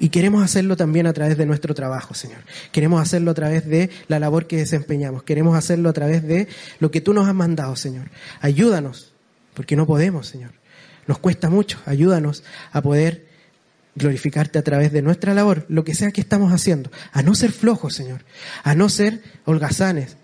Y 0.00 0.10
queremos 0.10 0.44
hacerlo 0.44 0.76
también 0.76 1.06
a 1.06 1.12
través 1.12 1.36
de 1.36 1.44
nuestro 1.44 1.74
trabajo, 1.74 2.14
Señor. 2.14 2.38
Queremos 2.70 3.02
hacerlo 3.02 3.32
a 3.32 3.34
través 3.34 3.66
de 3.66 3.90
la 4.06 4.20
labor 4.20 4.46
que 4.46 4.56
desempeñamos. 4.56 5.24
Queremos 5.24 5.56
hacerlo 5.56 5.88
a 5.88 5.92
través 5.92 6.22
de 6.22 6.46
lo 6.78 6.90
que 6.90 7.00
tú 7.00 7.12
nos 7.12 7.26
has 7.26 7.34
mandado, 7.34 7.74
Señor. 7.74 8.08
Ayúdanos, 8.40 9.12
porque 9.54 9.74
no 9.74 9.86
podemos, 9.86 10.28
Señor. 10.28 10.52
Nos 11.08 11.18
cuesta 11.18 11.50
mucho. 11.50 11.80
Ayúdanos 11.84 12.44
a 12.70 12.80
poder 12.80 13.26
glorificarte 13.96 14.60
a 14.60 14.62
través 14.62 14.92
de 14.92 15.02
nuestra 15.02 15.34
labor, 15.34 15.66
lo 15.68 15.82
que 15.82 15.94
sea 15.94 16.12
que 16.12 16.20
estamos 16.20 16.52
haciendo. 16.52 16.92
A 17.12 17.22
no 17.22 17.34
ser 17.34 17.50
flojos, 17.50 17.94
Señor. 17.94 18.24
A 18.62 18.76
no 18.76 18.88
ser 18.88 19.20
holgazanes. 19.46 20.16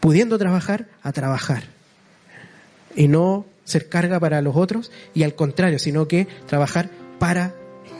Pudiendo 0.00 0.38
trabajar, 0.38 0.86
a 1.02 1.12
trabajar. 1.12 1.64
Y 2.96 3.08
no 3.08 3.44
ser 3.70 3.88
carga 3.88 4.20
para 4.20 4.42
los 4.42 4.56
otros 4.56 4.90
y 5.14 5.22
al 5.22 5.34
contrario, 5.34 5.78
sino 5.78 6.08
que 6.08 6.26
trabajar 6.46 6.90
para 7.18 7.54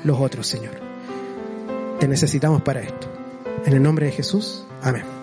los 0.05 0.21
otros, 0.21 0.47
Señor. 0.47 0.75
Te 1.99 2.09
necesitamos 2.09 2.62
para 2.62 2.81
esto. 2.81 3.09
En 3.64 3.75
el 3.75 3.83
nombre 3.83 4.07
de 4.07 4.12
Jesús, 4.12 4.64
amén. 4.83 5.20